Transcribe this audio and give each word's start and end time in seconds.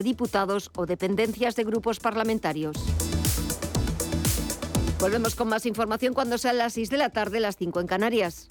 diputados 0.00 0.70
o 0.76 0.86
dependencias 0.86 1.56
de 1.56 1.64
grupos 1.64 1.98
parlamentarios. 1.98 2.76
Volvemos 5.00 5.34
con 5.34 5.48
más 5.48 5.66
información 5.66 6.14
cuando 6.14 6.38
sean 6.38 6.58
las 6.58 6.74
6 6.74 6.90
de 6.90 6.98
la 6.98 7.10
tarde, 7.10 7.40
las 7.40 7.56
5 7.56 7.80
en 7.80 7.86
Canarias. 7.88 8.48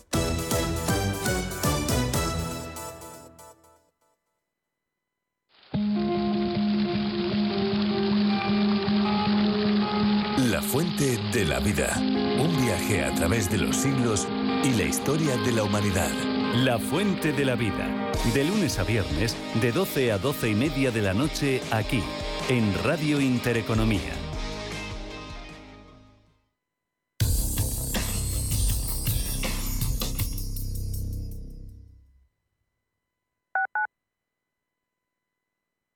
La 10.37 10.61
fuente 10.61 11.17
de 11.31 11.45
la 11.45 11.59
vida. 11.59 11.95
Un 11.97 12.61
viaje 12.65 13.05
a 13.05 13.13
través 13.13 13.49
de 13.49 13.59
los 13.59 13.77
siglos 13.77 14.27
y 14.65 14.73
la 14.73 14.83
historia 14.83 15.37
de 15.37 15.53
la 15.53 15.63
humanidad. 15.63 16.36
La 16.55 16.79
fuente 16.79 17.33
de 17.33 17.43
la 17.43 17.55
vida. 17.55 18.11
De 18.33 18.45
lunes 18.45 18.79
a 18.79 18.83
viernes, 18.83 19.35
de 19.61 19.71
12 19.73 20.13
a 20.13 20.17
12 20.17 20.49
y 20.49 20.55
media 20.55 20.91
de 20.91 21.01
la 21.01 21.13
noche, 21.13 21.61
aquí, 21.71 22.01
en 22.47 22.73
Radio 22.83 23.19
Intereconomía. 23.19 24.13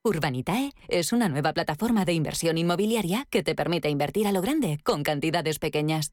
Urbanitae 0.04 0.72
es 0.88 1.12
una 1.12 1.28
nueva 1.28 1.54
plataforma 1.54 2.04
de 2.04 2.12
inversión 2.12 2.58
inmobiliaria 2.58 3.26
que 3.30 3.42
te 3.42 3.54
permite 3.54 3.88
invertir 3.88 4.26
a 4.26 4.32
lo 4.32 4.42
grande 4.42 4.78
con 4.84 5.02
cantidades 5.02 5.58
pequeñas. 5.58 6.12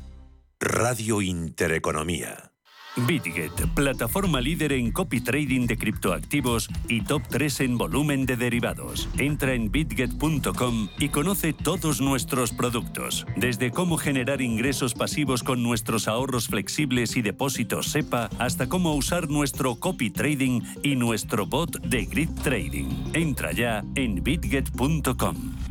Radio 0.61 1.21
Intereconomía. 1.23 2.51
Bitget, 2.95 3.51
plataforma 3.73 4.39
líder 4.41 4.73
en 4.73 4.91
copy 4.91 5.21
trading 5.21 5.65
de 5.65 5.75
criptoactivos 5.75 6.69
y 6.87 7.01
top 7.01 7.23
3 7.29 7.61
en 7.61 7.77
volumen 7.79 8.27
de 8.27 8.35
derivados. 8.35 9.09
Entra 9.17 9.53
en 9.55 9.71
bitget.com 9.71 10.89
y 10.99 11.09
conoce 11.09 11.53
todos 11.53 11.99
nuestros 11.99 12.51
productos, 12.51 13.25
desde 13.37 13.71
cómo 13.71 13.97
generar 13.97 14.39
ingresos 14.41 14.93
pasivos 14.93 15.41
con 15.41 15.63
nuestros 15.63 16.07
ahorros 16.07 16.47
flexibles 16.47 17.17
y 17.17 17.23
depósitos 17.23 17.87
SEPA 17.87 18.29
hasta 18.37 18.69
cómo 18.69 18.93
usar 18.93 19.29
nuestro 19.29 19.75
copy 19.75 20.11
trading 20.11 20.61
y 20.83 20.95
nuestro 20.95 21.47
bot 21.47 21.81
de 21.81 22.05
grid 22.05 22.29
trading. 22.43 23.13
Entra 23.13 23.51
ya 23.51 23.83
en 23.95 24.21
bitget.com. 24.21 25.70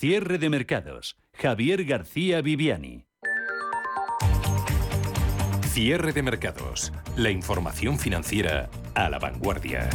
Cierre 0.00 0.38
de 0.38 0.48
mercados. 0.48 1.16
Javier 1.32 1.84
García 1.84 2.40
Viviani. 2.40 3.04
Cierre 5.62 6.12
de 6.12 6.22
mercados. 6.22 6.92
La 7.16 7.32
información 7.32 7.98
financiera 7.98 8.70
a 8.94 9.10
la 9.10 9.18
vanguardia. 9.18 9.90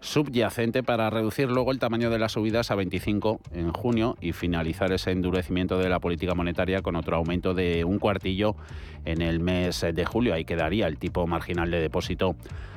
subyacente 0.00 0.82
para 0.82 1.10
reducir 1.10 1.50
luego 1.50 1.72
el 1.72 1.78
tamaño 1.78 2.10
de 2.10 2.18
las 2.18 2.32
subidas 2.32 2.70
a 2.70 2.74
25 2.74 3.40
en 3.52 3.72
junio 3.72 4.16
y 4.20 4.32
finalizar 4.32 4.90
ese 4.92 5.10
endurecimiento 5.10 5.78
de 5.78 5.90
la 5.90 6.00
política 6.00 6.34
monetaria 6.34 6.80
con 6.80 6.96
otro 6.96 7.16
aumento 7.16 7.52
de 7.52 7.84
un 7.84 7.98
cuartillo 7.98 8.56
en 9.04 9.20
el 9.20 9.40
mes 9.40 9.84
de 9.92 10.04
julio. 10.06 10.34
Ahí 10.34 10.44
quedaría 10.44 10.86
el 10.86 10.96
tipo 10.98 11.26
marginal 11.26 11.70
de 11.70 11.80
depósito 11.80 12.34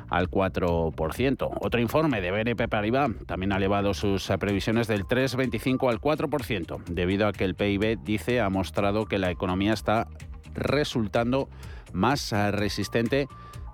al 0.10 0.30
4%. 0.30 1.58
Otro 1.62 1.82
informe 1.82 2.22
de 2.22 2.32
BNP 2.32 2.68
Paribas 2.68 3.12
también 3.26 3.54
ha 3.54 3.58
elevado 3.58 3.94
sus 3.94 4.28
previsiones 4.40 4.88
del 4.88 5.06
3,25 5.06 5.90
al 5.90 6.00
4%, 6.00 6.84
debido 6.86 7.28
a 7.28 7.34
que 7.34 7.46
el 7.46 7.56
PIB 7.56 8.00
dice 8.04 8.42
ha 8.42 8.50
mostrado 8.50 9.06
que 9.06 9.18
la 9.18 9.32
economía 9.32 9.74
está 9.74 10.08
resultando 10.54 11.50
más 11.94 12.32
resistente 12.52 13.28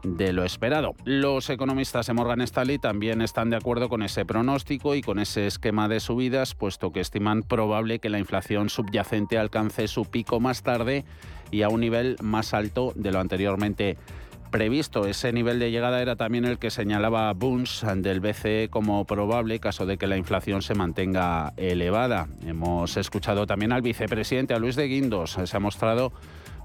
de 0.04 0.34
lo 0.34 0.44
esperado. 0.44 0.96
Los 1.04 1.50
economistas 1.50 2.08
de 2.08 2.14
Morgan 2.14 2.42
Stanley 2.42 2.80
también 2.80 3.22
están 3.22 3.50
de 3.50 3.58
acuerdo 3.58 3.90
con 3.90 4.02
ese 4.02 4.26
pronóstico 4.26 4.96
y 4.96 5.02
con 5.02 5.20
ese 5.20 5.48
esquema 5.48 5.88
de 5.88 6.00
subidas, 6.00 6.56
puesto 6.56 6.92
que 6.92 7.02
estiman 7.02 7.44
probable 7.44 8.00
que 8.00 8.10
la 8.10 8.20
inflación 8.20 8.70
subyacente 8.70 9.38
alcance 9.38 9.88
su 9.88 10.06
pico 10.06 10.40
más 10.40 10.64
tarde 10.64 11.06
y 11.52 11.64
a 11.64 11.70
un 11.70 11.82
nivel 11.82 12.16
más 12.22 12.54
alto 12.54 12.94
de 12.96 13.12
lo 13.12 13.20
anteriormente 13.20 13.98
previsto. 14.50 15.06
Ese 15.06 15.32
nivel 15.32 15.60
de 15.60 15.72
llegada 15.72 16.02
era 16.02 16.16
también 16.16 16.46
el 16.46 16.58
que 16.58 16.70
señalaba 16.70 17.32
Bunch 17.34 17.84
del 17.84 18.20
BCE 18.20 18.70
como 18.70 19.06
probable 19.06 19.60
caso 19.60 19.86
de 19.86 19.98
que 19.98 20.08
la 20.08 20.18
inflación 20.18 20.62
se 20.62 20.76
mantenga 20.76 21.54
elevada. 21.58 22.28
Hemos 22.46 22.98
escuchado 22.98 23.48
también 23.48 23.72
al 23.72 23.82
vicepresidente, 23.82 24.54
a 24.54 24.60
Luis 24.60 24.76
de 24.76 24.88
Guindos. 24.88 25.38
Se 25.44 25.58
ha 25.58 25.60
mostrado 25.60 26.12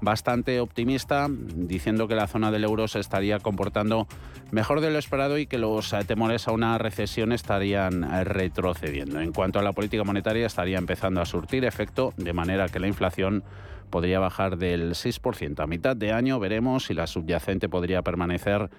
bastante 0.01 0.59
optimista, 0.59 1.27
diciendo 1.29 2.07
que 2.07 2.15
la 2.15 2.27
zona 2.27 2.51
del 2.51 2.65
euro 2.65 2.87
se 2.87 2.99
estaría 2.99 3.39
comportando 3.39 4.07
mejor 4.51 4.81
de 4.81 4.91
lo 4.91 4.99
esperado 4.99 5.37
y 5.37 5.47
que 5.47 5.57
los 5.57 5.95
temores 6.05 6.47
a 6.47 6.51
una 6.51 6.77
recesión 6.77 7.31
estarían 7.31 8.25
retrocediendo. 8.25 9.19
En 9.21 9.31
cuanto 9.31 9.59
a 9.59 9.63
la 9.63 9.71
política 9.71 10.03
monetaria, 10.03 10.45
estaría 10.45 10.77
empezando 10.77 11.21
a 11.21 11.25
surtir 11.25 11.65
efecto, 11.65 12.13
de 12.17 12.33
manera 12.33 12.67
que 12.67 12.79
la 12.79 12.87
inflación 12.87 13.43
podría 13.89 14.19
bajar 14.19 14.57
del 14.57 14.91
6% 14.91 15.63
a 15.63 15.67
mitad 15.67 15.95
de 15.95 16.11
año. 16.11 16.39
Veremos 16.39 16.85
si 16.85 16.93
la 16.93 17.07
subyacente 17.07 17.69
podría 17.69 18.01
permanecer 18.01 18.69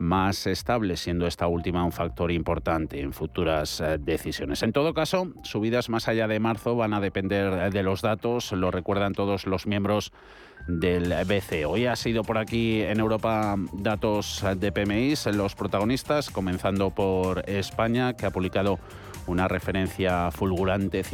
más 0.00 0.46
estable, 0.46 0.96
siendo 0.96 1.26
esta 1.26 1.46
última 1.46 1.84
un 1.84 1.92
factor 1.92 2.32
importante 2.32 3.00
en 3.00 3.12
futuras 3.12 3.80
eh, 3.80 3.98
decisiones. 3.98 4.62
En 4.62 4.72
todo 4.72 4.94
caso, 4.94 5.28
subidas 5.42 5.90
más 5.90 6.08
allá 6.08 6.26
de 6.26 6.40
marzo 6.40 6.74
van 6.74 6.94
a 6.94 7.00
depender 7.00 7.70
de 7.70 7.82
los 7.82 8.00
datos, 8.00 8.50
lo 8.52 8.70
recuerdan 8.70 9.12
todos 9.12 9.46
los 9.46 9.66
miembros 9.66 10.12
del 10.66 11.12
BCE. 11.26 11.66
Hoy 11.66 11.86
ha 11.86 11.96
sido 11.96 12.24
por 12.24 12.38
aquí 12.38 12.80
en 12.80 12.98
Europa 12.98 13.56
datos 13.74 14.42
de 14.56 14.72
PMI, 14.72 15.14
los 15.34 15.54
protagonistas, 15.54 16.30
comenzando 16.30 16.90
por 16.90 17.48
España, 17.48 18.14
que 18.14 18.24
ha 18.24 18.30
publicado 18.30 18.78
una 19.26 19.48
referencia 19.48 20.30
fulgurante, 20.30 21.04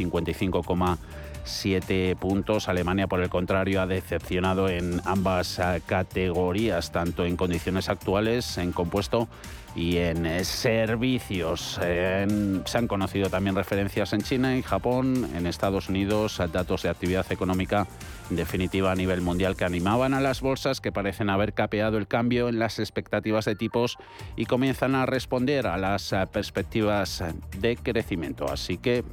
55,7 1.47 2.15
puntos. 2.15 2.67
Alemania, 2.67 3.07
por 3.07 3.21
el 3.21 3.29
contrario, 3.29 3.81
ha 3.81 3.87
decepcionado 3.87 4.69
en 4.69 5.01
ambas 5.05 5.59
eh, 5.59 5.81
categorías, 5.85 6.91
tanto 6.91 7.25
en 7.25 7.37
condiciones 7.37 7.89
actuales, 7.89 8.57
en 8.57 8.71
compuesto 8.71 9.27
y 9.75 9.97
en 9.97 10.25
eh, 10.25 10.43
servicios. 10.43 11.79
se 11.79 12.77
han 12.77 12.87
conocido 12.87 13.29
también 13.29 13.55
referencias 13.55 14.13
en 14.13 14.21
China 14.21 14.57
y 14.57 14.63
Japón, 14.63 15.29
en 15.35 15.45
Estados 15.47 15.89
Unidos, 15.89 16.41
datos 16.51 16.83
de 16.83 16.89
actividad 16.89 17.25
económica 17.31 17.87
definitiva 18.29 18.91
a 18.91 18.95
nivel 18.95 19.21
mundial 19.21 19.55
que 19.55 19.65
animaban 19.65 20.13
a 20.13 20.19
las 20.19 20.41
bolsas 20.41 20.81
que 20.81 20.91
parecen 20.91 21.29
haber 21.29 21.53
capeado 21.53 21.97
el 21.97 22.07
cambio 22.07 22.49
en 22.49 22.59
las 22.59 22.79
expectativas 22.79 23.45
de 23.45 23.55
tipos 23.55 23.97
y 24.35 24.45
comienzan 24.45 24.95
a 24.95 25.05
responder 25.05 25.67
a 25.67 25.77
las 25.77 26.11
eh, 26.11 26.25
perspectivas 26.31 27.23
de 27.57 27.77
crecimiento. 27.77 28.49
Así 28.49 28.77
que 28.77 29.03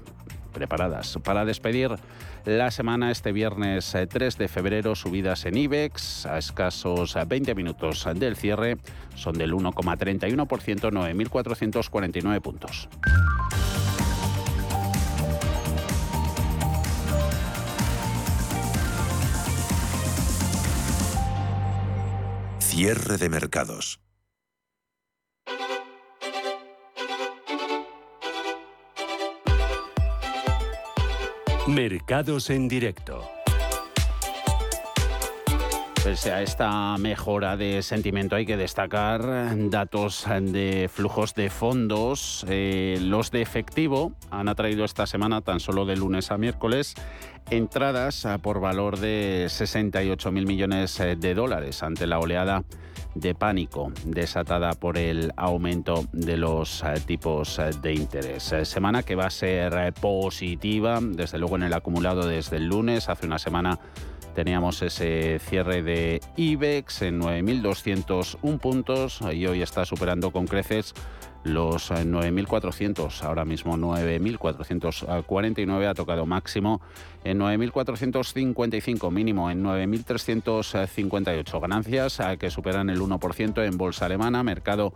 preparadas 0.54 1.18
para 1.22 1.44
despedir 1.44 1.90
la 2.46 2.70
semana 2.70 3.10
este 3.10 3.32
viernes 3.32 3.94
3 4.08 4.34
eh, 4.34 4.38
de 4.38 4.48
febrero 4.48 4.94
subidas 4.94 5.44
en 5.44 5.58
IBEX 5.58 6.24
a 6.24 6.38
escasos 6.38 7.14
20 7.26 7.50
eh, 7.50 7.54
minutos 7.54 8.08
del 8.14 8.36
cierre 8.36 8.78
son 9.14 9.36
del 9.36 9.52
1,31%, 9.52 10.46
9.449 10.46 12.40
puntos. 12.40 12.88
Cierre 22.60 23.18
de 23.18 23.28
mercados. 23.28 24.03
Mercados 31.66 32.50
en 32.50 32.68
directo. 32.68 33.43
Pese 36.04 36.32
a 36.32 36.42
esta 36.42 36.98
mejora 36.98 37.56
de 37.56 37.80
sentimiento 37.82 38.36
hay 38.36 38.44
que 38.44 38.58
destacar 38.58 39.22
datos 39.70 40.26
de 40.28 40.90
flujos 40.92 41.34
de 41.34 41.48
fondos. 41.48 42.44
Eh, 42.46 42.98
los 43.00 43.30
de 43.30 43.40
efectivo 43.40 44.12
han 44.30 44.50
atraído 44.50 44.84
esta 44.84 45.06
semana, 45.06 45.40
tan 45.40 45.60
solo 45.60 45.86
de 45.86 45.96
lunes 45.96 46.30
a 46.30 46.36
miércoles, 46.36 46.94
entradas 47.48 48.28
por 48.42 48.60
valor 48.60 48.98
de 48.98 49.46
68 49.48 50.30
mil 50.30 50.46
millones 50.46 51.00
eh, 51.00 51.16
de 51.16 51.34
dólares 51.34 51.82
ante 51.82 52.06
la 52.06 52.18
oleada 52.18 52.64
de 53.14 53.34
pánico 53.34 53.92
desatada 54.04 54.72
por 54.72 54.98
el 54.98 55.32
aumento 55.36 56.04
de 56.12 56.36
los 56.36 56.82
eh, 56.82 56.94
tipos 57.06 57.58
eh, 57.58 57.70
de 57.80 57.94
interés. 57.94 58.54
Semana 58.64 59.02
que 59.02 59.14
va 59.14 59.26
a 59.26 59.30
ser 59.30 59.92
positiva, 59.94 60.98
desde 61.00 61.38
luego 61.38 61.56
en 61.56 61.64
el 61.64 61.72
acumulado 61.72 62.26
desde 62.26 62.56
el 62.56 62.66
lunes, 62.66 63.08
hace 63.08 63.26
una 63.26 63.38
semana 63.38 63.78
teníamos 64.34 64.82
ese 64.82 65.38
cierre 65.38 65.82
de 65.82 66.20
IBEX 66.36 67.02
en 67.02 67.20
9.201 67.20 68.58
puntos. 68.58 69.20
Y 69.32 69.46
hoy 69.46 69.62
está 69.62 69.84
superando 69.84 70.30
con 70.30 70.46
creces 70.46 70.94
los 71.44 71.90
9.400, 71.90 73.22
eh, 73.22 73.26
ahora 73.26 73.44
mismo 73.44 73.76
9.449 73.76 75.86
ha 75.86 75.94
tocado 75.94 76.26
máximo 76.26 76.80
en 77.22 77.38
9.455, 77.38 79.10
mínimo 79.10 79.50
en 79.50 79.62
9.358. 79.62 81.60
Ganancias 81.60 82.18
eh, 82.20 82.38
que 82.38 82.50
superan 82.50 82.88
el 82.90 83.00
1% 83.00 83.64
en 83.64 83.76
bolsa 83.76 84.06
alemana, 84.06 84.42
mercado 84.42 84.94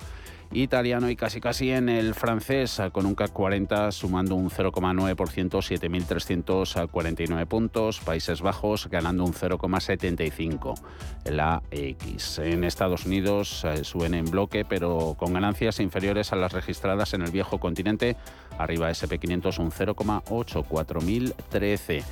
italiano 0.53 1.11
y 1.11 1.17
casi 1.17 1.41
casi 1.41 1.71
en 1.71 1.89
el 1.89 2.15
francés, 2.15 2.81
con 2.93 3.07
un 3.07 3.15
CAC 3.15 3.33
40 3.33 3.91
sumando 3.93 4.35
un 4.35 4.51
0,9%, 4.51 5.15
7.349 5.17 7.47
puntos. 7.47 8.01
Países 8.01 8.41
Bajos 8.41 8.89
ganando 8.89 9.23
un 9.25 9.33
0,75 9.33 10.75
la 11.25 11.63
X. 11.71 12.39
En 12.39 12.65
Estados 12.65 13.07
Unidos 13.07 13.65
eh, 13.65 13.85
suben 13.85 14.15
en 14.15 14.25
bloque, 14.27 14.65
pero 14.65 15.15
con 15.19 15.35
ganancias 15.35 15.81
inferiores 15.81 16.33
a 16.33 16.37
las 16.37 16.53
registradas 16.53 17.15
en 17.15 17.23
el 17.23 17.31
viejo 17.31 17.59
continente. 17.59 18.17
Arriba 18.59 18.91
SP500 18.91 19.59
un 19.59 19.71
0,84013. 19.71 22.03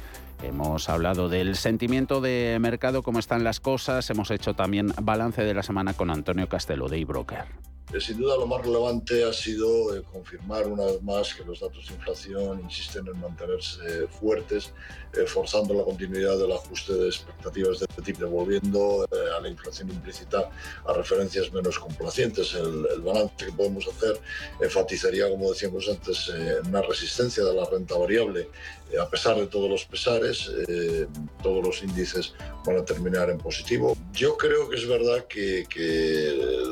Hemos 0.42 0.90
hablado 0.90 1.30
del 1.30 1.56
sentimiento 1.56 2.20
de 2.20 2.58
mercado, 2.60 3.02
cómo 3.02 3.18
están 3.18 3.42
las 3.42 3.58
cosas. 3.58 4.10
Hemos 4.10 4.30
hecho 4.30 4.52
también 4.54 4.92
balance 5.00 5.42
de 5.42 5.54
la 5.54 5.62
semana 5.62 5.94
con 5.94 6.10
Antonio 6.10 6.46
Castelo 6.48 6.88
de 6.88 6.98
eBroker. 6.98 7.46
Eh, 7.92 8.00
sin 8.00 8.18
duda 8.18 8.36
lo 8.36 8.48
más 8.48 8.64
relevante 8.64 9.22
ha 9.22 9.32
sido 9.32 9.96
eh, 9.96 10.02
confirmar 10.12 10.66
una 10.66 10.86
vez 10.86 11.00
más 11.02 11.32
que 11.32 11.44
los 11.44 11.60
datos 11.60 11.86
de 11.86 11.94
inflación 11.94 12.60
insisten 12.60 13.06
en 13.06 13.20
mantenerse 13.20 14.08
fuertes, 14.08 14.72
eh, 15.12 15.24
forzando 15.24 15.72
la 15.72 15.84
continuidad 15.84 16.36
del 16.36 16.50
ajuste 16.50 16.94
de 16.94 17.06
expectativas 17.06 17.78
de 17.78 17.86
tipo, 18.02 18.20
devolviendo 18.24 19.06
a 19.36 19.40
la 19.40 19.48
inflación 19.48 19.88
implícita 19.90 20.50
a 20.84 20.92
referencias 20.94 21.52
menos 21.52 21.78
complacientes. 21.78 22.54
El, 22.54 22.86
balance 23.02 23.34
que 23.36 23.52
podemos 23.52 23.86
hacer 23.86 24.18
enfatizaría, 24.60 25.28
como 25.28 25.52
decíamos 25.52 25.88
antes, 25.88 26.28
una 26.66 26.82
resistencia 26.82 27.44
de 27.44 27.54
la 27.54 27.64
renta 27.66 27.96
variable 27.96 28.48
eh, 28.92 29.00
a 29.00 29.08
pesar 29.08 29.36
de 29.36 29.46
todos 29.48 29.68
los 29.68 29.84
pesares, 29.84 30.48
eh, 30.68 31.08
todos 31.42 31.64
los 31.64 31.82
índices 31.82 32.34
van 32.66 32.78
a 32.78 32.84
terminar 32.84 33.30
en 33.30 33.38
positivo. 33.38 33.96
Yo 34.12 34.36
creo 34.36 34.68
que 34.68 34.76
es 34.76 34.86
verdad 34.88 35.26
que, 35.26 35.64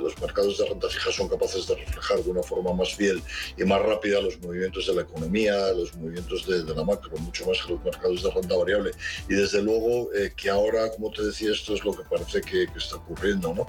los 0.02 0.20
mercados 0.20 0.58
de 0.58 0.68
renta 0.68 0.88
fija 0.88 1.12
son 1.12 1.28
capaces 1.28 1.66
de 1.66 1.76
reflejar 1.76 2.18
de 2.22 2.30
una 2.30 2.42
forma 2.42 2.72
más 2.74 2.94
fiel 2.94 3.22
y 3.56 3.64
más 3.64 3.80
rápida 3.80 4.20
los 4.20 4.40
movimientos 4.40 4.86
de 4.86 4.94
la 4.94 5.02
economía, 5.02 5.72
los 5.72 5.94
movimientos 5.96 6.46
de, 6.46 6.74
la 6.74 6.84
macro, 6.84 7.16
mucho 7.18 7.46
más 7.46 7.62
que 7.62 7.72
los 7.72 7.84
mercados 7.84 8.22
de 8.22 8.30
renta 8.30 8.56
variable. 8.56 8.90
Y 9.28 9.34
desde 9.34 9.62
luego 9.62 10.12
eh, 10.14 10.32
que 10.36 10.50
ahora, 10.50 10.90
como 10.90 11.10
te 11.10 11.24
decía, 11.24 11.52
esto 11.52 11.74
es 11.74 11.84
lo 11.84 11.92
que 11.92 12.02
parece 12.04 12.40
que, 12.40 12.66
que 12.66 12.78
está 12.78 12.96
ocurriendo. 12.96 13.54
¿no? 13.54 13.66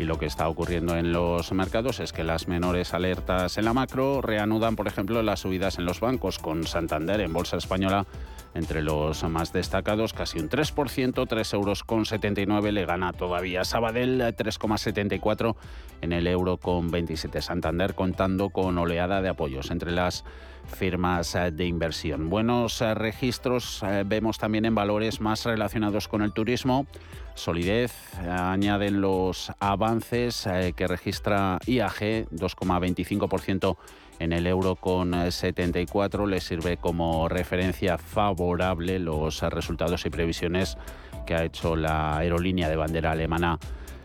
Y 0.00 0.04
lo 0.04 0.18
que 0.18 0.24
está 0.24 0.48
ocurriendo 0.48 0.96
en 0.96 1.12
los 1.12 1.52
mercados 1.52 2.00
es 2.00 2.14
que 2.14 2.24
las 2.24 2.48
menores 2.48 2.94
alertas 2.94 3.58
en 3.58 3.66
la 3.66 3.74
macro 3.74 4.22
reanudan, 4.22 4.74
por 4.74 4.88
ejemplo, 4.88 5.22
las 5.22 5.40
subidas 5.40 5.78
en 5.78 5.84
los 5.84 6.00
bancos, 6.00 6.38
con 6.38 6.66
Santander 6.66 7.20
en 7.20 7.34
Bolsa 7.34 7.58
Española 7.58 8.06
entre 8.54 8.82
los 8.82 9.22
más 9.24 9.52
destacados, 9.52 10.12
casi 10.12 10.38
un 10.38 10.48
3%, 10.48 11.26
3 11.28 11.52
euros 11.54 11.84
con 11.84 12.04
79 12.04 12.72
le 12.72 12.84
gana 12.84 13.12
todavía 13.12 13.64
Sabadell, 13.64 14.20
3,74 14.20 15.56
en 16.00 16.12
el 16.12 16.26
euro 16.26 16.56
con 16.56 16.90
27 16.90 17.42
Santander, 17.42 17.94
contando 17.94 18.50
con 18.50 18.76
oleada 18.78 19.22
de 19.22 19.28
apoyos 19.28 19.70
entre 19.70 19.92
las 19.92 20.24
firmas 20.66 21.36
de 21.52 21.66
inversión. 21.66 22.30
Buenos 22.30 22.80
eh, 22.80 22.94
registros 22.94 23.82
eh, 23.82 24.04
vemos 24.06 24.38
también 24.38 24.64
en 24.64 24.74
valores 24.74 25.20
más 25.20 25.44
relacionados 25.44 26.08
con 26.08 26.22
el 26.22 26.32
turismo 26.32 26.86
solidez. 27.34 27.92
Añaden 28.28 29.00
los 29.00 29.50
avances 29.60 30.46
eh, 30.46 30.72
que 30.76 30.86
registra 30.86 31.58
IAG, 31.66 32.28
2,25% 32.30 33.76
en 34.20 34.32
el 34.32 34.46
euro 34.46 34.76
con 34.76 35.32
74. 35.32 36.26
Le 36.26 36.40
sirve 36.40 36.76
como 36.76 37.28
referencia 37.28 37.98
favorable 37.98 39.00
los 39.00 39.42
resultados 39.42 40.06
y 40.06 40.10
previsiones 40.10 40.78
que 41.26 41.34
ha 41.34 41.44
hecho 41.44 41.74
la 41.74 42.18
aerolínea 42.18 42.68
de 42.68 42.76
bandera 42.76 43.10
alemana 43.10 43.58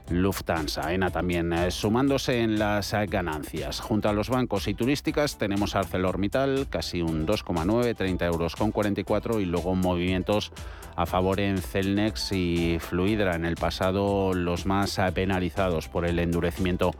Lufthansa. 0.09 0.93
ENA 0.93 1.09
también 1.09 1.51
eh, 1.51 1.71
sumándose 1.71 2.41
en 2.41 2.59
las 2.59 2.93
eh, 2.93 3.05
ganancias. 3.07 3.79
Junto 3.79 4.09
a 4.09 4.13
los 4.13 4.29
bancos 4.29 4.67
y 4.67 4.73
turísticas 4.73 5.37
tenemos 5.37 5.75
ArcelorMittal, 5.75 6.67
casi 6.69 7.01
un 7.01 7.25
2,9, 7.25 7.95
30 7.95 8.25
euros 8.25 8.55
con 8.55 8.71
44 8.71 9.39
y 9.39 9.45
luego 9.45 9.73
movimientos 9.75 10.51
a 10.95 11.05
favor 11.05 11.39
en 11.39 11.57
Celnex 11.57 12.31
y 12.31 12.77
Fluidra. 12.79 13.35
En 13.35 13.45
el 13.45 13.55
pasado 13.55 14.33
los 14.33 14.65
más 14.65 14.99
eh, 14.99 15.11
penalizados 15.13 15.89
por 15.89 16.05
el 16.05 16.19
endurecimiento 16.19 16.91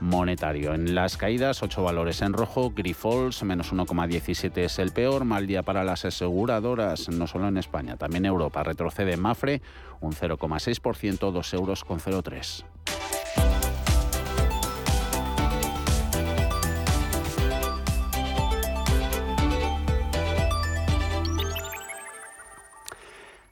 monetario. 0.00 0.74
En 0.74 0.94
las 0.94 1.16
caídas, 1.16 1.62
ocho 1.62 1.82
valores 1.82 2.22
en 2.22 2.32
rojo, 2.32 2.72
Grifols, 2.74 3.42
menos 3.44 3.72
1,17 3.72 4.58
es 4.58 4.78
el 4.78 4.92
peor, 4.92 5.24
mal 5.24 5.46
día 5.46 5.62
para 5.62 5.84
las 5.84 6.04
aseguradoras, 6.04 7.08
no 7.08 7.26
solo 7.26 7.48
en 7.48 7.58
España, 7.58 7.96
también 7.96 8.24
Europa. 8.24 8.62
Retrocede 8.62 9.16
Mafre, 9.16 9.62
un 10.00 10.12
0,6%, 10.12 11.30
2 11.30 11.54
euros 11.54 11.84
con 11.84 12.00
0,3. 12.00 12.64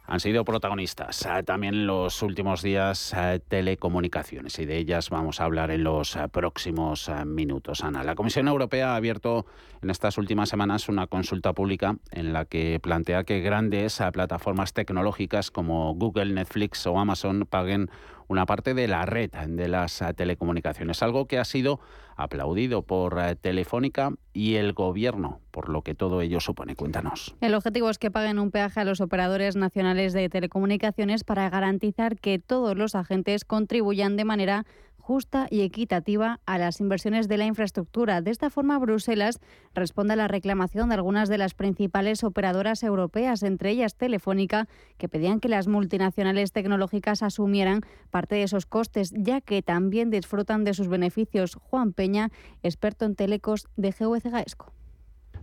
Han 0.08 0.20
sido 0.20 0.42
protagonistas 0.42 1.26
eh, 1.26 1.42
también 1.42 1.74
en 1.74 1.86
los 1.86 2.22
últimos 2.22 2.62
días 2.62 3.12
eh, 3.14 3.40
telecomunicaciones 3.46 4.58
y 4.58 4.64
de 4.64 4.78
ellas 4.78 5.10
vamos 5.10 5.38
a 5.38 5.44
hablar 5.44 5.70
en 5.70 5.84
los 5.84 6.16
eh, 6.16 6.28
próximos 6.32 7.10
minutos. 7.26 7.84
Ana, 7.84 8.02
la 8.02 8.14
Comisión 8.14 8.48
Europea 8.48 8.94
ha 8.94 8.96
abierto 8.96 9.44
en 9.82 9.90
estas 9.90 10.16
últimas 10.16 10.48
semanas 10.48 10.88
una 10.88 11.06
consulta 11.06 11.52
pública 11.52 11.96
en 12.10 12.32
la 12.32 12.46
que 12.46 12.80
plantea 12.82 13.24
que 13.24 13.40
grandes 13.40 14.02
plataformas 14.14 14.72
tecnológicas 14.72 15.50
como 15.50 15.94
Google, 15.94 16.32
Netflix 16.32 16.86
o 16.86 16.98
Amazon 16.98 17.46
paguen 17.48 17.90
una 18.28 18.46
parte 18.46 18.74
de 18.74 18.86
la 18.86 19.04
red 19.04 19.30
de 19.30 19.68
las 19.68 20.02
telecomunicaciones, 20.16 21.02
algo 21.02 21.26
que 21.26 21.38
ha 21.38 21.44
sido 21.44 21.80
aplaudido 22.16 22.82
por 22.82 23.18
eh, 23.18 23.36
Telefónica 23.36 24.10
y 24.32 24.56
el 24.56 24.72
Gobierno, 24.72 25.40
por 25.50 25.68
lo 25.68 25.82
que 25.82 25.94
todo 25.94 26.20
ello 26.20 26.40
supone. 26.40 26.74
Cuéntanos. 26.74 27.36
El 27.40 27.54
objetivo 27.54 27.88
es 27.90 27.98
que 27.98 28.10
paguen 28.10 28.38
un 28.38 28.50
peaje 28.50 28.80
a 28.80 28.84
los 28.84 29.00
operadores 29.00 29.56
nacionales 29.56 30.12
de 30.12 30.28
telecomunicaciones 30.28 31.24
para 31.24 31.48
garantizar 31.48 32.16
que 32.16 32.38
todos 32.38 32.76
los 32.76 32.94
agentes 32.94 33.44
contribuyan 33.44 34.16
de 34.16 34.24
manera 34.24 34.66
justa 35.08 35.46
y 35.50 35.62
equitativa 35.62 36.38
a 36.44 36.58
las 36.58 36.80
inversiones 36.80 37.28
de 37.28 37.38
la 37.38 37.46
infraestructura. 37.46 38.20
De 38.20 38.30
esta 38.30 38.50
forma, 38.50 38.78
Bruselas 38.78 39.40
responde 39.74 40.12
a 40.12 40.16
la 40.16 40.28
reclamación 40.28 40.90
de 40.90 40.96
algunas 40.96 41.30
de 41.30 41.38
las 41.38 41.54
principales 41.54 42.22
operadoras 42.24 42.82
europeas, 42.82 43.42
entre 43.42 43.70
ellas 43.70 43.94
Telefónica, 43.94 44.68
que 44.98 45.08
pedían 45.08 45.40
que 45.40 45.48
las 45.48 45.66
multinacionales 45.66 46.52
tecnológicas 46.52 47.22
asumieran 47.22 47.80
parte 48.10 48.34
de 48.34 48.42
esos 48.42 48.66
costes, 48.66 49.14
ya 49.16 49.40
que 49.40 49.62
también 49.62 50.10
disfrutan 50.10 50.64
de 50.64 50.74
sus 50.74 50.88
beneficios. 50.88 51.54
Juan 51.54 51.94
Peña, 51.94 52.28
experto 52.62 53.06
en 53.06 53.16
telecos 53.16 53.66
de 53.76 53.92
GVC 53.92 54.28
Gaesco. 54.28 54.77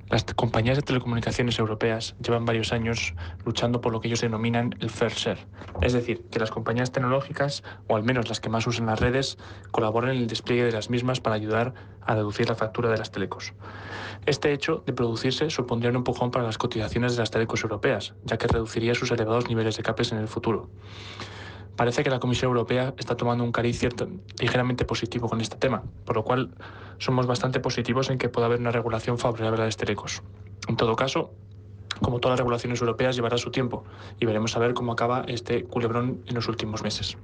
Las 0.09 0.23
compañías 0.23 0.77
de 0.77 0.83
telecomunicaciones 0.83 1.57
europeas 1.57 2.15
llevan 2.23 2.45
varios 2.45 2.71
años 2.71 3.15
luchando 3.43 3.81
por 3.81 3.91
lo 3.91 4.01
que 4.01 4.07
ellos 4.07 4.21
denominan 4.21 4.75
el 4.79 4.91
fair 4.91 5.11
share, 5.11 5.47
es 5.81 5.93
decir, 5.93 6.23
que 6.29 6.39
las 6.39 6.51
compañías 6.51 6.91
tecnológicas, 6.91 7.63
o 7.87 7.95
al 7.95 8.03
menos 8.03 8.29
las 8.29 8.39
que 8.39 8.49
más 8.49 8.67
usan 8.67 8.85
las 8.85 8.99
redes, 8.99 9.39
colaboren 9.71 10.11
en 10.11 10.17
el 10.17 10.27
despliegue 10.27 10.63
de 10.63 10.71
las 10.71 10.91
mismas 10.91 11.21
para 11.21 11.35
ayudar 11.35 11.73
a 12.01 12.13
reducir 12.13 12.47
la 12.47 12.55
factura 12.55 12.91
de 12.91 12.99
las 12.99 13.11
telecos. 13.11 13.53
Este 14.27 14.53
hecho 14.53 14.83
de 14.85 14.93
producirse 14.93 15.49
supondría 15.49 15.89
un 15.89 15.97
empujón 15.97 16.29
para 16.29 16.45
las 16.45 16.59
cotizaciones 16.59 17.13
de 17.15 17.19
las 17.19 17.31
telecos 17.31 17.63
europeas, 17.63 18.13
ya 18.23 18.37
que 18.37 18.47
reduciría 18.47 18.93
sus 18.93 19.09
elevados 19.09 19.49
niveles 19.49 19.75
de 19.75 19.83
capes 19.83 20.11
en 20.11 20.19
el 20.19 20.27
futuro. 20.27 20.69
Parece 21.75 22.03
que 22.03 22.09
la 22.09 22.19
Comisión 22.19 22.49
Europea 22.49 22.93
está 22.97 23.17
tomando 23.17 23.43
un 23.43 23.51
cariz 23.51 23.81
ligeramente 24.39 24.85
positivo 24.85 25.27
con 25.27 25.41
este 25.41 25.57
tema, 25.57 25.83
por 26.05 26.15
lo 26.15 26.23
cual 26.23 26.55
somos 26.99 27.27
bastante 27.27 27.59
positivos 27.59 28.09
en 28.09 28.17
que 28.17 28.29
pueda 28.29 28.47
haber 28.47 28.59
una 28.59 28.71
regulación 28.71 29.17
favorable 29.17 29.61
a 29.61 29.65
los 29.65 29.75
telecos. 29.75 30.23
En 30.69 30.77
todo 30.77 30.95
caso, 30.95 31.33
como 32.01 32.19
todas 32.19 32.33
las 32.33 32.39
regulaciones 32.39 32.79
europeas, 32.79 33.15
llevará 33.15 33.37
su 33.37 33.51
tiempo 33.51 33.83
y 34.19 34.25
veremos 34.25 34.55
a 34.55 34.59
ver 34.59 34.73
cómo 34.73 34.93
acaba 34.93 35.25
este 35.27 35.65
culebrón 35.65 36.21
en 36.27 36.35
los 36.35 36.47
últimos 36.47 36.81
meses. 36.81 37.17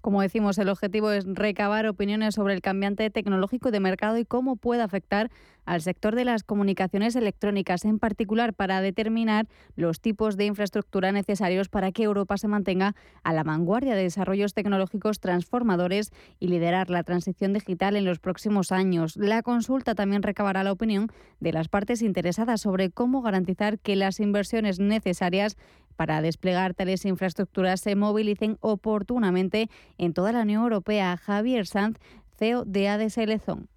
Como 0.00 0.22
decimos, 0.22 0.56
el 0.56 0.70
objetivo 0.70 1.10
es 1.10 1.26
recabar 1.26 1.86
opiniones 1.86 2.34
sobre 2.34 2.54
el 2.54 2.62
cambiante 2.62 3.10
tecnológico 3.10 3.70
de 3.70 3.80
mercado 3.80 4.16
y 4.16 4.24
cómo 4.24 4.56
puede 4.56 4.80
afectar 4.80 5.30
al 5.70 5.82
sector 5.82 6.16
de 6.16 6.24
las 6.24 6.42
comunicaciones 6.42 7.14
electrónicas, 7.14 7.84
en 7.84 8.00
particular 8.00 8.54
para 8.54 8.80
determinar 8.80 9.46
los 9.76 10.00
tipos 10.00 10.36
de 10.36 10.46
infraestructura 10.46 11.12
necesarios 11.12 11.68
para 11.68 11.92
que 11.92 12.02
Europa 12.02 12.36
se 12.38 12.48
mantenga 12.48 12.96
a 13.22 13.32
la 13.32 13.44
vanguardia 13.44 13.94
de 13.94 14.02
desarrollos 14.02 14.52
tecnológicos 14.52 15.20
transformadores 15.20 16.10
y 16.40 16.48
liderar 16.48 16.90
la 16.90 17.04
transición 17.04 17.52
digital 17.52 17.94
en 17.94 18.04
los 18.04 18.18
próximos 18.18 18.72
años. 18.72 19.16
La 19.16 19.42
consulta 19.42 19.94
también 19.94 20.24
recabará 20.24 20.64
la 20.64 20.72
opinión 20.72 21.06
de 21.38 21.52
las 21.52 21.68
partes 21.68 22.02
interesadas 22.02 22.62
sobre 22.62 22.90
cómo 22.90 23.22
garantizar 23.22 23.78
que 23.78 23.94
las 23.94 24.18
inversiones 24.18 24.80
necesarias 24.80 25.56
para 25.94 26.20
desplegar 26.20 26.74
tales 26.74 27.04
infraestructuras 27.04 27.80
se 27.80 27.94
movilicen 27.94 28.56
oportunamente 28.58 29.70
en 29.98 30.14
toda 30.14 30.32
la 30.32 30.42
Unión 30.42 30.64
Europea. 30.64 31.16
Javier 31.16 31.64
Sanz, 31.64 31.96
CEO 32.36 32.64
de 32.64 33.38
Zone. 33.38 33.69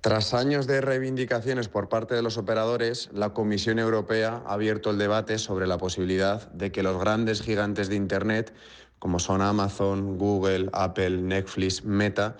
Tras 0.00 0.32
años 0.32 0.68
de 0.68 0.80
reivindicaciones 0.80 1.66
por 1.68 1.88
parte 1.88 2.14
de 2.14 2.22
los 2.22 2.38
operadores, 2.38 3.10
la 3.12 3.30
Comisión 3.30 3.80
Europea 3.80 4.44
ha 4.46 4.52
abierto 4.52 4.90
el 4.90 4.98
debate 4.98 5.38
sobre 5.38 5.66
la 5.66 5.76
posibilidad 5.76 6.48
de 6.52 6.70
que 6.70 6.84
los 6.84 7.00
grandes 7.00 7.42
gigantes 7.42 7.88
de 7.88 7.96
Internet, 7.96 8.54
como 9.00 9.18
son 9.18 9.42
Amazon, 9.42 10.16
Google, 10.16 10.70
Apple, 10.72 11.22
Netflix, 11.22 11.84
Meta, 11.84 12.36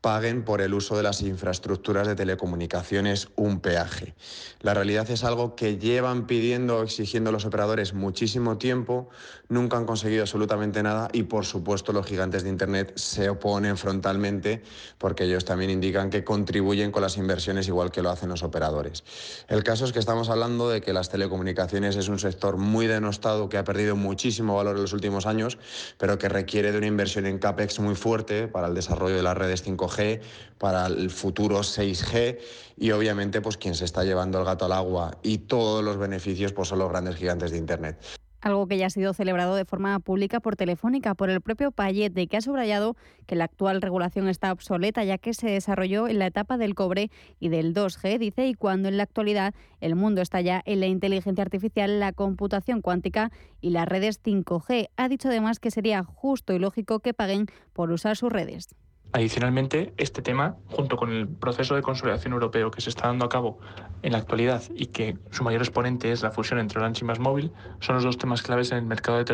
paguen 0.00 0.44
por 0.44 0.60
el 0.60 0.72
uso 0.72 0.96
de 0.96 1.02
las 1.02 1.20
infraestructuras 1.20 2.06
de 2.06 2.14
telecomunicaciones 2.14 3.28
un 3.36 3.60
peaje. 3.60 4.14
La 4.60 4.72
realidad 4.72 5.10
es 5.10 5.24
algo 5.24 5.56
que 5.56 5.78
llevan 5.78 6.26
pidiendo 6.26 6.78
o 6.78 6.82
exigiendo 6.84 7.32
los 7.32 7.44
operadores 7.44 7.92
muchísimo 7.92 8.56
tiempo, 8.56 9.10
nunca 9.50 9.76
han 9.76 9.84
conseguido 9.84 10.22
absolutamente 10.22 10.82
nada 10.82 11.08
y 11.12 11.24
por 11.24 11.44
supuesto 11.44 11.92
los 11.92 12.06
gigantes 12.06 12.42
de 12.42 12.48
Internet 12.48 12.92
se 12.96 13.28
oponen 13.28 13.76
frontalmente 13.76 14.62
porque 14.96 15.24
ellos 15.24 15.44
también 15.44 15.70
indican 15.70 16.08
que 16.08 16.24
contribuyen 16.24 16.92
con 16.92 17.02
las 17.02 17.18
inversiones 17.18 17.68
igual 17.68 17.90
que 17.90 18.00
lo 18.00 18.10
hacen 18.10 18.30
los 18.30 18.42
operadores. 18.42 19.04
El 19.48 19.62
caso 19.62 19.84
es 19.84 19.92
que 19.92 19.98
estamos 19.98 20.30
hablando 20.30 20.70
de 20.70 20.80
que 20.80 20.92
las 20.92 21.10
telecomunicaciones 21.10 21.96
es 21.96 22.08
un 22.08 22.18
sector 22.18 22.56
muy 22.56 22.86
denostado 22.86 23.48
que 23.48 23.58
ha 23.58 23.64
perdido 23.64 23.96
muchísimo 23.96 24.56
valor 24.56 24.76
en 24.76 24.82
los 24.82 24.92
últimos 24.92 25.26
años, 25.26 25.58
pero 25.98 26.16
que 26.16 26.28
requiere 26.28 26.72
de 26.72 26.78
una 26.78 26.86
inversión 26.86 27.26
en 27.26 27.38
CAPEX 27.38 27.80
muy 27.80 27.96
fuerte 27.96 28.48
para 28.48 28.68
el 28.68 28.74
desarrollo 28.74 29.16
de 29.16 29.22
las 29.22 29.36
redes 29.36 29.66
5G 29.66 30.20
para 30.58 30.86
el 30.86 31.10
futuro 31.10 31.60
6G 31.60 32.38
y 32.76 32.90
obviamente 32.92 33.40
pues 33.40 33.56
quien 33.56 33.74
se 33.74 33.84
está 33.84 34.04
llevando 34.04 34.38
el 34.38 34.44
gato 34.44 34.66
al 34.66 34.72
agua 34.72 35.18
y 35.22 35.38
todos 35.38 35.82
los 35.82 35.96
beneficios 35.96 36.52
pues 36.52 36.68
son 36.68 36.78
los 36.78 36.88
grandes 36.88 37.16
gigantes 37.16 37.50
de 37.50 37.58
Internet 37.58 38.19
algo 38.40 38.66
que 38.66 38.78
ya 38.78 38.86
ha 38.86 38.90
sido 38.90 39.12
celebrado 39.14 39.54
de 39.54 39.64
forma 39.64 39.98
pública 40.00 40.40
por 40.40 40.56
Telefónica 40.56 41.14
por 41.14 41.30
el 41.30 41.40
propio 41.40 41.72
Payete, 41.72 42.26
que 42.26 42.36
ha 42.36 42.40
subrayado 42.40 42.96
que 43.26 43.36
la 43.36 43.44
actual 43.44 43.82
regulación 43.82 44.28
está 44.28 44.52
obsoleta 44.52 45.04
ya 45.04 45.18
que 45.18 45.34
se 45.34 45.48
desarrolló 45.48 46.08
en 46.08 46.18
la 46.18 46.26
etapa 46.26 46.56
del 46.56 46.74
cobre 46.74 47.10
y 47.38 47.48
del 47.48 47.74
2G, 47.74 48.18
dice, 48.18 48.46
y 48.46 48.54
cuando 48.54 48.88
en 48.88 48.96
la 48.96 49.04
actualidad 49.04 49.54
el 49.80 49.96
mundo 49.96 50.22
está 50.22 50.40
ya 50.40 50.62
en 50.64 50.80
la 50.80 50.86
inteligencia 50.86 51.42
artificial, 51.42 52.00
la 52.00 52.12
computación 52.12 52.82
cuántica 52.82 53.30
y 53.60 53.70
las 53.70 53.88
redes 53.88 54.22
5G. 54.22 54.88
Ha 54.96 55.08
dicho 55.08 55.28
además 55.28 55.60
que 55.60 55.70
sería 55.70 56.02
justo 56.02 56.52
y 56.52 56.58
lógico 56.58 57.00
que 57.00 57.14
paguen 57.14 57.46
por 57.72 57.90
usar 57.90 58.16
sus 58.16 58.32
redes. 58.32 58.68
Adicionalmente, 59.12 59.92
este 59.96 60.22
tema, 60.22 60.56
junto 60.68 60.96
con 60.96 61.10
el 61.10 61.26
proceso 61.26 61.74
de 61.74 61.82
consolidación 61.82 62.32
europeo 62.32 62.70
que 62.70 62.80
se 62.80 62.90
está 62.90 63.08
dando 63.08 63.24
a 63.24 63.28
cabo 63.28 63.58
en 64.02 64.12
la 64.12 64.18
actualidad 64.18 64.62
y 64.72 64.86
que 64.86 65.18
su 65.32 65.42
mayor 65.42 65.62
exponente 65.62 66.12
es 66.12 66.22
la 66.22 66.30
fusión 66.30 66.60
entre 66.60 66.78
Orange 66.78 67.04
y 67.04 67.06
Más 67.08 67.18
Móvil, 67.18 67.52
son 67.80 67.96
los 67.96 68.04
dos 68.04 68.18
temas 68.18 68.40
claves 68.42 68.70
en 68.70 68.78
el 68.78 68.84
mercado 68.84 69.18
de 69.18 69.24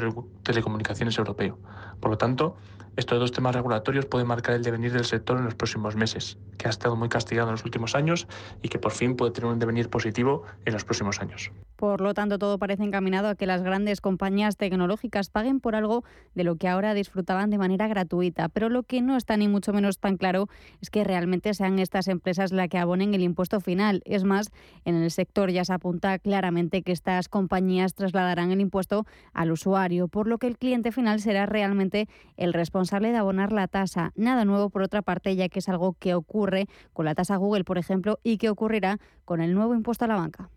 telecomunicaciones 0.42 1.18
europeo. 1.18 1.59
Por 2.00 2.11
lo 2.11 2.16
tanto, 2.16 2.56
estos 2.97 3.21
dos 3.21 3.33
temas 3.33 3.54
regulatorios 3.54 4.06
pueden 4.06 4.26
marcar 4.26 4.54
el 4.54 4.62
devenir 4.62 4.92
del 4.92 5.04
sector 5.04 5.37
en 5.37 5.45
los 5.45 5.54
próximos 5.54 5.95
meses, 5.95 6.38
que 6.56 6.68
ha 6.68 6.71
estado 6.71 6.97
muy 6.97 7.11
castigado 7.11 7.49
en 7.49 7.52
los 7.52 7.64
últimos 7.66 7.95
años 7.95 8.26
y 8.62 8.71
que 8.71 8.78
por 8.78 8.92
fin 8.92 9.14
puede 9.14 9.33
tener 9.33 9.50
un 9.50 9.59
devenir 9.59 9.90
positivo 9.90 10.45
en 10.64 10.73
los 10.73 10.85
próximos 10.85 11.21
años. 11.21 11.52
Por 11.76 12.00
lo 12.00 12.14
tanto, 12.14 12.38
todo 12.38 12.59
parece 12.59 12.85
encaminado 12.85 13.28
a 13.28 13.35
que 13.35 13.47
las 13.47 13.62
grandes 13.62 14.00
compañías 14.00 14.56
tecnológicas 14.56 15.30
paguen 15.30 15.61
por 15.61 15.76
algo 15.76 16.04
de 16.35 16.42
lo 16.42 16.56
que 16.56 16.68
ahora 16.68 16.95
disfrutaban 16.95 17.50
de 17.50 17.59
manera 17.59 17.87
gratuita. 17.87 18.49
Pero 18.49 18.71
lo 18.71 18.83
que 18.83 19.02
no 19.02 19.16
está 19.16 19.37
ni 19.37 19.47
mucho 19.47 19.73
menos 19.73 19.99
tan 19.99 20.16
claro 20.16 20.49
es 20.80 20.90
que 20.90 21.04
realmente 21.04 21.52
sean 21.54 21.78
estas 21.78 22.09
empresas 22.09 22.52
las 22.52 22.68
que 22.68 22.78
abonen 22.78 23.14
el 23.14 23.23
impuesto 23.23 23.61
final. 23.61 24.02
Es 24.06 24.25
más, 24.25 24.50
en 24.85 24.95
el 24.97 25.11
sector 25.11 25.50
ya 25.50 25.64
se 25.64 25.75
apunta 25.75 26.18
claramente 26.18 26.83
que 26.83 26.92
estas 26.92 27.28
compañías 27.28 27.95
trasladarán 27.95 28.50
el 28.50 28.61
impuesto 28.61 29.04
al 29.33 29.52
usuario, 29.52 30.09
por 30.09 30.26
lo 30.26 30.38
que 30.38 30.47
el 30.47 30.56
cliente 30.56 30.92
final 30.92 31.21
será 31.21 31.47
realmente 31.47 32.09
el 32.37 32.52
responsable 32.52 33.12
de 33.12 33.18
abonar 33.18 33.52
la 33.52 33.68
tasa. 33.68 34.12
Nada 34.16 34.45
nuevo 34.45 34.71
por 34.71 34.83
otra 34.83 35.02
parte, 35.02 35.37
ya 35.37 35.49
que 35.49 35.59
es 35.59 35.68
algo 35.68 35.95
que 35.99 36.14
ocurre 36.14 36.66
con 36.92 37.04
la 37.04 37.14
tasa 37.14 37.37
Google, 37.37 37.64
por 37.64 37.78
ejemplo, 37.78 38.18
y 38.23 38.38
que 38.38 38.49
ocurrirá 38.49 38.99
con 39.25 39.40
el 39.40 39.54
nuevo 39.54 39.75
impuesto 39.75 40.06
a 40.06 40.09
la 40.09 40.16
banca. 40.16 40.50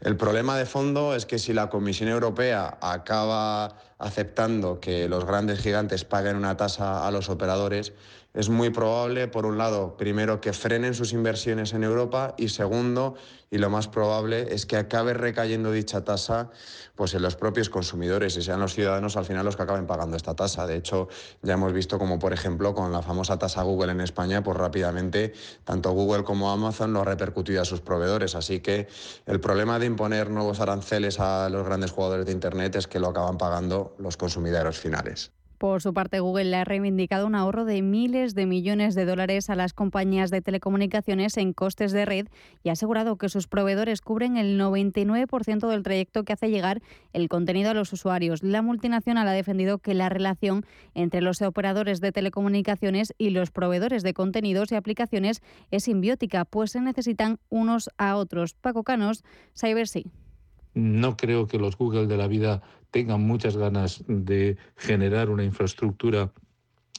El 0.00 0.16
problema 0.16 0.56
de 0.56 0.66
fondo 0.66 1.14
es 1.14 1.26
que 1.26 1.38
si 1.38 1.52
la 1.52 1.68
Comisión 1.68 2.08
Europea 2.08 2.78
acaba 2.80 3.76
aceptando 3.98 4.80
que 4.80 5.08
los 5.08 5.24
grandes 5.24 5.60
gigantes 5.60 6.04
paguen 6.04 6.36
una 6.36 6.56
tasa 6.56 7.06
a 7.06 7.10
los 7.10 7.28
operadores, 7.28 7.92
es 8.34 8.48
muy 8.48 8.70
probable, 8.70 9.28
por 9.28 9.44
un 9.44 9.58
lado, 9.58 9.96
primero 9.96 10.40
que 10.40 10.54
frenen 10.54 10.94
sus 10.94 11.12
inversiones 11.12 11.74
en 11.74 11.84
Europa 11.84 12.34
y 12.38 12.48
segundo, 12.48 13.14
y 13.50 13.58
lo 13.58 13.68
más 13.68 13.88
probable, 13.88 14.54
es 14.54 14.64
que 14.64 14.78
acabe 14.78 15.12
recayendo 15.12 15.70
dicha 15.70 16.02
tasa 16.02 16.50
pues, 16.94 17.12
en 17.12 17.20
los 17.20 17.36
propios 17.36 17.68
consumidores 17.68 18.34
y 18.38 18.42
sean 18.42 18.60
los 18.60 18.72
ciudadanos 18.72 19.18
al 19.18 19.26
final 19.26 19.44
los 19.44 19.56
que 19.56 19.64
acaben 19.64 19.86
pagando 19.86 20.16
esta 20.16 20.34
tasa. 20.34 20.66
De 20.66 20.76
hecho, 20.76 21.08
ya 21.42 21.54
hemos 21.54 21.74
visto 21.74 21.98
como, 21.98 22.18
por 22.18 22.32
ejemplo, 22.32 22.74
con 22.74 22.90
la 22.90 23.02
famosa 23.02 23.38
tasa 23.38 23.62
Google 23.62 23.92
en 23.92 24.00
España, 24.00 24.42
pues 24.42 24.56
rápidamente 24.56 25.34
tanto 25.64 25.90
Google 25.90 26.24
como 26.24 26.50
Amazon 26.50 26.94
lo 26.94 27.02
ha 27.02 27.04
repercutido 27.04 27.60
a 27.60 27.66
sus 27.66 27.82
proveedores. 27.82 28.34
Así 28.34 28.60
que 28.60 28.88
el 29.26 29.40
problema 29.40 29.78
de 29.78 29.84
imponer 29.84 30.30
nuevos 30.30 30.60
aranceles 30.60 31.20
a 31.20 31.50
los 31.50 31.66
grandes 31.66 31.90
jugadores 31.90 32.24
de 32.24 32.32
Internet 32.32 32.76
es 32.76 32.86
que 32.86 32.98
lo 32.98 33.08
acaban 33.08 33.36
pagando 33.36 33.94
los 33.98 34.16
consumidores 34.16 34.78
finales. 34.78 35.32
Por 35.62 35.80
su 35.80 35.94
parte, 35.94 36.18
Google 36.18 36.46
le 36.46 36.56
ha 36.56 36.64
reivindicado 36.64 37.24
un 37.24 37.36
ahorro 37.36 37.64
de 37.64 37.82
miles 37.82 38.34
de 38.34 38.46
millones 38.46 38.96
de 38.96 39.04
dólares 39.04 39.48
a 39.48 39.54
las 39.54 39.74
compañías 39.74 40.32
de 40.32 40.42
telecomunicaciones 40.42 41.36
en 41.36 41.52
costes 41.52 41.92
de 41.92 42.04
red 42.04 42.26
y 42.64 42.70
ha 42.70 42.72
asegurado 42.72 43.16
que 43.16 43.28
sus 43.28 43.46
proveedores 43.46 44.00
cubren 44.00 44.36
el 44.36 44.60
99% 44.60 45.68
del 45.68 45.84
trayecto 45.84 46.24
que 46.24 46.32
hace 46.32 46.50
llegar 46.50 46.82
el 47.12 47.28
contenido 47.28 47.70
a 47.70 47.74
los 47.74 47.92
usuarios. 47.92 48.42
La 48.42 48.60
multinacional 48.60 49.28
ha 49.28 49.32
defendido 49.34 49.78
que 49.78 49.94
la 49.94 50.08
relación 50.08 50.66
entre 50.94 51.20
los 51.20 51.40
operadores 51.42 52.00
de 52.00 52.10
telecomunicaciones 52.10 53.14
y 53.16 53.30
los 53.30 53.52
proveedores 53.52 54.02
de 54.02 54.14
contenidos 54.14 54.72
y 54.72 54.74
aplicaciones 54.74 55.42
es 55.70 55.84
simbiótica, 55.84 56.44
pues 56.44 56.72
se 56.72 56.80
necesitan 56.80 57.38
unos 57.50 57.88
a 57.98 58.16
otros. 58.16 58.54
Paco 58.54 58.82
Canos, 58.82 59.22
CyberSea. 59.54 60.21
No 60.74 61.16
creo 61.16 61.46
que 61.46 61.58
los 61.58 61.76
Google 61.76 62.06
de 62.06 62.16
la 62.16 62.28
vida 62.28 62.62
tengan 62.90 63.22
muchas 63.22 63.56
ganas 63.56 64.04
de 64.06 64.56
generar 64.76 65.30
una 65.30 65.44
infraestructura 65.44 66.32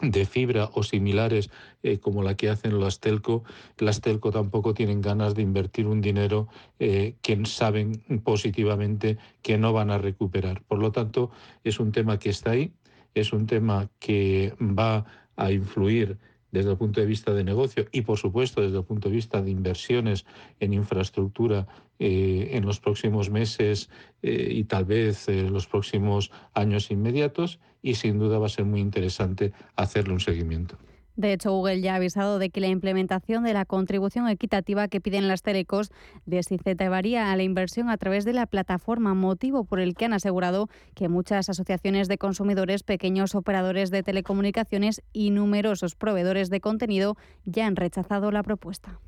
de 0.01 0.25
fibra 0.25 0.69
o 0.73 0.83
similares 0.83 1.49
eh, 1.83 1.99
como 1.99 2.23
la 2.23 2.35
que 2.35 2.49
hacen 2.49 2.79
las 2.79 2.99
telco, 2.99 3.43
las 3.77 4.01
telco 4.01 4.31
tampoco 4.31 4.73
tienen 4.73 5.01
ganas 5.01 5.35
de 5.35 5.43
invertir 5.43 5.87
un 5.87 6.01
dinero 6.01 6.47
eh, 6.79 7.15
que 7.21 7.45
saben 7.45 8.03
positivamente 8.23 9.17
que 9.41 9.57
no 9.57 9.71
van 9.71 9.91
a 9.91 9.97
recuperar. 9.97 10.63
Por 10.63 10.79
lo 10.79 10.91
tanto, 10.91 11.31
es 11.63 11.79
un 11.79 11.91
tema 11.91 12.19
que 12.19 12.29
está 12.29 12.51
ahí, 12.51 12.73
es 13.13 13.33
un 13.33 13.45
tema 13.45 13.89
que 13.99 14.53
va 14.59 15.05
a 15.35 15.51
influir 15.51 16.17
desde 16.53 16.69
el 16.71 16.77
punto 16.77 17.01
de 17.01 17.07
vista 17.07 17.33
de 17.33 17.43
negocio 17.43 17.87
y, 17.91 18.01
por 18.01 18.19
supuesto, 18.19 18.61
desde 18.61 18.77
el 18.77 18.85
punto 18.85 19.09
de 19.09 19.15
vista 19.15 19.41
de 19.41 19.49
inversiones 19.49 20.25
en 20.59 20.73
infraestructura 20.73 21.67
eh, 21.99 22.49
en 22.51 22.65
los 22.65 22.79
próximos 22.79 23.31
meses 23.31 23.89
eh, 24.21 24.49
y 24.51 24.63
tal 24.65 24.85
vez 24.85 25.27
eh, 25.27 25.49
los 25.49 25.65
próximos 25.65 26.31
años 26.53 26.91
inmediatos 26.91 27.59
y 27.81 27.95
sin 27.95 28.19
duda 28.19 28.37
va 28.37 28.45
a 28.45 28.49
ser 28.49 28.65
muy 28.65 28.81
interesante 28.81 29.51
hacerle 29.75 30.13
un 30.13 30.19
seguimiento. 30.19 30.77
De 31.15 31.33
hecho, 31.33 31.51
Google 31.51 31.81
ya 31.81 31.93
ha 31.93 31.97
avisado 31.97 32.39
de 32.39 32.49
que 32.49 32.61
la 32.61 32.67
implementación 32.67 33.43
de 33.43 33.53
la 33.53 33.65
contribución 33.65 34.27
equitativa 34.27 34.87
que 34.87 35.01
piden 35.01 35.27
las 35.27 35.43
telecos 35.43 35.91
desincentivaría 36.25 37.31
a 37.31 37.35
la 37.35 37.43
inversión 37.43 37.89
a 37.89 37.97
través 37.97 38.25
de 38.25 38.33
la 38.33 38.47
plataforma, 38.47 39.13
motivo 39.13 39.63
por 39.63 39.79
el 39.79 39.95
que 39.95 40.05
han 40.05 40.13
asegurado 40.13 40.69
que 40.95 41.09
muchas 41.09 41.49
asociaciones 41.49 42.07
de 42.07 42.17
consumidores, 42.17 42.83
pequeños 42.83 43.35
operadores 43.35 43.91
de 43.91 44.03
telecomunicaciones 44.03 45.01
y 45.13 45.29
numerosos 45.29 45.95
proveedores 45.95 46.49
de 46.49 46.61
contenido 46.61 47.15
ya 47.45 47.67
han 47.67 47.75
rechazado 47.75 48.31
la 48.31 48.43
propuesta. 48.43 48.99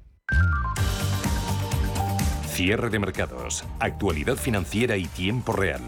Cierre 2.48 2.90
de 2.90 3.00
mercados, 3.00 3.66
actualidad 3.80 4.38
financiera 4.38 4.96
y 4.96 5.06
tiempo 5.08 5.52
real. 5.52 5.82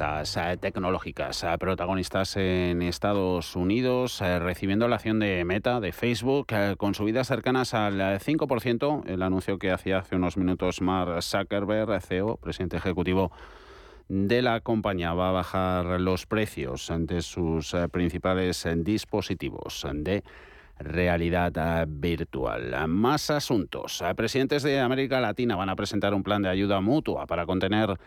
Empresas 0.00 0.60
tecnológicas 0.60 1.44
protagonistas 1.58 2.36
en 2.36 2.82
Estados 2.82 3.56
Unidos 3.56 4.20
eh, 4.20 4.38
recibiendo 4.38 4.86
la 4.86 4.96
acción 4.96 5.18
de 5.18 5.44
Meta, 5.44 5.80
de 5.80 5.90
Facebook, 5.90 6.46
eh, 6.50 6.76
con 6.78 6.94
subidas 6.94 7.26
cercanas 7.26 7.74
al 7.74 7.98
5%, 7.98 9.06
el 9.06 9.22
anuncio 9.22 9.58
que 9.58 9.72
hacía 9.72 9.98
hace 9.98 10.14
unos 10.14 10.36
minutos 10.36 10.80
Mark 10.82 11.20
Zuckerberg, 11.22 12.00
CEO, 12.00 12.36
presidente 12.36 12.76
ejecutivo 12.76 13.32
de 14.08 14.40
la 14.40 14.60
compañía, 14.60 15.14
va 15.14 15.30
a 15.30 15.32
bajar 15.32 16.00
los 16.00 16.26
precios 16.26 16.92
de 16.96 17.20
sus 17.20 17.74
eh, 17.74 17.88
principales 17.88 18.68
dispositivos 18.76 19.84
de 19.92 20.22
realidad 20.78 21.86
virtual. 21.88 22.86
Más 22.86 23.30
asuntos. 23.30 24.04
Presidentes 24.16 24.62
de 24.62 24.78
América 24.78 25.20
Latina 25.20 25.56
van 25.56 25.70
a 25.70 25.76
presentar 25.76 26.14
un 26.14 26.22
plan 26.22 26.42
de 26.42 26.50
ayuda 26.50 26.80
mutua 26.80 27.26
para 27.26 27.46
contener 27.46 27.98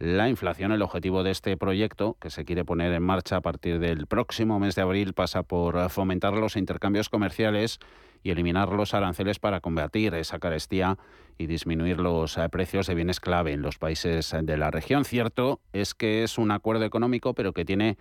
la 0.00 0.28
inflación. 0.28 0.72
El 0.72 0.82
objetivo 0.82 1.22
de 1.22 1.30
este 1.30 1.56
proyecto, 1.56 2.16
que 2.20 2.30
se 2.30 2.44
quiere 2.44 2.64
poner 2.64 2.92
en 2.92 3.02
marcha 3.02 3.36
a 3.36 3.40
partir 3.42 3.78
del 3.78 4.06
próximo 4.06 4.58
mes 4.58 4.74
de 4.74 4.82
abril, 4.82 5.12
pasa 5.12 5.42
por 5.42 5.88
fomentar 5.90 6.32
los 6.32 6.56
intercambios 6.56 7.08
comerciales 7.10 7.78
y 8.22 8.30
eliminar 8.30 8.70
los 8.70 8.94
aranceles 8.94 9.38
para 9.38 9.60
combatir 9.60 10.14
esa 10.14 10.38
carestía 10.38 10.98
y 11.38 11.46
disminuir 11.46 12.00
los 12.00 12.36
eh, 12.38 12.48
precios 12.48 12.86
de 12.86 12.94
bienes 12.94 13.20
clave 13.20 13.52
en 13.52 13.62
los 13.62 13.78
países 13.78 14.34
de 14.42 14.56
la 14.56 14.70
región. 14.70 15.04
Cierto 15.04 15.60
es 15.72 15.94
que 15.94 16.24
es 16.24 16.38
un 16.38 16.50
acuerdo 16.50 16.84
económico, 16.84 17.34
pero 17.34 17.52
que 17.52 17.64
tiene 17.64 17.98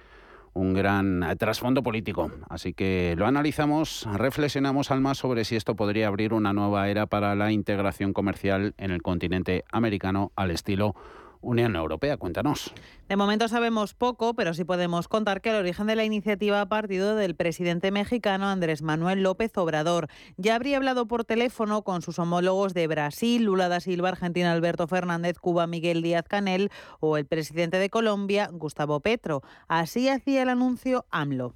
un 0.54 0.74
gran 0.74 1.24
eh, 1.24 1.36
trasfondo 1.36 1.84
político. 1.84 2.32
Así 2.50 2.74
que 2.74 3.16
lo 3.18 3.28
analizamos, 3.28 4.08
reflexionamos 4.14 4.92
al 4.92 5.02
más 5.02 5.18
sobre 5.18 5.44
si 5.44 5.58
esto 5.58 5.76
podría 5.76 6.08
abrir 6.08 6.34
una 6.34 6.54
nueva 6.54 6.90
era 6.90 7.08
para 7.08 7.36
la 7.36 7.52
integración 7.52 8.14
comercial 8.14 8.74
en 8.78 8.92
el 8.92 9.02
continente 9.02 9.66
americano 9.72 10.32
al 10.36 10.52
estilo 10.52 10.96
Unión 11.42 11.76
Europea. 11.76 12.18
Cuéntanos. 12.18 12.74
De 13.08 13.16
momento 13.16 13.48
sabemos 13.48 13.94
poco, 13.94 14.34
pero 14.34 14.54
sí 14.54 14.64
podemos 14.66 15.08
contar 15.08 15.42
que 15.42 15.50
el 15.50 15.56
origen 15.56 15.88
de 15.88 15.96
la 15.96 16.04
iniciativa 16.04 16.62
ha 16.62 16.68
partido 16.68 17.16
del 17.16 17.36
presidente 17.36 17.92
mexicano 17.92 18.48
Andrés 18.48 18.82
Manuel 18.82 19.24
López 19.24 19.58
Obrador. 19.58 20.08
Ya 20.38 20.56
habría 20.56 20.78
hablado 20.78 21.08
por 21.08 21.26
teléfono 21.26 21.84
con 21.84 22.02
sus 22.02 22.20
homólogos 22.20 22.74
de 22.74 22.88
Brasil, 22.88 23.44
Lula 23.44 23.70
da 23.70 23.80
Silva, 23.80 24.10
Argentina 24.10 24.52
Alberto 24.52 24.88
Fernández, 24.88 25.40
Cuba 25.40 25.66
Miguel 25.66 26.02
Díaz 26.02 26.26
Canel 26.28 26.72
o 27.00 27.18
el 27.18 27.26
presidente 27.26 27.78
de 27.78 27.90
Colombia 27.90 28.50
Gustavo 28.52 29.00
Petro. 29.00 29.42
Así 29.68 30.10
hacía 30.10 30.44
el 30.44 30.50
anuncio 30.50 31.06
AMLO. 31.10 31.56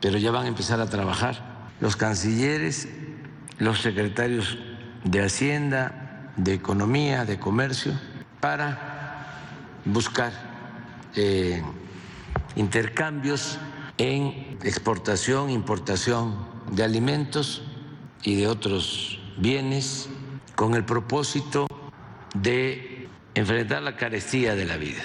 Pero 0.00 0.18
ya 0.18 0.30
van 0.30 0.44
a 0.44 0.48
empezar 0.48 0.80
a 0.80 0.86
trabajar 0.86 1.70
los 1.80 1.96
cancilleres, 1.96 2.88
los 3.58 3.80
secretarios 3.80 4.58
de 5.04 5.22
Hacienda, 5.22 6.32
de 6.36 6.54
Economía, 6.54 7.24
de 7.24 7.38
Comercio, 7.38 7.92
para 8.40 8.95
buscar 9.86 10.32
eh, 11.14 11.62
intercambios 12.56 13.58
en 13.98 14.58
exportación, 14.62 15.50
importación 15.50 16.36
de 16.70 16.82
alimentos 16.84 17.62
y 18.22 18.34
de 18.34 18.48
otros 18.48 19.18
bienes 19.38 20.08
con 20.54 20.74
el 20.74 20.84
propósito 20.84 21.66
de 22.34 23.08
enfrentar 23.34 23.82
la 23.82 23.96
carestía 23.96 24.54
de 24.54 24.64
la 24.64 24.76
vida. 24.76 25.02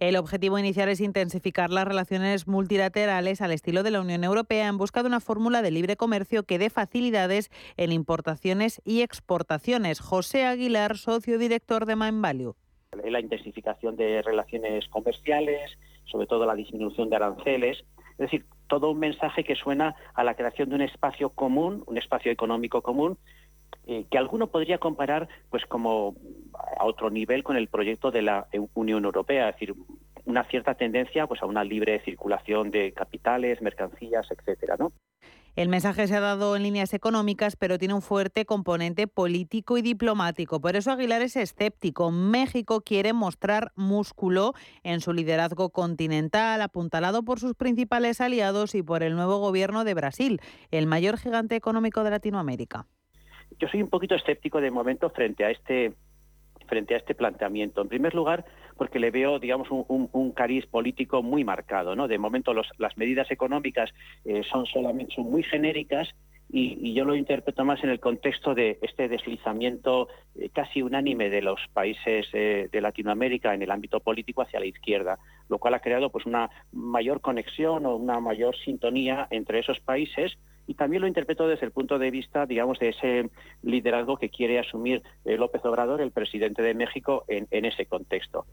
El 0.00 0.16
objetivo 0.16 0.58
inicial 0.58 0.88
es 0.88 1.00
intensificar 1.00 1.70
las 1.70 1.86
relaciones 1.86 2.46
multilaterales 2.46 3.40
al 3.40 3.52
estilo 3.52 3.82
de 3.82 3.90
la 3.90 4.00
Unión 4.00 4.24
Europea 4.24 4.68
en 4.68 4.76
busca 4.76 5.02
de 5.02 5.08
una 5.08 5.20
fórmula 5.20 5.62
de 5.62 5.70
libre 5.70 5.96
comercio 5.96 6.42
que 6.42 6.58
dé 6.58 6.68
facilidades 6.68 7.50
en 7.76 7.92
importaciones 7.92 8.82
y 8.84 9.02
exportaciones. 9.02 10.00
José 10.00 10.44
Aguilar, 10.44 10.98
socio 10.98 11.38
director 11.38 11.86
de 11.86 11.94
Value 11.94 12.56
la 12.96 13.20
intensificación 13.20 13.96
de 13.96 14.22
relaciones 14.22 14.88
comerciales, 14.88 15.78
sobre 16.04 16.26
todo 16.26 16.46
la 16.46 16.54
disminución 16.54 17.10
de 17.10 17.16
aranceles, 17.16 17.84
es 18.12 18.18
decir, 18.18 18.44
todo 18.68 18.90
un 18.90 18.98
mensaje 18.98 19.44
que 19.44 19.56
suena 19.56 19.96
a 20.14 20.24
la 20.24 20.34
creación 20.34 20.68
de 20.68 20.76
un 20.76 20.82
espacio 20.82 21.30
común, 21.30 21.82
un 21.86 21.98
espacio 21.98 22.30
económico 22.30 22.82
común, 22.82 23.18
eh, 23.86 24.06
que 24.10 24.18
alguno 24.18 24.46
podría 24.46 24.78
comparar 24.78 25.28
pues 25.50 25.66
como 25.66 26.14
a 26.78 26.84
otro 26.84 27.10
nivel 27.10 27.42
con 27.42 27.56
el 27.56 27.68
proyecto 27.68 28.10
de 28.10 28.22
la 28.22 28.46
Unión 28.74 29.04
Europea, 29.04 29.48
es 29.48 29.56
decir, 29.56 29.74
una 30.24 30.44
cierta 30.44 30.74
tendencia 30.74 31.26
pues 31.26 31.42
a 31.42 31.46
una 31.46 31.64
libre 31.64 32.00
circulación 32.00 32.70
de 32.70 32.92
capitales, 32.92 33.60
mercancías, 33.60 34.30
etcétera, 34.30 34.76
¿no? 34.78 34.92
El 35.56 35.68
mensaje 35.68 36.08
se 36.08 36.16
ha 36.16 36.20
dado 36.20 36.56
en 36.56 36.64
líneas 36.64 36.94
económicas, 36.94 37.54
pero 37.54 37.78
tiene 37.78 37.94
un 37.94 38.02
fuerte 38.02 38.44
componente 38.44 39.06
político 39.06 39.78
y 39.78 39.82
diplomático. 39.82 40.60
Por 40.60 40.74
eso 40.74 40.90
Aguilar 40.90 41.22
es 41.22 41.36
escéptico. 41.36 42.10
México 42.10 42.80
quiere 42.80 43.12
mostrar 43.12 43.70
músculo 43.76 44.54
en 44.82 45.00
su 45.00 45.12
liderazgo 45.12 45.70
continental, 45.70 46.60
apuntalado 46.60 47.22
por 47.22 47.38
sus 47.38 47.54
principales 47.54 48.20
aliados 48.20 48.74
y 48.74 48.82
por 48.82 49.04
el 49.04 49.14
nuevo 49.14 49.38
gobierno 49.38 49.84
de 49.84 49.94
Brasil, 49.94 50.40
el 50.72 50.88
mayor 50.88 51.18
gigante 51.18 51.54
económico 51.54 52.02
de 52.02 52.10
Latinoamérica. 52.10 52.88
Yo 53.60 53.68
soy 53.68 53.80
un 53.80 53.90
poquito 53.90 54.16
escéptico 54.16 54.60
de 54.60 54.72
momento 54.72 55.08
frente 55.10 55.44
a 55.44 55.50
este 55.50 55.94
frente 56.66 56.94
a 56.94 56.98
este 56.98 57.14
planteamiento. 57.14 57.80
En 57.80 57.88
primer 57.88 58.14
lugar, 58.14 58.44
porque 58.76 58.98
le 58.98 59.10
veo, 59.10 59.38
digamos, 59.38 59.68
un, 59.70 60.32
cariz 60.32 60.66
político 60.66 61.22
muy 61.22 61.44
marcado. 61.44 61.94
¿no? 61.94 62.08
De 62.08 62.18
momento 62.18 62.52
las 62.54 62.96
medidas 62.96 63.30
económicas 63.30 63.90
eh, 64.24 64.42
son, 64.50 64.66
solamente, 64.66 65.14
son 65.14 65.30
muy 65.30 65.42
genéricas 65.42 66.14
y, 66.50 66.94
yo 66.94 67.04
lo 67.04 67.16
interpreto 67.16 67.64
más 67.64 67.82
en 67.82 67.90
el 67.90 67.98
contexto 67.98 68.54
de 68.54 68.78
este 68.82 69.08
deslizamiento 69.08 70.08
eh, 70.36 70.50
casi 70.50 70.82
unánime 70.82 71.28
de 71.28 71.42
los 71.42 71.60
países 71.72 72.26
eh, 72.32 72.68
de 72.70 72.80
Latinoamérica 72.80 73.54
en 73.54 73.62
el 73.62 73.70
ámbito 73.70 74.00
político 74.00 74.42
hacia 74.42 74.60
la 74.60 74.66
izquierda, 74.66 75.18
lo 75.48 75.58
cual 75.58 75.74
ha 75.74 75.80
creado 75.80 76.10
pues 76.10 76.26
una 76.26 76.50
mayor 76.70 77.20
conexión 77.20 77.86
o 77.86 77.96
una 77.96 78.20
mayor 78.20 78.56
sintonía 78.56 79.26
entre 79.30 79.58
esos 79.58 79.80
países 79.80 80.38
y 80.66 80.74
también 80.74 81.02
lo 81.02 81.08
interpreto 81.08 81.46
desde 81.46 81.66
el 81.66 81.72
punto 81.72 81.98
de 81.98 82.10
vista, 82.10 82.46
digamos, 82.46 82.78
de 82.78 82.90
ese 82.90 83.30
liderazgo 83.62 84.16
que 84.16 84.30
quiere 84.30 84.58
asumir 84.58 85.02
eh, 85.24 85.36
López 85.36 85.64
Obrador, 85.64 86.00
el 86.00 86.10
presidente 86.10 86.62
de 86.62 86.74
México, 86.74 87.24
en, 87.28 87.64
ese 87.64 87.86
contexto. 87.86 88.46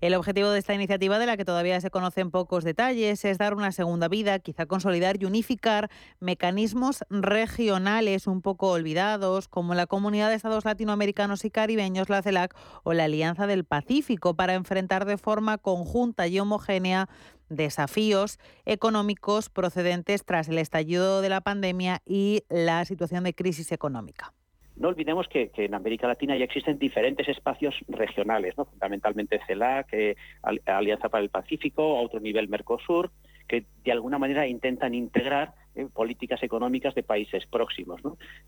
El 0.00 0.14
objetivo 0.14 0.50
de 0.50 0.58
esta 0.58 0.74
iniciativa, 0.74 1.18
de 1.18 1.26
la 1.26 1.36
que 1.36 1.44
todavía 1.44 1.80
se 1.80 1.90
conocen 1.90 2.30
pocos 2.30 2.64
detalles, 2.64 3.24
es 3.24 3.38
dar 3.38 3.54
una 3.54 3.70
segunda 3.70 4.08
vida, 4.08 4.38
quizá 4.38 4.66
consolidar 4.66 5.20
y 5.20 5.26
unificar 5.26 5.90
mecanismos 6.20 7.04
regionales 7.10 8.26
un 8.26 8.40
poco 8.40 8.70
olvidados, 8.70 9.48
como 9.48 9.74
la 9.74 9.86
Comunidad 9.86 10.30
de 10.30 10.36
Estados 10.36 10.64
Latinoamericanos 10.64 11.44
y 11.44 11.50
Caribeños, 11.50 12.08
la 12.08 12.22
CELAC, 12.22 12.54
o 12.82 12.94
la 12.94 13.04
Alianza 13.04 13.46
del 13.46 13.64
Pacífico, 13.64 14.34
para 14.34 14.54
enfrentar 14.54 15.04
de 15.04 15.18
forma 15.18 15.58
conjunta 15.58 16.26
y 16.26 16.40
homogénea 16.40 17.08
desafíos 17.50 18.38
económicos 18.64 19.50
procedentes 19.50 20.24
tras 20.24 20.48
el 20.48 20.56
estallido 20.56 21.20
de 21.20 21.28
la 21.28 21.42
pandemia 21.42 22.00
y 22.06 22.44
la 22.48 22.84
situación 22.86 23.24
de 23.24 23.34
crisis 23.34 23.72
económica. 23.72 24.32
No 24.76 24.88
olvidemos 24.88 25.28
que, 25.28 25.50
en 25.54 25.74
América 25.74 26.08
Latina 26.08 26.38
ya 26.38 26.44
existen 26.44 26.78
diferentes 26.78 27.28
espacios 27.28 27.74
regionales, 27.88 28.56
¿no? 28.56 28.64
fundamentalmente 28.64 29.38
CELAC, 29.46 29.92
eh, 29.92 30.16
Alianza 30.64 31.10
para 31.10 31.22
el 31.22 31.28
Pacífico, 31.28 31.98
a 31.98 32.00
otro 32.00 32.18
nivel 32.18 32.48
Mercosur, 32.48 33.10
que 33.46 33.66
de 33.84 33.92
alguna 33.92 34.18
manera 34.18 34.46
intentan 34.46 34.94
integrar 34.94 35.52
políticas 35.92 36.42
económicas 36.42 36.94
de 36.94 37.02
países 37.02 37.46
próximos. 37.46 38.00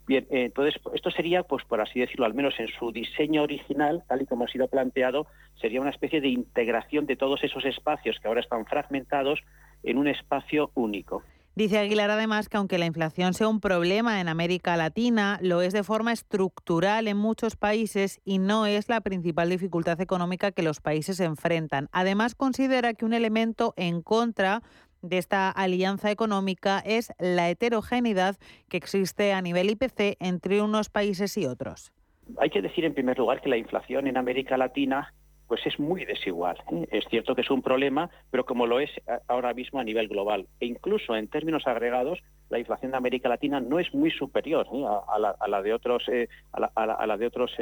Bien, 0.06 0.26
eh, 0.30 0.44
entonces 0.44 0.80
esto 0.94 1.10
sería, 1.10 1.42
pues 1.42 1.64
por 1.64 1.80
así 1.80 2.00
decirlo, 2.00 2.26
al 2.26 2.34
menos 2.34 2.58
en 2.58 2.68
su 2.68 2.92
diseño 2.92 3.42
original, 3.42 4.02
tal 4.08 4.22
y 4.22 4.26
como 4.26 4.44
ha 4.44 4.48
sido 4.48 4.68
planteado, 4.68 5.26
sería 5.60 5.80
una 5.80 5.90
especie 5.90 6.20
de 6.20 6.28
integración 6.28 7.06
de 7.06 7.16
todos 7.16 7.42
esos 7.44 7.64
espacios 7.64 8.18
que 8.20 8.28
ahora 8.28 8.40
están 8.40 8.66
fragmentados 8.66 9.40
en 9.82 9.98
un 9.98 10.08
espacio 10.08 10.70
único. 10.74 11.22
Dice 11.54 11.78
Aguilar 11.78 12.10
además 12.10 12.48
que 12.48 12.56
aunque 12.56 12.78
la 12.78 12.86
inflación 12.86 13.34
sea 13.34 13.46
un 13.46 13.60
problema 13.60 14.22
en 14.22 14.28
América 14.28 14.74
Latina, 14.78 15.38
lo 15.42 15.60
es 15.60 15.74
de 15.74 15.82
forma 15.82 16.10
estructural 16.10 17.08
en 17.08 17.18
muchos 17.18 17.56
países 17.56 18.22
y 18.24 18.38
no 18.38 18.64
es 18.64 18.88
la 18.88 19.02
principal 19.02 19.50
dificultad 19.50 20.00
económica 20.00 20.52
que 20.52 20.62
los 20.62 20.80
países 20.80 21.20
enfrentan. 21.20 21.90
Además 21.92 22.34
considera 22.34 22.94
que 22.94 23.04
un 23.04 23.12
elemento 23.12 23.74
en 23.76 24.00
contra 24.00 24.62
de 25.02 25.18
esta 25.18 25.50
alianza 25.50 26.10
económica 26.10 26.80
es 26.84 27.12
la 27.18 27.50
heterogeneidad 27.50 28.36
que 28.68 28.76
existe 28.76 29.32
a 29.32 29.42
nivel 29.42 29.70
IPC 29.70 30.16
entre 30.20 30.62
unos 30.62 30.88
países 30.88 31.36
y 31.36 31.46
otros. 31.46 31.92
Hay 32.38 32.50
que 32.50 32.62
decir 32.62 32.84
en 32.84 32.94
primer 32.94 33.18
lugar 33.18 33.40
que 33.40 33.48
la 33.48 33.56
inflación 33.56 34.06
en 34.06 34.16
América 34.16 34.56
Latina 34.56 35.12
pues 35.52 35.66
es 35.66 35.78
muy 35.78 36.06
desigual. 36.06 36.56
¿eh? 36.72 36.88
Es 36.92 37.04
cierto 37.10 37.34
que 37.34 37.42
es 37.42 37.50
un 37.50 37.60
problema, 37.60 38.08
pero 38.30 38.46
como 38.46 38.66
lo 38.66 38.80
es 38.80 38.90
ahora 39.28 39.52
mismo 39.52 39.80
a 39.80 39.84
nivel 39.84 40.08
global. 40.08 40.46
E 40.60 40.64
incluso 40.66 41.14
en 41.14 41.28
términos 41.28 41.66
agregados, 41.66 42.20
la 42.48 42.58
inflación 42.58 42.92
de 42.92 42.96
América 42.96 43.28
Latina 43.28 43.60
no 43.60 43.78
es 43.78 43.92
muy 43.92 44.10
superior 44.10 44.66
¿eh? 44.72 44.82
a, 44.86 45.48
la, 45.48 45.62
de 45.62 45.74
otros, 45.74 46.08
eh, 46.08 46.30
a, 46.52 47.06
la, 47.06 47.16
de 47.18 47.26
otros 47.26 47.52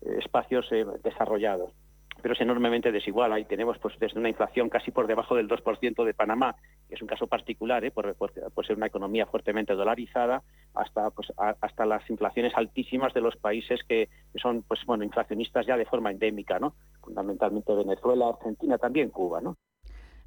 espacios 0.00 0.68
desarrollados 1.04 1.72
pero 2.20 2.34
es 2.34 2.40
enormemente 2.40 2.92
desigual. 2.92 3.32
Ahí 3.32 3.44
tenemos 3.44 3.78
pues 3.78 3.98
desde 3.98 4.18
una 4.18 4.28
inflación 4.28 4.68
casi 4.68 4.90
por 4.90 5.06
debajo 5.06 5.34
del 5.34 5.48
2% 5.48 6.04
de 6.04 6.14
Panamá, 6.14 6.56
que 6.88 6.94
es 6.94 7.02
un 7.02 7.08
caso 7.08 7.26
particular, 7.26 7.84
¿eh? 7.84 7.90
por, 7.90 8.14
ser 8.66 8.76
una 8.76 8.86
economía 8.86 9.26
fuertemente 9.26 9.74
dolarizada, 9.74 10.42
hasta 10.74 11.10
pues, 11.10 11.32
hasta 11.36 11.86
las 11.86 12.08
inflaciones 12.10 12.52
altísimas 12.56 13.14
de 13.14 13.20
los 13.20 13.36
países 13.36 13.80
que, 13.88 14.08
son 14.40 14.62
pues 14.62 14.80
bueno 14.86 15.04
inflacionistas 15.04 15.66
ya 15.66 15.76
de 15.76 15.84
forma 15.84 16.10
endémica, 16.10 16.58
¿no? 16.58 16.74
Fundamentalmente 17.02 17.74
Venezuela, 17.74 18.28
Argentina, 18.28 18.78
también 18.78 19.10
Cuba, 19.10 19.40
¿no? 19.40 19.56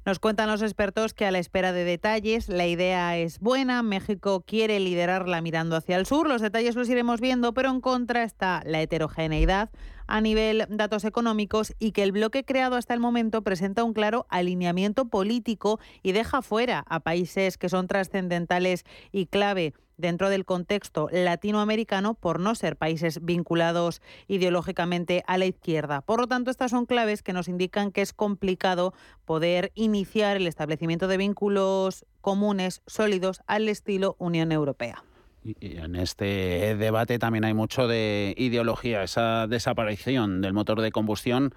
Nos 0.06 0.18
cuentan 0.18 0.50
los 0.50 0.60
expertos 0.60 1.14
que 1.14 1.24
a 1.24 1.30
la 1.30 1.38
espera 1.38 1.72
de 1.72 1.84
detalles 1.84 2.50
la 2.50 2.66
idea 2.66 3.16
es 3.16 3.40
buena, 3.40 3.82
México 3.82 4.42
quiere 4.46 4.78
liderarla 4.78 5.40
mirando 5.40 5.76
hacia 5.76 5.96
el 5.96 6.04
sur, 6.04 6.28
los 6.28 6.42
detalles 6.42 6.76
los 6.76 6.90
iremos 6.90 7.22
viendo, 7.22 7.54
pero 7.54 7.70
en 7.70 7.80
contra 7.80 8.22
está 8.22 8.62
la 8.66 8.82
heterogeneidad 8.82 9.70
a 10.06 10.20
nivel 10.20 10.66
datos 10.68 11.04
económicos 11.04 11.74
y 11.78 11.92
que 11.92 12.02
el 12.02 12.12
bloque 12.12 12.44
creado 12.44 12.76
hasta 12.76 12.94
el 12.94 13.00
momento 13.00 13.42
presenta 13.42 13.84
un 13.84 13.92
claro 13.92 14.26
alineamiento 14.28 15.06
político 15.06 15.80
y 16.02 16.12
deja 16.12 16.42
fuera 16.42 16.84
a 16.88 17.00
países 17.00 17.58
que 17.58 17.68
son 17.68 17.86
trascendentales 17.86 18.84
y 19.12 19.26
clave 19.26 19.74
dentro 19.96 20.28
del 20.28 20.44
contexto 20.44 21.08
latinoamericano 21.12 22.14
por 22.14 22.40
no 22.40 22.54
ser 22.54 22.76
países 22.76 23.24
vinculados 23.24 24.02
ideológicamente 24.26 25.22
a 25.26 25.38
la 25.38 25.46
izquierda. 25.46 26.00
Por 26.00 26.20
lo 26.20 26.26
tanto, 26.26 26.50
estas 26.50 26.70
son 26.70 26.86
claves 26.86 27.22
que 27.22 27.32
nos 27.32 27.48
indican 27.48 27.92
que 27.92 28.02
es 28.02 28.12
complicado 28.12 28.92
poder 29.24 29.72
iniciar 29.74 30.36
el 30.36 30.46
establecimiento 30.46 31.08
de 31.08 31.16
vínculos 31.16 32.04
comunes 32.20 32.82
sólidos 32.86 33.40
al 33.46 33.68
estilo 33.68 34.16
Unión 34.18 34.52
Europea. 34.52 35.04
Y 35.44 35.76
en 35.76 35.94
este 35.94 36.74
debate 36.76 37.18
también 37.18 37.44
hay 37.44 37.54
mucho 37.54 37.86
de 37.86 38.34
ideología, 38.38 39.02
esa 39.02 39.46
desaparición 39.46 40.40
del 40.40 40.54
motor 40.54 40.80
de 40.80 40.90
combustión 40.90 41.54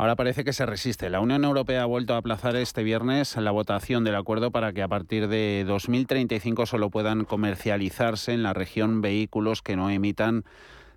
Ahora 0.00 0.16
parece 0.16 0.44
que 0.44 0.54
se 0.54 0.64
resiste. 0.64 1.10
La 1.10 1.20
Unión 1.20 1.44
Europea 1.44 1.82
ha 1.82 1.84
vuelto 1.84 2.14
a 2.14 2.16
aplazar 2.16 2.56
este 2.56 2.82
viernes 2.82 3.36
la 3.36 3.50
votación 3.50 4.02
del 4.02 4.14
acuerdo 4.14 4.50
para 4.50 4.72
que 4.72 4.80
a 4.80 4.88
partir 4.88 5.28
de 5.28 5.62
2035 5.68 6.64
solo 6.64 6.88
puedan 6.88 7.26
comercializarse 7.26 8.32
en 8.32 8.42
la 8.42 8.54
región 8.54 9.02
vehículos 9.02 9.60
que 9.60 9.76
no 9.76 9.90
emitan 9.90 10.44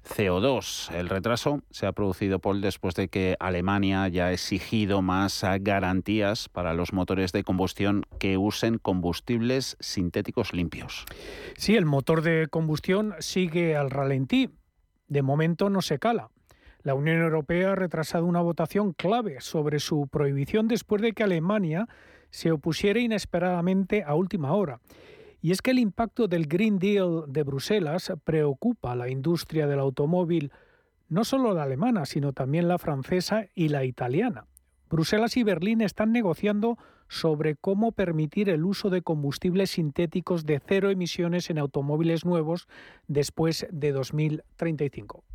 CO2. 0.03 0.91
El 0.93 1.09
retraso 1.09 1.61
se 1.71 1.85
ha 1.85 1.91
producido, 1.91 2.39
Paul, 2.39 2.61
después 2.61 2.95
de 2.95 3.07
que 3.07 3.35
Alemania 3.39 4.03
haya 4.03 4.31
exigido 4.31 5.01
más 5.01 5.43
garantías 5.61 6.49
para 6.49 6.73
los 6.73 6.93
motores 6.93 7.31
de 7.31 7.43
combustión 7.43 8.05
que 8.19 8.37
usen 8.37 8.77
combustibles 8.77 9.77
sintéticos 9.79 10.53
limpios. 10.53 11.05
Sí, 11.57 11.75
el 11.75 11.85
motor 11.85 12.21
de 12.21 12.47
combustión 12.49 13.13
sigue 13.19 13.75
al 13.75 13.89
ralentí. 13.89 14.49
De 15.07 15.21
momento 15.21 15.69
no 15.69 15.81
se 15.81 15.99
cala. 15.99 16.29
La 16.83 16.95
Unión 16.95 17.21
Europea 17.21 17.71
ha 17.71 17.75
retrasado 17.75 18.25
una 18.25 18.41
votación 18.41 18.91
clave 18.91 19.39
sobre 19.39 19.79
su 19.79 20.07
prohibición 20.07 20.67
después 20.67 21.01
de 21.01 21.13
que 21.13 21.23
Alemania 21.23 21.87
se 22.29 22.51
opusiera 22.51 22.99
inesperadamente 22.99 24.03
a 24.03 24.15
última 24.15 24.53
hora. 24.53 24.81
Y 25.43 25.51
es 25.51 25.61
que 25.61 25.71
el 25.71 25.79
impacto 25.79 26.29
del 26.29 26.47
Green 26.47 26.79
Deal 26.79 27.25
de 27.27 27.43
Bruselas 27.43 28.13
preocupa 28.23 28.93
a 28.93 28.95
la 28.95 29.09
industria 29.09 29.67
del 29.67 29.79
automóvil, 29.79 30.53
no 31.09 31.25
solo 31.25 31.53
la 31.53 31.63
alemana, 31.63 32.05
sino 32.05 32.31
también 32.31 32.69
la 32.69 32.77
francesa 32.77 33.47
y 33.53 33.67
la 33.67 33.83
italiana. 33.83 34.45
Bruselas 34.89 35.35
y 35.35 35.43
Berlín 35.43 35.81
están 35.81 36.13
negociando 36.13 36.77
sobre 37.09 37.57
cómo 37.57 37.91
permitir 37.91 38.49
el 38.49 38.63
uso 38.63 38.89
de 38.89 39.01
combustibles 39.01 39.71
sintéticos 39.71 40.45
de 40.45 40.61
cero 40.65 40.89
emisiones 40.89 41.49
en 41.49 41.57
automóviles 41.57 42.23
nuevos 42.23 42.69
después 43.09 43.67
de 43.69 43.91
2035. 43.91 45.25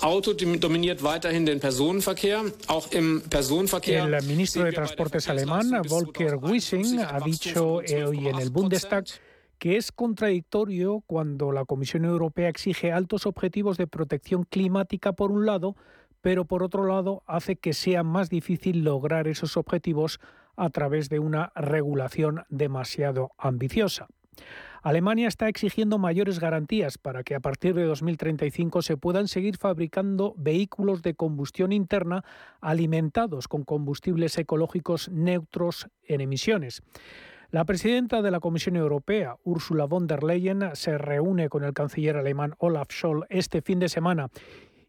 Auto 0.00 0.32
dominiert 0.34 1.02
weiterhin 1.02 1.46
den 1.46 1.60
Personenverkehr. 1.60 2.44
Auch 2.66 2.90
im 2.92 3.22
Personenverkehr. 3.28 4.04
El 4.04 4.22
ministro 4.26 4.64
de 4.64 4.72
Transportes 4.72 5.28
alemán, 5.28 5.70
Volker 5.88 6.42
Wissing, 6.42 7.00
ha 7.00 7.20
dicho 7.20 7.74
hoy 7.74 8.28
en 8.28 8.38
el 8.38 8.50
Bundestag 8.50 9.04
que 9.58 9.76
es 9.76 9.90
contradictorio 9.90 11.02
cuando 11.06 11.50
la 11.52 11.64
Comisión 11.64 12.04
Europea 12.04 12.48
exige 12.48 12.92
altos 12.92 13.26
objetivos 13.26 13.76
de 13.76 13.88
protección 13.88 14.44
climática 14.44 15.12
por 15.12 15.32
un 15.32 15.46
lado, 15.46 15.74
pero 16.20 16.44
por 16.44 16.62
otro 16.62 16.86
lado 16.86 17.22
hace 17.26 17.56
que 17.56 17.72
sea 17.72 18.04
más 18.04 18.30
difícil 18.30 18.84
lograr 18.84 19.26
esos 19.26 19.56
objetivos 19.56 20.20
a 20.56 20.70
través 20.70 21.08
de 21.08 21.18
una 21.18 21.52
regulación 21.54 22.44
demasiado 22.48 23.32
ambiciosa. 23.36 24.06
Alemania 24.88 25.28
está 25.28 25.50
exigiendo 25.50 25.98
mayores 25.98 26.40
garantías 26.40 26.96
para 26.96 27.22
que 27.22 27.34
a 27.34 27.40
partir 27.40 27.74
de 27.74 27.84
2035 27.84 28.80
se 28.80 28.96
puedan 28.96 29.28
seguir 29.28 29.58
fabricando 29.58 30.32
vehículos 30.38 31.02
de 31.02 31.12
combustión 31.12 31.72
interna 31.72 32.24
alimentados 32.62 33.48
con 33.48 33.64
combustibles 33.64 34.38
ecológicos 34.38 35.10
neutros 35.10 35.88
en 36.04 36.22
emisiones. 36.22 36.82
La 37.50 37.66
presidenta 37.66 38.22
de 38.22 38.30
la 38.30 38.40
Comisión 38.40 38.76
Europea, 38.76 39.36
Ursula 39.44 39.84
von 39.84 40.06
der 40.06 40.24
Leyen, 40.24 40.70
se 40.72 40.96
reúne 40.96 41.50
con 41.50 41.64
el 41.64 41.74
canciller 41.74 42.16
alemán 42.16 42.54
Olaf 42.56 42.88
Scholz 42.90 43.26
este 43.28 43.60
fin 43.60 43.80
de 43.80 43.90
semana 43.90 44.30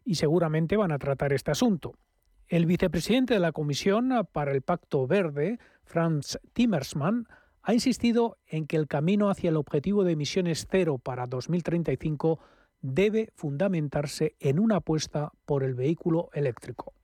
y 0.02 0.14
seguramente 0.14 0.78
van 0.78 0.92
a 0.92 0.98
tratar 0.98 1.34
este 1.34 1.50
asunto. 1.50 1.92
El 2.48 2.64
vicepresidente 2.64 3.34
de 3.34 3.40
la 3.40 3.52
Comisión 3.52 4.26
para 4.32 4.52
el 4.52 4.62
Pacto 4.62 5.06
Verde, 5.06 5.58
Franz 5.84 6.38
Timmermans, 6.54 7.26
ha 7.62 7.74
insistido 7.74 8.38
en 8.46 8.66
que 8.66 8.76
el 8.76 8.86
camino 8.86 9.30
hacia 9.30 9.50
el 9.50 9.56
objetivo 9.56 10.04
de 10.04 10.12
emisiones 10.12 10.66
cero 10.70 10.98
para 10.98 11.26
2035 11.26 12.38
debe 12.80 13.30
fundamentarse 13.34 14.34
en 14.40 14.58
una 14.58 14.76
apuesta 14.76 15.32
por 15.44 15.62
el 15.62 15.74
vehículo 15.74 16.30
eléctrico. 16.32 16.94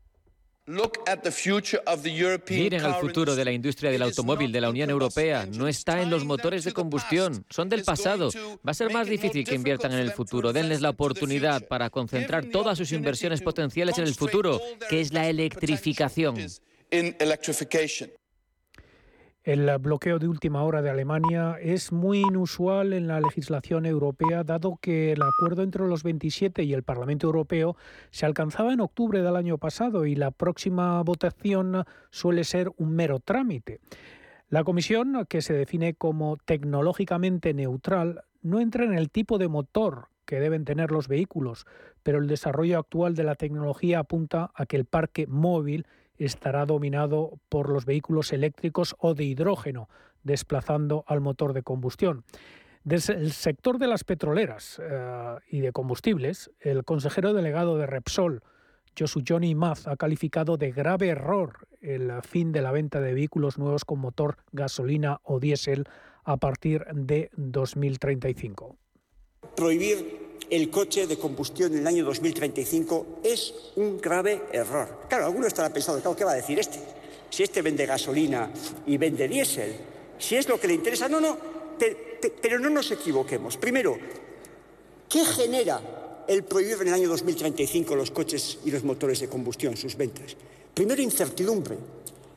Miren 2.49 2.85
al 2.85 2.95
futuro 2.97 3.37
de 3.37 3.45
la 3.45 3.53
industria 3.53 3.91
del 3.93 4.03
automóvil 4.03 4.51
de 4.51 4.61
la 4.61 4.69
Unión 4.69 4.91
Europea. 4.91 5.47
No 5.47 5.69
está 5.69 6.03
en 6.03 6.11
los 6.11 6.25
motores 6.25 6.65
de 6.65 6.73
combustión. 6.73 7.45
Son 7.51 7.69
del 7.69 7.85
pasado. 7.85 8.31
Va 8.67 8.73
a 8.73 8.75
ser 8.75 8.93
más 8.93 9.07
difícil 9.09 9.45
que 9.45 9.55
inviertan 9.55 9.93
en 9.93 10.01
el 10.01 10.11
futuro. 10.11 10.53
Denles 10.53 10.81
la 10.81 10.91
oportunidad 10.91 11.69
para 11.69 11.89
concentrar 11.91 12.47
todas 12.47 12.79
sus 12.79 12.91
inversiones 12.91 13.43
potenciales 13.43 13.97
en 13.99 14.05
el 14.05 14.15
futuro, 14.17 14.61
que 14.89 15.01
es 15.01 15.13
la 15.13 15.29
electrificación. 15.29 16.35
El 19.47 19.71
bloqueo 19.79 20.19
de 20.19 20.27
última 20.27 20.65
hora 20.65 20.83
de 20.83 20.91
Alemania 20.91 21.57
es 21.63 21.93
muy 21.93 22.19
inusual 22.19 22.93
en 22.93 23.07
la 23.07 23.21
legislación 23.21 23.87
europea, 23.87 24.43
dado 24.43 24.77
que 24.83 25.13
el 25.13 25.23
acuerdo 25.23 25.63
entre 25.63 25.87
los 25.87 26.03
27 26.03 26.65
y 26.65 26.73
el 26.73 26.83
Parlamento 26.83 27.29
Europeo 27.29 27.77
se 28.11 28.27
alcanzaba 28.27 28.73
en 28.73 28.81
octubre 28.81 29.23
del 29.23 29.37
año 29.37 29.57
pasado 29.57 30.05
y 30.05 30.17
la 30.17 30.33
próxima 30.33 31.01
votación 31.05 31.85
suele 32.11 32.43
ser 32.43 32.73
un 32.77 32.97
mero 32.97 33.21
trámite. 33.21 33.79
La 34.49 34.65
Comisión, 34.65 35.25
que 35.29 35.41
se 35.43 35.55
define 35.55 35.95
como 35.95 36.39
tecnológicamente 36.39 37.55
neutral, 37.55 38.25
no 38.43 38.59
entra 38.59 38.85
en 38.85 38.95
el 38.95 39.11
tipo 39.11 39.39
de 39.39 39.47
motor 39.47 40.09
que 40.25 40.41
deben 40.41 40.65
tener 40.65 40.91
los 40.91 41.07
vehículos, 41.07 41.67
pero 42.03 42.19
el 42.19 42.27
desarrollo 42.27 42.81
actual 42.81 43.15
de 43.15 43.23
la 43.23 43.37
tecnología 43.37 44.01
apunta 44.01 44.51
a 44.57 44.67
que 44.67 44.77
el 44.77 44.87
parque 44.87 45.29
móvil 45.29 45.87
estará 46.19 46.67
dominado 46.67 47.39
por 47.49 47.69
los 47.69 47.85
vehículos 47.85 48.33
eléctricos 48.33 48.97
o 48.99 49.15
de 49.15 49.25
hidrógeno, 49.25 49.89
desplazando 50.23 51.05
al 51.07 51.21
motor 51.21 51.53
de 51.53 51.63
combustión. 51.63 52.25
Desde 52.85 53.15
el 53.15 53.33
sector 53.33 53.79
de 53.79 53.89
las 53.89 54.05
petroleras 54.05 54.81
eh, 54.81 55.37
y 55.51 55.61
de 55.61 55.73
combustibles, 55.73 56.51
el 56.61 56.85
consejero 56.85 57.33
delegado 57.33 57.79
de 57.79 57.87
Repsol, 57.87 58.43
Josu 58.99 59.23
Johnny 59.27 59.55
Maz, 59.55 59.87
ha 59.89 59.97
calificado 59.97 60.57
de 60.57 60.73
grave 60.73 61.09
error 61.09 61.67
el 61.81 62.11
fin 62.23 62.53
de 62.53 62.63
la 62.63 62.73
venta 62.73 63.01
de 63.01 63.13
vehículos 63.13 63.59
nuevos 63.59 63.85
con 63.85 63.99
motor 63.99 64.39
gasolina 64.53 65.21
o 65.23 65.41
diésel 65.41 65.85
a 66.25 66.37
partir 66.39 66.85
de 66.93 67.31
2035. 67.37 68.77
Prohibir 69.57 70.26
el 70.51 70.71
coche 70.71 71.07
de 71.07 71.19
combustión 71.19 71.73
en 71.73 71.81
el 71.81 71.87
año 71.87 72.05
2035 72.05 73.21
es 73.23 73.55
un 73.77 73.99
grave 73.99 74.43
error. 74.53 75.01
Claro, 75.09 75.27
alguno 75.27 75.47
estará 75.47 75.73
pensando, 75.73 76.15
¿qué 76.15 76.25
va 76.25 76.33
a 76.33 76.37
decir 76.37 76.59
este? 76.59 76.79
Si 77.31 77.43
este 77.43 77.63
vende 77.63 77.87
gasolina 77.87 78.51
y 78.87 78.97
vende 78.97 79.29
diésel, 79.29 79.77
si 80.19 80.37
es 80.37 80.49
lo 80.49 80.61
que 80.61 80.69
le 80.69 80.75
interesa. 80.75 81.09
No, 81.09 81.21
no, 81.21 81.37
pero 82.41 82.59
no 82.59 82.71
nos 82.71 82.91
equivoquemos. 82.91 83.57
Primero, 83.57 83.99
¿qué 85.09 85.25
genera 85.25 86.25
el 86.29 86.45
prohibir 86.45 86.77
en 86.83 86.89
el 86.89 86.95
año 86.95 87.09
2035 87.09 87.97
los 87.97 88.11
coches 88.11 88.59
y 88.65 88.71
los 88.71 88.85
motores 88.85 89.21
de 89.21 89.29
combustión, 89.29 89.77
sus 89.77 89.97
ventas? 89.97 90.37
Primero, 90.73 91.03
incertidumbre. 91.03 91.77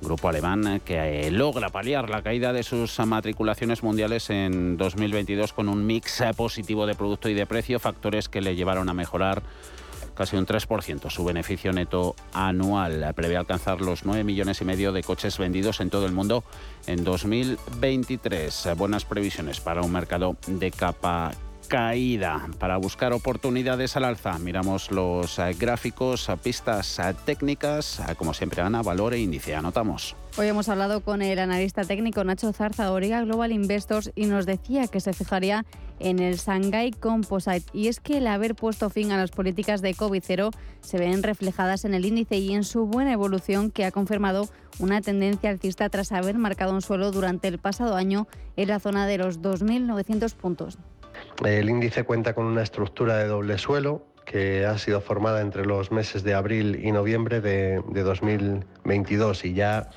Grupo 0.00 0.28
alemán 0.28 0.80
que 0.84 1.26
eh, 1.26 1.30
logra 1.30 1.70
paliar 1.70 2.08
la 2.08 2.22
caída 2.22 2.52
de 2.52 2.62
sus 2.62 2.98
matriculaciones 3.00 3.82
mundiales 3.82 4.30
en 4.30 4.76
2022 4.76 5.52
con 5.52 5.68
un 5.68 5.86
mix 5.86 6.22
positivo 6.36 6.86
de 6.86 6.94
producto 6.94 7.28
y 7.28 7.34
de 7.34 7.46
precio, 7.46 7.80
factores 7.80 8.28
que 8.28 8.40
le 8.40 8.54
llevaron 8.54 8.88
a 8.88 8.94
mejorar 8.94 9.42
casi 10.18 10.36
un 10.36 10.46
3% 10.46 11.10
su 11.10 11.24
beneficio 11.24 11.72
neto 11.72 12.16
anual. 12.32 13.12
Prevé 13.14 13.36
alcanzar 13.36 13.80
los 13.80 14.04
9 14.04 14.24
millones 14.24 14.60
y 14.60 14.64
medio 14.64 14.92
de 14.92 15.04
coches 15.04 15.38
vendidos 15.38 15.80
en 15.80 15.90
todo 15.90 16.06
el 16.06 16.12
mundo 16.12 16.42
en 16.88 17.04
2023. 17.04 18.70
Buenas 18.76 19.04
previsiones 19.04 19.60
para 19.60 19.80
un 19.82 19.92
mercado 19.92 20.36
de 20.48 20.72
capa 20.72 21.30
caída. 21.68 22.48
Para 22.58 22.78
buscar 22.78 23.12
oportunidades 23.12 23.96
al 23.96 24.04
alza, 24.04 24.38
miramos 24.38 24.90
los 24.90 25.38
eh, 25.38 25.54
gráficos, 25.58 26.28
pistas 26.42 26.98
eh, 26.98 27.14
técnicas, 27.24 28.00
eh, 28.00 28.14
como 28.16 28.34
siempre, 28.34 28.62
Ana, 28.62 28.82
valor 28.82 29.14
e 29.14 29.20
índice. 29.20 29.54
Anotamos. 29.54 30.16
Hoy 30.38 30.46
hemos 30.46 30.68
hablado 30.68 31.00
con 31.02 31.20
el 31.20 31.38
analista 31.38 31.84
técnico 31.84 32.24
Nacho 32.24 32.52
Zarza, 32.52 32.92
Origa 32.92 33.22
Global 33.22 33.52
Investors, 33.52 34.10
y 34.14 34.26
nos 34.26 34.46
decía 34.46 34.86
que 34.86 35.00
se 35.00 35.12
fijaría 35.12 35.64
en 35.98 36.20
el 36.20 36.36
Shanghai 36.36 36.90
Composite. 36.92 37.64
Y 37.72 37.88
es 37.88 38.00
que 38.00 38.18
el 38.18 38.26
haber 38.26 38.54
puesto 38.54 38.88
fin 38.88 39.12
a 39.12 39.18
las 39.18 39.30
políticas 39.30 39.82
de 39.82 39.94
COVID-0 39.94 40.50
se 40.80 40.98
ven 40.98 41.22
reflejadas 41.22 41.84
en 41.84 41.92
el 41.92 42.06
índice 42.06 42.36
y 42.38 42.54
en 42.54 42.64
su 42.64 42.86
buena 42.86 43.12
evolución 43.12 43.70
que 43.70 43.84
ha 43.84 43.90
confirmado 43.90 44.48
una 44.78 45.00
tendencia 45.00 45.50
alcista 45.50 45.88
tras 45.88 46.12
haber 46.12 46.38
marcado 46.38 46.72
un 46.72 46.82
suelo 46.82 47.10
durante 47.10 47.48
el 47.48 47.58
pasado 47.58 47.96
año 47.96 48.28
en 48.56 48.68
la 48.68 48.80
zona 48.80 49.06
de 49.06 49.18
los 49.18 49.40
2.900 49.40 50.34
puntos. 50.34 50.78
El 51.44 51.70
índice 51.70 52.04
cuenta 52.04 52.34
con 52.34 52.46
una 52.46 52.62
estructura 52.62 53.16
de 53.16 53.26
doble 53.26 53.58
suelo 53.58 54.02
que 54.28 54.66
ha 54.66 54.76
sido 54.76 55.00
formada 55.00 55.40
entre 55.40 55.64
los 55.64 55.90
meses 55.90 56.22
de 56.22 56.34
abril 56.34 56.80
y 56.84 56.92
noviembre 56.92 57.40
de, 57.40 57.80
2022 57.80 59.46
y 59.46 59.54
ya 59.54 59.88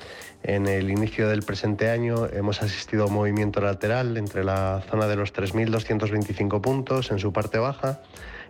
en 0.42 0.66
el 0.66 0.90
inicio 0.90 1.28
del 1.28 1.42
presente 1.42 1.90
año 1.90 2.26
hemos 2.32 2.62
asistido 2.62 3.04
a 3.04 3.06
un 3.08 3.12
movimiento 3.12 3.60
lateral 3.60 4.16
entre 4.16 4.42
la 4.42 4.82
zona 4.88 5.06
de 5.06 5.16
los 5.16 5.34
3.225 5.34 6.62
puntos 6.62 7.10
en 7.10 7.18
su 7.18 7.30
parte 7.30 7.58
baja 7.58 8.00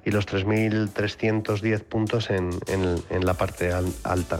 y 0.04 0.12
los 0.12 0.28
3.310 0.28 1.82
puntos 1.82 2.30
en, 2.30 2.50
la 3.24 3.34
parte 3.34 3.72
alta. 3.72 4.38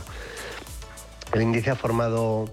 El 1.33 1.43
índice 1.43 1.71
ha 1.71 1.77
formado, 1.77 2.45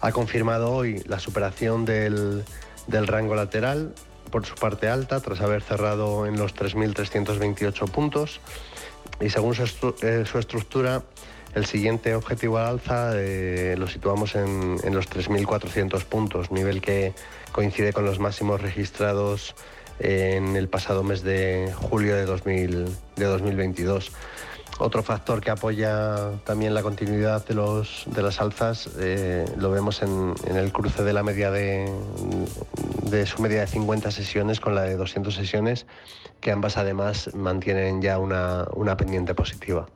ha 0.00 0.10
confirmado 0.10 0.72
hoy 0.72 1.00
la 1.06 1.20
superación 1.20 1.84
del 1.84 2.44
rango 2.88 3.36
lateral 3.36 3.94
por 4.32 4.44
su 4.46 4.56
parte 4.56 4.88
alta 4.88 5.20
tras 5.20 5.40
haber 5.42 5.62
cerrado 5.62 6.26
en 6.26 6.36
los 6.36 6.56
3.328 6.56 7.88
puntos 7.90 8.40
y 9.20 9.28
según 9.28 9.54
su, 9.54 9.94
eh, 10.02 10.24
estructura 10.34 11.02
el 11.54 11.66
siguiente 11.66 12.14
objetivo 12.14 12.58
al 12.58 12.66
alza 12.66 13.12
eh, 13.14 13.76
lo 13.78 13.86
situamos 13.86 14.34
en, 14.34 14.78
los 14.92 15.08
3.400 15.08 16.02
puntos, 16.04 16.50
nivel 16.50 16.80
que 16.80 17.12
coincide 17.52 17.92
con 17.92 18.06
los 18.06 18.18
máximos 18.18 18.60
registrados 18.62 19.54
en 19.98 20.56
el 20.56 20.68
pasado 20.68 21.02
mes 21.02 21.22
de 21.22 21.70
julio 21.76 22.16
de, 22.16 22.24
2022. 22.24 24.12
Otro 24.78 25.02
factor 25.02 25.40
que 25.40 25.50
apoya 25.50 26.30
también 26.44 26.74
la 26.74 26.82
continuidad 26.82 27.46
de, 27.46 27.54
los, 27.54 28.04
de 28.06 28.22
las 28.22 28.40
alzas 28.40 28.88
eh, 28.98 29.44
lo 29.56 29.70
vemos 29.70 30.02
en, 30.02 30.34
el 30.46 30.72
cruce 30.72 31.02
de 31.02 31.12
la 31.12 31.22
media 31.22 31.50
de, 31.50 31.92
de 33.04 33.26
su 33.26 33.40
media 33.42 33.60
de 33.60 33.66
50 33.66 34.10
sesiones 34.10 34.60
con 34.60 34.74
la 34.74 34.82
de 34.82 34.96
200 34.96 35.34
sesiones, 35.34 35.86
que 36.40 36.50
ambas 36.50 36.76
además 36.76 37.30
mantienen 37.34 38.02
ya 38.02 38.18
una, 38.18 38.66
una 38.74 38.96
pendiente 38.96 39.34
positiva. 39.34 39.86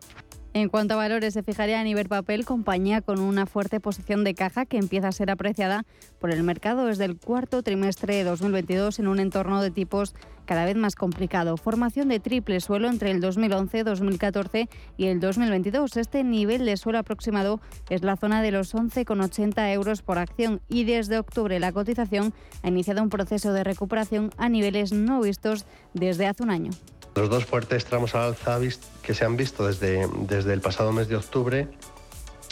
En 0.56 0.70
cuanto 0.70 0.94
a 0.94 0.96
valores, 0.96 1.34
se 1.34 1.42
fijaría 1.42 1.82
en 1.82 1.86
Iberpapel, 1.86 2.46
compañía 2.46 3.02
con 3.02 3.20
una 3.20 3.44
fuerte 3.44 3.78
posición 3.78 4.24
de 4.24 4.32
caja 4.32 4.64
que 4.64 4.78
empieza 4.78 5.08
a 5.08 5.12
ser 5.12 5.30
apreciada 5.30 5.84
por 6.18 6.30
el 6.30 6.42
mercado 6.42 6.86
desde 6.86 7.04
el 7.04 7.18
cuarto 7.18 7.62
trimestre 7.62 8.16
de 8.16 8.24
2022 8.24 8.98
en 8.98 9.08
un 9.08 9.20
entorno 9.20 9.60
de 9.60 9.70
tipos 9.70 10.14
cada 10.46 10.64
vez 10.64 10.74
más 10.74 10.94
complicado. 10.94 11.58
Formación 11.58 12.08
de 12.08 12.20
triple 12.20 12.60
suelo 12.60 12.88
entre 12.88 13.10
el 13.10 13.20
2011, 13.20 13.84
2014 13.84 14.70
y 14.96 15.08
el 15.08 15.20
2022. 15.20 15.94
Este 15.98 16.24
nivel 16.24 16.64
de 16.64 16.78
suelo 16.78 17.00
aproximado 17.00 17.60
es 17.90 18.02
la 18.02 18.16
zona 18.16 18.40
de 18.40 18.52
los 18.52 18.74
11,80 18.74 19.74
euros 19.74 20.00
por 20.00 20.16
acción 20.16 20.62
y 20.70 20.84
desde 20.84 21.18
octubre 21.18 21.60
la 21.60 21.72
cotización 21.72 22.32
ha 22.62 22.68
iniciado 22.68 23.02
un 23.02 23.10
proceso 23.10 23.52
de 23.52 23.62
recuperación 23.62 24.30
a 24.38 24.48
niveles 24.48 24.90
no 24.94 25.20
vistos 25.20 25.66
desde 25.92 26.26
hace 26.26 26.42
un 26.42 26.48
año. 26.48 26.70
Los 27.16 27.30
dos 27.30 27.46
fuertes 27.46 27.86
tramos 27.86 28.14
al 28.14 28.24
alza 28.24 28.60
que 29.02 29.14
se 29.14 29.24
han 29.24 29.38
visto 29.38 29.66
desde, 29.66 30.06
desde 30.28 30.52
el 30.52 30.60
pasado 30.60 30.92
mes 30.92 31.08
de 31.08 31.16
octubre, 31.16 31.66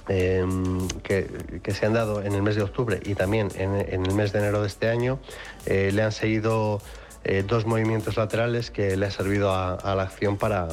em, 0.09 0.89
que, 1.03 1.29
se 1.71 1.85
han 1.85 1.93
dado 1.93 2.23
en 2.23 2.33
el 2.33 2.43
mes 2.43 2.57
de 2.57 2.63
octubre 2.63 2.99
y 3.05 3.15
también 3.15 3.51
en, 3.57 3.75
el 3.75 4.15
mes 4.15 4.33
de 4.33 4.39
enero 4.39 4.63
de 4.63 4.69
este 4.69 4.89
año, 4.89 5.19
eh, 5.67 5.91
le 5.93 6.03
han 6.03 6.13
seguido 6.13 6.81
eh, 7.25 7.45
dos 7.47 7.67
movimientos 7.67 8.17
laterales 8.17 8.71
que 8.71 8.97
le 8.97 9.05
ha 9.05 9.11
servido 9.11 9.53
a, 9.53 9.95
la 9.95 10.03
acción 10.03 10.39
para, 10.39 10.69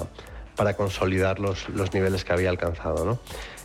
para 0.56 0.78
consolidar 0.78 1.40
los, 1.40 1.68
los, 1.68 1.94
niveles 1.94 2.24
que 2.24 2.32
había 2.32 2.50
alcanzado. 2.50 3.20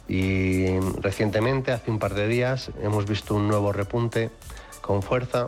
Y 0.09 0.81
recientemente, 1.01 1.71
hace 1.71 1.89
un 1.89 2.01
par 2.01 2.15
de 2.15 2.27
días, 2.27 2.73
hemos 2.83 3.07
visto 3.07 3.37
un 3.37 3.47
nuevo 3.47 3.73
repunte 3.73 4.31
con 4.81 5.03
fuerza 5.03 5.47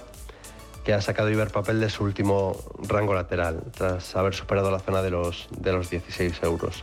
que 0.89 0.95
ha 0.95 1.03
sacado 1.03 1.29
Iberpapel 1.29 1.81
de 1.81 1.91
su 1.91 2.03
último 2.03 2.57
rango 2.89 3.13
lateral, 3.13 3.63
tras 3.77 4.17
haber 4.17 4.33
superado 4.33 4.71
la 4.71 4.79
zona 4.79 5.03
de 5.03 5.11
los, 5.11 5.47
de 5.51 5.71
los 5.71 5.91
16 5.91 6.43
euros. 6.45 6.83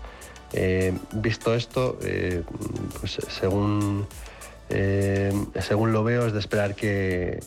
Eh, 0.53 0.93
visto 1.13 1.55
esto, 1.55 1.97
eh, 2.03 2.43
pues 2.99 3.17
según, 3.27 4.05
eh, 4.69 5.33
según 5.59 5.91
lo 5.91 6.03
veo, 6.03 6.27
es 6.27 6.33
de 6.33 6.39
esperar 6.39 6.75
que, 6.75 7.39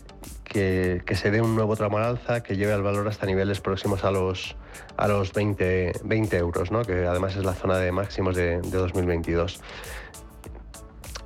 que, 0.43 1.01
se 1.15 1.31
dé 1.31 1.41
un 1.41 1.55
nuevo 1.55 1.77
tramo 1.77 1.99
al 1.99 2.07
alza 2.07 2.43
que 2.43 2.57
lleve 2.57 2.73
al 2.73 2.83
valor 2.83 3.07
hasta 3.07 3.25
niveles 3.25 3.61
próximos 3.61 4.03
a 4.03 4.11
los, 4.11 4.57
a 4.97 5.07
los 5.07 5.33
20, 5.33 5.93
20 6.03 6.37
euros, 6.39 6.73
¿no? 6.73 6.83
que 6.83 7.07
además 7.07 7.37
es 7.37 7.45
la 7.45 7.55
zona 7.55 7.79
de 7.79 7.93
máximos 7.93 8.35
de, 8.35 8.61
de 8.63 8.79
2022. 8.79 9.61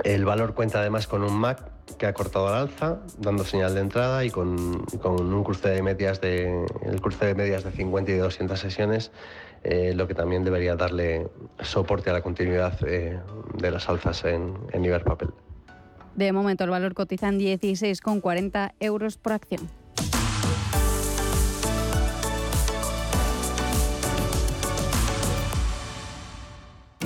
El 0.04 0.26
valor 0.26 0.52
cuenta 0.52 0.80
además 0.80 1.06
con 1.06 1.22
un 1.22 1.32
MAC 1.32 1.71
que 1.98 2.06
ha 2.06 2.12
cortado 2.12 2.48
al 2.48 2.54
alza, 2.54 3.00
dando 3.18 3.44
señal 3.44 3.74
de 3.74 3.80
entrada 3.80 4.24
y 4.24 4.30
con, 4.30 4.84
un 5.04 5.44
cruce 5.44 5.68
de 5.68 5.82
medias 5.82 6.20
de, 6.20 6.66
el 6.82 7.00
cruce 7.00 7.26
de 7.26 7.34
medias 7.34 7.64
de 7.64 7.72
50 7.72 8.10
y 8.10 8.14
de 8.14 8.20
200 8.20 8.58
sesiones, 8.58 9.10
eh, 9.64 9.92
lo 9.94 10.08
que 10.08 10.14
también 10.14 10.44
debería 10.44 10.74
darle 10.74 11.28
soporte 11.60 12.10
a 12.10 12.12
la 12.12 12.22
continuidad 12.22 12.78
eh, 12.86 13.18
de 13.54 13.70
las 13.70 13.88
alzas 13.88 14.24
en, 14.24 14.56
en 14.72 14.84
Iberpapel. 14.84 15.30
De 16.14 16.32
momento 16.32 16.64
el 16.64 16.70
valor 16.70 16.94
cotiza 16.94 17.28
en 17.28 17.38
16,40 17.38 18.72
euros 18.80 19.16
por 19.16 19.32
acción. 19.32 19.81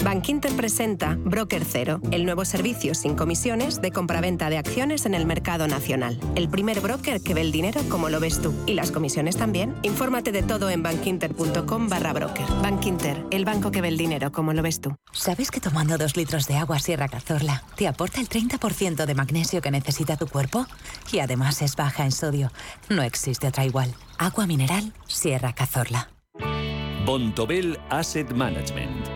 Bankinter 0.07 0.55
presenta 0.55 1.19
Broker 1.19 1.65
Cero, 1.65 2.01
el 2.13 2.25
nuevo 2.25 2.45
servicio 2.45 2.95
sin 2.95 3.17
comisiones 3.17 3.81
de 3.81 3.91
compraventa 3.91 4.49
de 4.49 4.57
acciones 4.57 5.05
en 5.05 5.15
el 5.15 5.27
mercado 5.27 5.67
nacional. 5.67 6.21
El 6.37 6.49
primer 6.49 6.81
broker 6.81 7.21
que 7.21 7.35
ve 7.35 7.41
el 7.41 7.51
dinero 7.51 7.81
como 7.89 8.09
lo 8.09 8.21
ves 8.21 8.41
tú. 8.41 8.55
Y 8.67 8.75
las 8.75 8.93
comisiones 8.93 9.37
también. 9.37 9.75
Infórmate 9.83 10.31
de 10.31 10.45
todo 10.45 10.71
en 10.71 10.85
bankinter.com 10.85 11.89
barra 11.89 12.13
broker. 12.13 12.47
Bankinter, 12.63 13.25
el 13.33 13.45
banco 13.45 13.73
que 13.73 13.81
ve 13.81 13.89
el 13.89 13.97
dinero 13.97 14.31
como 14.31 14.53
lo 14.53 14.63
ves 14.63 14.81
tú. 14.81 14.95
¿Sabes 15.11 15.51
que 15.51 15.59
tomando 15.59 15.99
dos 15.99 16.17
litros 16.17 16.47
de 16.47 16.55
agua 16.55 16.79
Sierra 16.79 17.09
Cazorla 17.09 17.65
te 17.75 17.89
aporta 17.89 18.21
el 18.21 18.29
30% 18.29 19.07
de 19.07 19.15
magnesio 19.17 19.61
que 19.61 19.73
necesita 19.73 20.17
tu 20.17 20.29
cuerpo? 20.29 20.67
Y 21.11 21.19
además 21.19 21.63
es 21.63 21.75
baja 21.75 22.05
en 22.05 22.13
sodio. 22.13 22.53
No 22.89 23.03
existe 23.03 23.49
otra 23.49 23.65
igual. 23.65 23.93
Agua 24.19 24.47
mineral 24.47 24.93
Sierra 25.09 25.53
Cazorla. 25.53 26.11
Bontobel 27.05 27.81
Asset 27.91 28.33
Management 28.33 29.16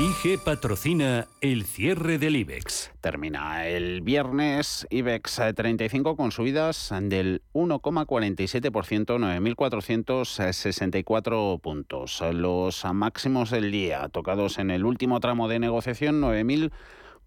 IG 0.00 0.38
patrocina 0.38 1.26
el 1.40 1.64
cierre 1.64 2.18
del 2.18 2.36
IBEX. 2.36 2.92
Termina 3.00 3.66
el 3.66 4.00
viernes 4.00 4.86
IBEX 4.90 5.40
35 5.56 6.14
con 6.14 6.30
subidas 6.30 6.94
del 7.02 7.42
1,47%, 7.52 8.70
9.464 8.70 11.60
puntos. 11.60 12.22
Los 12.32 12.84
máximos 12.94 13.50
del 13.50 13.72
día 13.72 14.08
tocados 14.10 14.58
en 14.58 14.70
el 14.70 14.84
último 14.84 15.18
tramo 15.18 15.48
de 15.48 15.58
negociación, 15.58 16.20
9.000 16.20 16.70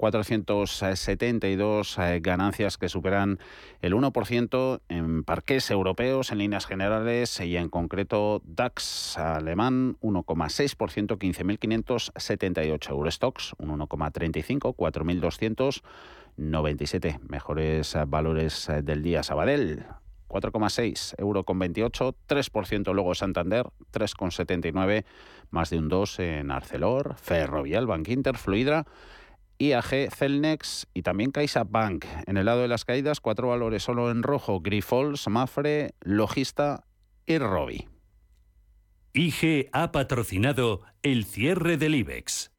472 0.01 1.97
eh, 1.99 2.19
ganancias 2.23 2.79
que 2.79 2.89
superan 2.89 3.37
el 3.81 3.93
1% 3.93 4.81
en 4.89 5.23
parques 5.23 5.69
europeos 5.69 6.31
en 6.31 6.39
líneas 6.39 6.65
generales 6.65 7.39
y 7.39 7.55
en 7.55 7.69
concreto 7.69 8.41
DAX 8.43 9.19
alemán 9.19 9.97
1,6%, 10.01 11.19
15.578 11.19 12.89
Eurostox, 12.89 13.53
un 13.59 13.77
1,35, 13.77 14.75
4.297 16.35 17.19
mejores 17.29 17.95
valores 18.07 18.71
del 18.83 19.03
día 19.03 19.21
Sabadell. 19.21 19.85
4,6, 20.29 21.13
euro 21.19 21.43
con 21.43 21.59
28, 21.59 22.15
3% 22.27 22.93
luego 22.93 23.13
Santander, 23.13 23.67
3,79, 23.93 25.05
más 25.51 25.69
de 25.69 25.77
un 25.77 25.89
2 25.89 26.19
en 26.21 26.49
Arcelor, 26.49 27.17
Ferrovial, 27.17 27.85
Bankinter, 27.85 28.37
Fluidra 28.37 28.87
IAG, 29.61 30.09
Celnex 30.11 30.87
y 30.93 31.03
también 31.03 31.31
CaixaBank. 31.31 32.05
En 32.25 32.37
el 32.37 32.45
lado 32.45 32.61
de 32.61 32.67
las 32.67 32.83
caídas, 32.83 33.19
cuatro 33.19 33.49
valores 33.49 33.83
solo 33.83 34.09
en 34.09 34.23
rojo, 34.23 34.59
Grifols, 34.59 35.27
Mafre, 35.27 35.93
Logista 36.01 36.85
y 37.27 37.37
Robi. 37.37 37.87
IG 39.13 39.69
ha 39.71 39.91
patrocinado 39.91 40.81
el 41.03 41.25
cierre 41.25 41.77
del 41.77 41.95
IBEX. 41.95 42.50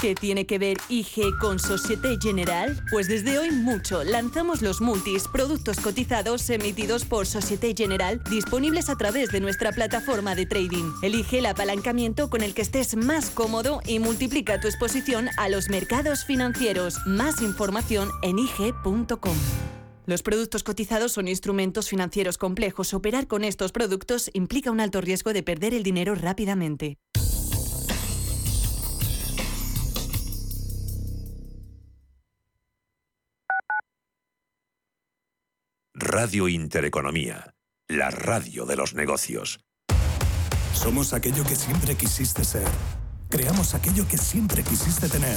¿Qué 0.00 0.14
tiene 0.14 0.46
que 0.46 0.58
ver 0.58 0.76
IG 0.90 1.38
con 1.40 1.58
Societe 1.58 2.18
General? 2.20 2.78
Pues 2.90 3.08
desde 3.08 3.38
hoy 3.38 3.50
mucho. 3.50 4.04
Lanzamos 4.04 4.60
los 4.60 4.82
multis, 4.82 5.26
productos 5.26 5.80
cotizados 5.80 6.50
emitidos 6.50 7.06
por 7.06 7.26
Societe 7.26 7.74
General, 7.74 8.22
disponibles 8.28 8.90
a 8.90 8.96
través 8.96 9.30
de 9.30 9.40
nuestra 9.40 9.72
plataforma 9.72 10.34
de 10.34 10.44
trading. 10.44 10.92
Elige 11.02 11.38
el 11.38 11.46
apalancamiento 11.46 12.28
con 12.28 12.42
el 12.42 12.52
que 12.52 12.60
estés 12.60 12.94
más 12.94 13.30
cómodo 13.30 13.80
y 13.86 13.98
multiplica 13.98 14.60
tu 14.60 14.68
exposición 14.68 15.28
a 15.38 15.48
los 15.48 15.70
mercados 15.70 16.26
financieros. 16.26 16.98
Más 17.06 17.40
información 17.40 18.10
en 18.22 18.38
IG.com. 18.38 19.36
Los 20.04 20.22
productos 20.22 20.62
cotizados 20.62 21.12
son 21.12 21.26
instrumentos 21.26 21.88
financieros 21.88 22.36
complejos. 22.36 22.92
Operar 22.92 23.26
con 23.26 23.44
estos 23.44 23.72
productos 23.72 24.30
implica 24.34 24.70
un 24.70 24.80
alto 24.80 25.00
riesgo 25.00 25.32
de 25.32 25.42
perder 25.42 25.72
el 25.72 25.82
dinero 25.82 26.14
rápidamente. 26.14 26.98
Radio 36.08 36.46
Intereconomía, 36.46 37.52
la 37.88 38.10
radio 38.10 38.64
de 38.64 38.76
los 38.76 38.94
negocios. 38.94 39.58
Somos 40.72 41.12
aquello 41.12 41.42
que 41.42 41.56
siempre 41.56 41.96
quisiste 41.96 42.44
ser. 42.44 42.68
Creamos 43.28 43.74
aquello 43.74 44.06
que 44.06 44.16
siempre 44.16 44.62
quisiste 44.62 45.08
tener. 45.08 45.36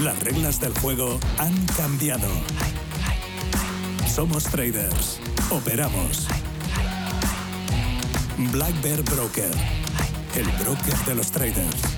Las 0.00 0.22
reglas 0.22 0.60
del 0.60 0.74
juego 0.74 1.18
han 1.38 1.54
cambiado. 1.68 2.28
Somos 4.06 4.44
traders. 4.44 5.20
Operamos. 5.48 6.28
Black 8.52 8.78
Bear 8.82 9.02
Broker. 9.04 9.50
El 10.34 10.46
broker 10.62 10.96
de 11.06 11.14
los 11.14 11.30
traders. 11.32 11.97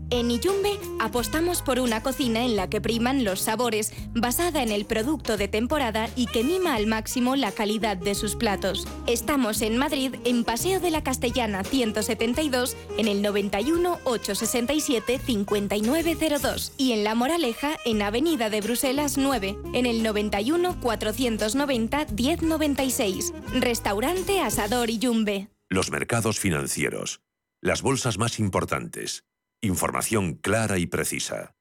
En 0.11 0.29
Iyumbe 0.29 0.77
apostamos 0.99 1.61
por 1.61 1.79
una 1.79 2.03
cocina 2.03 2.43
en 2.43 2.57
la 2.57 2.69
que 2.69 2.81
priman 2.81 3.23
los 3.23 3.39
sabores, 3.39 3.93
basada 4.13 4.61
en 4.61 4.69
el 4.69 4.83
producto 4.83 5.37
de 5.37 5.47
temporada 5.47 6.09
y 6.17 6.25
que 6.25 6.43
mima 6.43 6.75
al 6.75 6.85
máximo 6.85 7.37
la 7.37 7.53
calidad 7.53 7.95
de 7.95 8.13
sus 8.13 8.35
platos. 8.35 8.85
Estamos 9.07 9.61
en 9.61 9.77
Madrid, 9.77 10.15
en 10.25 10.43
Paseo 10.43 10.81
de 10.81 10.91
la 10.91 11.01
Castellana 11.01 11.63
172, 11.63 12.75
en 12.97 13.07
el 13.07 13.21
91 13.21 13.99
867 14.03 15.17
5902 15.25 16.73
y 16.77 16.91
en 16.91 17.05
La 17.05 17.15
Moraleja, 17.15 17.77
en 17.85 18.01
Avenida 18.01 18.49
de 18.49 18.59
Bruselas 18.59 19.17
9, 19.17 19.57
en 19.73 19.85
el 19.85 20.03
91 20.03 20.81
490 20.81 22.07
1096. 22.17 23.33
Restaurante 23.53 24.41
Asador 24.41 24.89
y 24.89 24.99
Yumbe. 24.99 25.47
Los 25.69 25.89
mercados 25.89 26.37
financieros. 26.37 27.21
Las 27.61 27.81
bolsas 27.81 28.17
más 28.17 28.39
importantes. 28.39 29.23
Información 29.63 30.33
clara 30.33 30.79
y 30.79 30.87
precisa. 30.87 31.53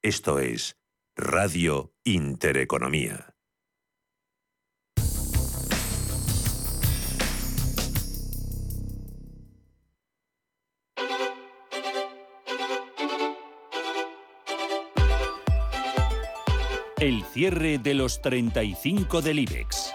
Esto 0.00 0.38
es 0.38 0.76
Radio 1.16 1.92
Intereconomía. 2.04 3.34
El 17.00 17.24
cierre 17.24 17.78
de 17.78 17.94
los 17.94 18.22
35 18.22 19.20
del 19.20 19.40
IBEX. 19.40 19.92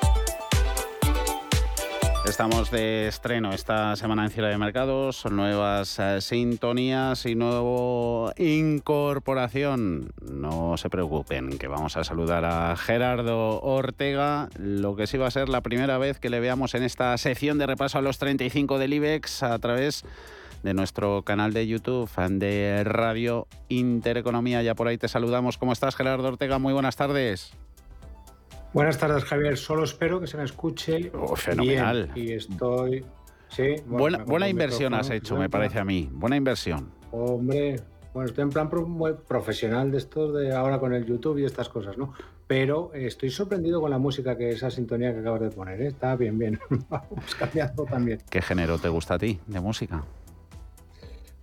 Estamos 2.25 2.71
de 2.71 3.09
estreno 3.09 3.51
esta 3.51 3.97
semana 3.97 4.23
en 4.23 4.31
Cierre 4.31 4.47
de 4.47 4.57
Mercados, 4.57 5.25
nuevas 5.29 5.99
eh, 5.99 6.21
sintonías 6.21 7.25
y 7.25 7.35
nuevo 7.35 8.31
incorporación. 8.37 10.13
No 10.21 10.77
se 10.77 10.89
preocupen, 10.89 11.57
que 11.57 11.67
vamos 11.67 11.97
a 11.97 12.05
saludar 12.05 12.45
a 12.45 12.77
Gerardo 12.77 13.59
Ortega, 13.61 14.47
lo 14.57 14.95
que 14.95 15.05
sí 15.05 15.17
va 15.17 15.27
a 15.27 15.31
ser 15.31 15.49
la 15.49 15.59
primera 15.59 15.97
vez 15.97 16.17
que 16.17 16.29
le 16.29 16.39
veamos 16.39 16.75
en 16.75 16.83
esta 16.83 17.17
sección 17.17 17.57
de 17.57 17.67
repaso 17.67 17.97
a 17.97 18.01
los 18.01 18.19
35 18.19 18.79
del 18.79 18.93
IBEX 18.93 19.43
a 19.43 19.59
través 19.59 20.05
de 20.63 20.73
nuestro 20.73 21.23
canal 21.23 21.51
de 21.51 21.67
YouTube 21.67 22.09
de 22.29 22.85
Radio 22.85 23.47
Intereconomía. 23.67 24.63
Ya 24.63 24.75
por 24.75 24.87
ahí 24.87 24.97
te 24.97 25.09
saludamos. 25.09 25.57
¿Cómo 25.57 25.73
estás, 25.73 25.95
Gerardo 25.97 26.29
Ortega? 26.29 26.57
Muy 26.57 26.71
buenas 26.71 26.95
tardes. 26.95 27.53
Buenas 28.73 28.97
tardes, 28.97 29.23
Javier. 29.25 29.55
Solo 29.57 29.83
espero 29.83 30.19
que 30.19 30.25
se 30.25 30.35
me 30.35 30.43
escuche. 30.43 31.11
Oh, 31.13 31.35
fenomenal. 31.35 32.09
Bien. 32.15 32.27
Y 32.27 32.31
estoy. 32.33 33.05
Sí, 33.49 33.75
buena, 33.85 34.23
buena 34.23 34.49
inversión 34.49 34.95
has 34.95 35.11
hecho, 35.11 35.37
me 35.37 35.47
parece 35.47 35.77
a 35.77 35.85
mí. 35.85 36.09
Buena 36.11 36.35
inversión. 36.35 36.91
Hombre, 37.11 37.75
bueno, 38.15 38.29
estoy 38.29 38.41
en 38.41 38.49
plan 38.49 38.69
muy 38.87 39.13
profesional 39.13 39.91
de 39.91 39.99
estos 39.99 40.33
de 40.33 40.55
ahora 40.55 40.79
con 40.79 40.91
el 40.93 41.05
YouTube 41.05 41.37
y 41.37 41.45
estas 41.45 41.69
cosas, 41.69 41.99
¿no? 41.99 42.13
Pero 42.47 42.91
estoy 42.95 43.29
sorprendido 43.29 43.79
con 43.79 43.91
la 43.91 43.99
música 43.99 44.35
que 44.35 44.49
esa 44.49 44.71
sintonía 44.71 45.13
que 45.13 45.19
acabas 45.19 45.41
de 45.41 45.49
poner. 45.51 45.79
¿eh? 45.79 45.87
Está 45.87 46.15
bien, 46.15 46.39
bien. 46.39 46.59
Vamos 46.89 47.35
cambiando 47.37 47.85
también. 47.85 48.23
¿Qué 48.27 48.41
género 48.41 48.79
te 48.79 48.89
gusta 48.89 49.13
a 49.13 49.19
ti 49.19 49.39
de 49.45 49.59
música? 49.59 50.03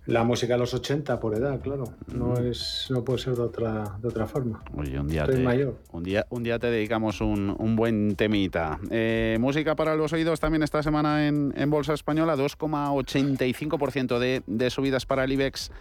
La 0.07 0.23
música 0.23 0.53
de 0.53 0.59
los 0.59 0.73
80 0.73 1.19
por 1.19 1.35
edad, 1.35 1.59
claro. 1.61 1.83
No 2.11 2.35
es 2.35 2.87
no 2.89 3.03
puede 3.03 3.19
ser 3.19 3.35
de 3.35 3.43
otra, 3.43 3.97
de 4.01 4.07
otra 4.07 4.25
forma. 4.25 4.63
Oye, 4.75 4.99
un 4.99 5.07
día, 5.07 5.21
Estoy 5.21 5.37
te, 5.37 5.43
mayor. 5.43 5.77
Un, 5.91 6.03
día, 6.03 6.25
un 6.29 6.41
día 6.41 6.57
te 6.57 6.71
dedicamos 6.71 7.21
un, 7.21 7.55
un 7.57 7.75
buen 7.75 8.15
temita. 8.15 8.79
Eh, 8.89 9.37
música 9.39 9.75
para 9.75 9.95
los 9.95 10.11
oídos 10.11 10.39
también 10.39 10.63
esta 10.63 10.81
semana 10.81 11.27
en, 11.27 11.53
en 11.55 11.69
Bolsa 11.69 11.93
Española, 11.93 12.35
2,85% 12.35 14.17
de, 14.17 14.41
de 14.47 14.69
subidas 14.71 15.05
para 15.05 15.23
el 15.23 15.33
IBEX 15.33 15.71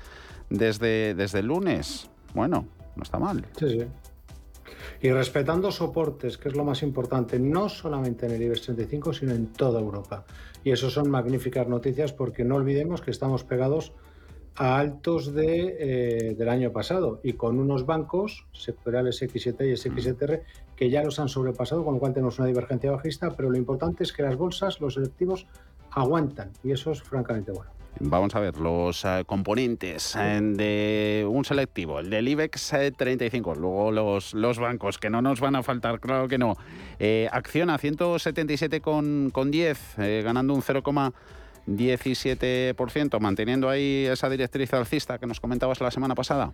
desde, 0.51 1.15
desde 1.15 1.39
el 1.39 1.47
lunes. 1.47 2.11
Bueno, 2.35 2.67
no 2.97 3.03
está 3.03 3.19
mal. 3.19 3.47
Sí, 3.59 3.71
sí. 3.71 3.87
Y 5.01 5.11
respetando 5.13 5.73
soportes, 5.73 6.37
que 6.37 6.51
es 6.51 6.57
lo 6.57 6.65
más 6.65 6.83
importante, 6.83 7.39
no 7.39 7.71
solamente 7.71 8.27
en 8.27 8.33
el 8.33 8.43
IBEX 8.43 8.63
35, 8.63 9.15
sino 9.15 9.33
en 9.33 9.47
toda 9.47 9.81
Europa. 9.81 10.25
Y 10.63 10.73
eso 10.73 10.91
son 10.91 11.11
magníficas 11.11 11.67
noticias 11.69 12.13
porque 12.13 12.45
no 12.45 12.57
olvidemos 12.57 13.01
que 13.01 13.11
estamos 13.11 13.45
pegados 13.45 13.95
a 14.61 14.79
altos 14.79 15.33
de, 15.33 15.77
eh, 15.81 16.35
del 16.35 16.51
año 16.51 16.71
pasado 16.71 17.19
y 17.23 17.33
con 17.33 17.59
unos 17.59 17.87
bancos 17.87 18.45
sectoriales 18.53 19.23
X7 19.23 19.73
y 19.73 19.75
SXTR 19.75 20.43
que 20.77 20.91
ya 20.91 21.03
los 21.03 21.19
han 21.19 21.31
sobrepasado, 21.31 21.83
con 21.83 21.95
lo 21.95 22.01
cual 22.01 22.13
tenemos 22.13 22.39
una 22.39 22.49
divergencia 22.49 22.91
bajista, 22.91 23.31
pero 23.35 23.49
lo 23.49 23.57
importante 23.57 24.05
es 24.05 24.13
que 24.13 24.23
las 24.23 24.37
bolsas, 24.37 24.79
los 24.83 24.95
selectivos, 24.95 25.47
aguantan 25.93 26.51
y 26.63 26.73
eso 26.73 26.91
es 26.91 27.03
francamente 27.03 27.53
bueno. 27.53 27.71
Vamos 28.01 28.35
a 28.35 28.41
ver 28.41 28.59
los 28.59 29.03
uh, 29.05 29.25
componentes 29.25 30.15
uh, 30.15 30.19
de 30.19 31.27
un 31.29 31.43
selectivo, 31.47 31.99
el 31.99 32.11
del 32.11 32.29
IBEX 32.29 32.75
uh, 32.75 32.93
35, 32.95 33.55
luego 33.55 33.91
los, 33.91 34.35
los 34.35 34.59
bancos, 34.59 34.99
que 34.99 35.09
no 35.09 35.23
nos 35.23 35.41
van 35.41 35.57
a 35.57 35.63
faltar, 35.63 36.01
claro 36.01 36.29
que 36.29 36.37
no. 36.37 36.57
Eh, 36.99 37.31
acción 37.33 37.71
a 37.71 37.79
177,10, 37.79 38.81
con, 38.83 39.31
con 39.33 39.51
10, 39.51 39.99
eh, 39.99 40.23
ganando 40.23 40.53
un 40.53 40.63
0,17%, 41.77 43.21
manteniendo 43.21 43.69
ahí 43.69 44.07
esa 44.07 44.29
directriz 44.29 44.73
alcista 44.75 45.19
que 45.19 45.27
nos 45.27 45.41
comentabas 45.41 45.81
la 45.81 45.91
semana 45.91 46.15
pasada. 46.15 46.53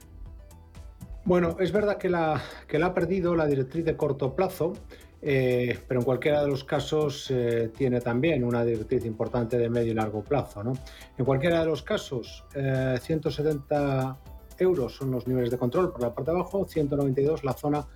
Bueno, 1.24 1.56
es 1.58 1.72
verdad 1.72 1.98
que 1.98 2.08
la, 2.08 2.40
que 2.68 2.78
la 2.78 2.86
ha 2.86 2.94
perdido 2.94 3.34
la 3.34 3.46
directriz 3.46 3.84
de 3.84 3.96
corto 3.96 4.34
plazo, 4.34 4.74
eh, 5.22 5.78
pero 5.88 6.00
en 6.00 6.04
cualquiera 6.04 6.42
de 6.42 6.48
los 6.48 6.62
casos 6.62 7.30
eh, 7.30 7.70
tiene 7.76 8.00
también 8.00 8.44
una 8.44 8.64
directriz 8.64 9.04
importante 9.04 9.58
de 9.58 9.68
medio 9.68 9.90
y 9.92 9.94
largo 9.94 10.22
plazo. 10.22 10.62
¿no? 10.62 10.74
En 11.18 11.24
cualquiera 11.24 11.60
de 11.60 11.66
los 11.66 11.82
casos, 11.82 12.44
eh, 12.54 12.96
170 13.00 14.16
euros 14.58 14.94
son 14.94 15.10
los 15.10 15.26
niveles 15.26 15.50
de 15.50 15.58
control 15.58 15.90
por 15.90 16.00
la 16.00 16.14
parte 16.14 16.30
de 16.30 16.38
abajo, 16.38 16.66
192 16.66 17.44
la 17.44 17.52
zona 17.54 17.86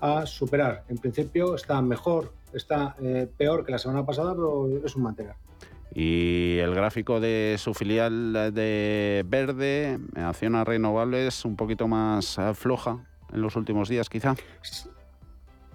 a 0.00 0.26
superar. 0.26 0.84
En 0.88 0.98
principio 0.98 1.54
está 1.54 1.80
mejor, 1.80 2.32
está 2.52 2.96
eh, 3.00 3.28
peor 3.36 3.64
que 3.64 3.72
la 3.72 3.78
semana 3.78 4.04
pasada, 4.04 4.34
pero 4.34 4.68
es 4.84 4.96
un 4.96 5.02
mantener. 5.02 5.34
Y 5.94 6.58
el 6.58 6.74
gráfico 6.74 7.20
de 7.20 7.56
su 7.58 7.74
filial 7.74 8.52
de 8.54 9.24
Verde, 9.26 9.98
Acciona 10.16 10.64
Renovables, 10.64 11.44
un 11.44 11.56
poquito 11.56 11.86
más 11.88 12.38
floja 12.54 13.04
en 13.32 13.42
los 13.42 13.56
últimos 13.56 13.88
días, 13.88 14.08
quizá. 14.08 14.34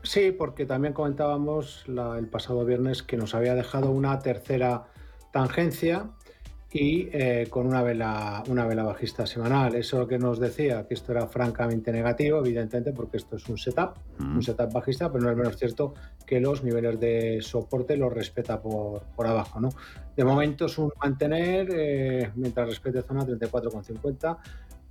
Sí, 0.04 0.32
porque 0.32 0.66
también 0.66 0.94
comentábamos 0.94 1.84
el 1.88 2.28
pasado 2.28 2.66
viernes 2.66 3.04
que 3.04 3.18
nos 3.18 3.36
había 3.36 3.56
dejado 3.56 3.92
una 3.92 4.20
tercera 4.20 4.88
tangencia 5.32 6.10
y 6.72 7.08
eh, 7.14 7.48
con 7.50 7.66
una 7.66 7.82
vela, 7.82 8.44
una 8.50 8.66
vela 8.66 8.84
bajista 8.84 9.26
semanal. 9.26 9.76
Eso 9.76 10.00
lo 10.00 10.08
que 10.08 10.20
nos 10.20 10.40
decía, 10.40 10.86
que 10.86 10.94
esto 10.96 11.14
era 11.14 11.28
francamente 11.28 11.92
negativo, 11.92 12.40
evidentemente, 12.40 12.92
porque 12.92 13.18
esto 13.18 13.38
es 13.38 13.48
un 13.48 13.58
setup, 13.58 13.96
un 14.20 14.44
setup 14.44 14.72
bajista, 14.74 15.12
pero 15.12 15.24
no 15.24 15.32
es 15.32 15.38
menos 15.38 15.58
cierto 15.58 15.94
que 16.26 16.40
los 16.42 16.64
niveles 16.64 17.00
de 17.00 17.40
soporte 17.42 17.96
los 17.96 18.14
respeta 18.14 18.62
por, 18.62 19.04
por 19.16 19.28
abajo. 19.28 19.62
¿no? 19.62 19.70
De 20.16 20.26
momento 20.26 20.66
es 20.66 20.78
un 20.78 20.92
mantener, 21.02 21.70
eh, 21.72 22.32
mientras 22.36 22.68
respete 22.68 23.02
zona 23.02 23.26
34,50, 23.26 24.38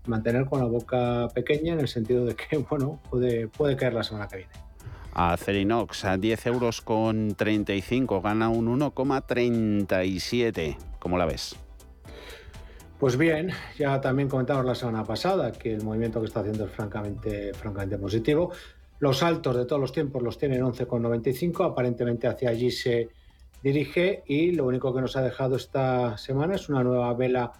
mantener 0.06 0.46
con 0.46 0.60
la 0.60 0.66
boca 0.66 1.28
pequeña 1.34 1.74
en 1.74 1.80
el 1.80 1.88
sentido 1.88 2.24
de 2.24 2.34
que, 2.34 2.56
bueno, 2.70 3.00
puede, 3.10 3.48
puede 3.48 3.76
caer 3.76 3.92
la 3.92 4.02
semana 4.02 4.28
que 4.28 4.38
viene. 4.38 4.52
Acerinox 5.12 6.04
a 6.04 6.16
10 6.18 6.46
euros 6.46 6.80
con 6.82 7.34
35, 7.34 8.20
gana 8.20 8.48
un 8.50 8.66
1,37. 8.78 10.76
¿Cómo 10.98 11.16
la 11.16 11.24
ves? 11.24 11.56
Pues 12.98 13.18
bien, 13.18 13.50
ya 13.78 14.00
también 14.00 14.28
comentamos 14.28 14.64
la 14.64 14.74
semana 14.74 15.04
pasada 15.04 15.52
que 15.52 15.74
el 15.74 15.84
movimiento 15.84 16.18
que 16.20 16.26
está 16.26 16.40
haciendo 16.40 16.64
es 16.64 16.70
francamente, 16.70 17.52
francamente 17.52 17.98
positivo. 17.98 18.52
Los 19.00 19.22
altos 19.22 19.54
de 19.54 19.66
todos 19.66 19.80
los 19.80 19.92
tiempos 19.92 20.22
los 20.22 20.38
tienen 20.38 20.62
11,95, 20.62 21.72
aparentemente 21.72 22.26
hacia 22.26 22.48
allí 22.48 22.70
se 22.70 23.10
dirige 23.62 24.22
y 24.26 24.52
lo 24.52 24.64
único 24.64 24.94
que 24.94 25.02
nos 25.02 25.14
ha 25.16 25.22
dejado 25.22 25.56
esta 25.56 26.16
semana 26.16 26.54
es 26.54 26.70
una 26.70 26.82
nueva 26.82 27.12
vela 27.12 27.52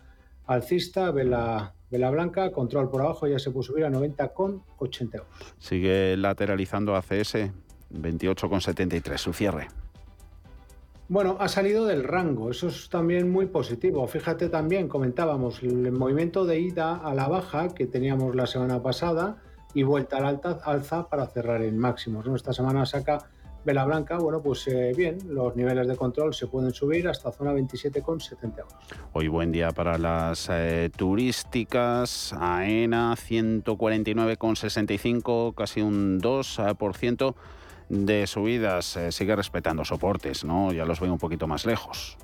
alcista, 0.47 1.11
vela, 1.11 1.75
vela 1.91 2.11
blanca, 2.11 2.51
control 2.51 2.89
por 2.89 3.03
abajo, 3.03 3.27
ya 3.27 3.39
se 3.39 3.51
puede 3.51 3.67
subir 3.67 3.85
a 3.85 3.91
90,80 3.91 5.15
euros. 5.15 5.55
Sigue 5.59 6.17
lateralizando 6.17 6.97
ACS, 6.97 7.51
28,73, 7.93 9.19
su 9.19 9.35
cierre. 9.35 9.69
Bueno, 11.09 11.37
ha 11.39 11.47
salido 11.47 11.87
del 11.87 12.03
rango, 12.03 12.51
eso 12.51 12.67
es 12.67 12.89
también 12.89 13.31
muy 13.31 13.47
positivo. 13.47 14.05
Fíjate 14.09 14.49
también, 14.49 14.89
comentábamos 14.89 15.63
el 15.63 15.93
movimiento 15.93 16.45
de 16.45 16.59
ida 16.59 16.97
a 16.97 17.15
la 17.15 17.29
baja 17.29 17.69
que 17.69 17.87
teníamos 17.87 18.35
la 18.35 18.49
semana 18.49 18.83
pasada 18.83 19.37
y 19.73 19.85
vuelta 19.85 20.17
al 20.17 20.25
alta, 20.25 20.59
alza 20.65 21.09
para 21.09 21.29
cerrar 21.29 21.63
en 21.63 21.79
máximos. 21.79 22.27
Esta 22.35 22.53
semana 22.53 22.85
saca 22.87 23.19
vela 23.65 23.85
blanca, 23.85 24.19
bueno, 24.19 24.43
pues 24.43 24.67
eh, 24.67 24.93
bien, 24.97 25.19
los 25.29 25.55
niveles 25.55 25.87
de 25.87 25.95
control 25.95 26.35
se 26.35 26.49
pueden 26.49 26.73
subir 26.73 27.07
hasta 27.09 27.31
zona 27.31 27.53
27,70 27.53 28.59
euros. 28.59 28.75
Hoy 29.13 29.29
buen 29.29 29.53
día 29.53 29.71
para 29.71 29.99
las 29.99 30.49
eh, 30.51 30.91
turísticas, 30.97 32.33
AENA 32.33 33.15
149,65, 33.15 35.55
casi 35.55 35.83
un 35.83 36.21
2% 36.21 37.35
de 37.89 38.27
subidas 38.27 38.97
eh, 38.97 39.13
sigue 39.13 39.37
respetando 39.37 39.85
soportes, 39.85 40.45
¿no? 40.45 40.73
Ya 40.73 40.85
los 40.85 41.01
veo 41.01 41.13
un 41.13 41.19
poquito 41.19 41.47
más 41.47 41.67
lejos. 41.67 42.17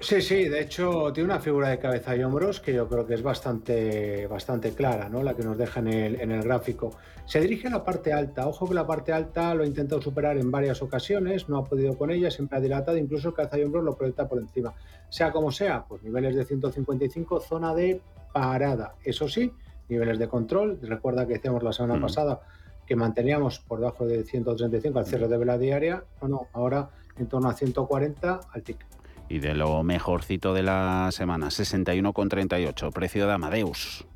Sí, 0.00 0.22
sí, 0.22 0.48
de 0.48 0.60
hecho 0.60 1.12
tiene 1.12 1.28
una 1.28 1.40
figura 1.40 1.70
de 1.70 1.80
cabeza 1.80 2.14
y 2.14 2.22
hombros 2.22 2.60
que 2.60 2.72
yo 2.72 2.88
creo 2.88 3.04
que 3.04 3.14
es 3.14 3.22
bastante, 3.22 4.28
bastante 4.28 4.72
clara, 4.72 5.08
¿no? 5.08 5.24
la 5.24 5.34
que 5.34 5.42
nos 5.42 5.58
deja 5.58 5.80
en 5.80 5.88
el, 5.88 6.20
en 6.20 6.30
el 6.30 6.42
gráfico. 6.44 6.96
Se 7.26 7.40
dirige 7.40 7.66
a 7.66 7.70
la 7.70 7.84
parte 7.84 8.12
alta, 8.12 8.46
ojo 8.46 8.68
que 8.68 8.74
la 8.74 8.86
parte 8.86 9.12
alta 9.12 9.52
lo 9.56 9.64
ha 9.64 9.66
intentado 9.66 10.00
superar 10.00 10.38
en 10.38 10.52
varias 10.52 10.82
ocasiones, 10.82 11.48
no 11.48 11.58
ha 11.58 11.64
podido 11.64 11.98
con 11.98 12.12
ella, 12.12 12.30
siempre 12.30 12.58
ha 12.58 12.60
dilatado, 12.60 12.96
incluso 12.96 13.28
el 13.28 13.34
cabeza 13.34 13.58
y 13.58 13.64
hombros 13.64 13.82
lo 13.82 13.96
proyecta 13.96 14.28
por 14.28 14.38
encima. 14.38 14.72
Sea 15.08 15.32
como 15.32 15.50
sea, 15.50 15.84
pues 15.84 16.00
niveles 16.04 16.36
de 16.36 16.44
155, 16.44 17.40
zona 17.40 17.74
de 17.74 18.00
parada. 18.32 18.94
Eso 19.02 19.28
sí, 19.28 19.52
niveles 19.88 20.20
de 20.20 20.28
control, 20.28 20.78
recuerda 20.80 21.26
que 21.26 21.34
decíamos 21.34 21.64
la 21.64 21.72
semana 21.72 21.96
mm. 21.96 22.02
pasada 22.02 22.40
que 22.88 22.96
manteníamos 22.96 23.58
por 23.60 23.80
debajo 23.80 24.06
de 24.06 24.24
135 24.24 24.98
al 24.98 25.06
cierre 25.06 25.28
de 25.28 25.36
vela 25.36 25.58
diaria, 25.58 26.02
bueno, 26.20 26.48
ahora 26.54 26.88
en 27.18 27.26
torno 27.26 27.50
a 27.50 27.52
140 27.52 28.40
al 28.50 28.62
TIC. 28.62 28.86
Y 29.28 29.40
de 29.40 29.52
lo 29.52 29.82
mejorcito 29.82 30.54
de 30.54 30.62
la 30.62 31.10
semana, 31.12 31.48
61,38, 31.48 32.90
precio 32.90 33.26
de 33.26 33.32
Amadeus. 33.34 34.06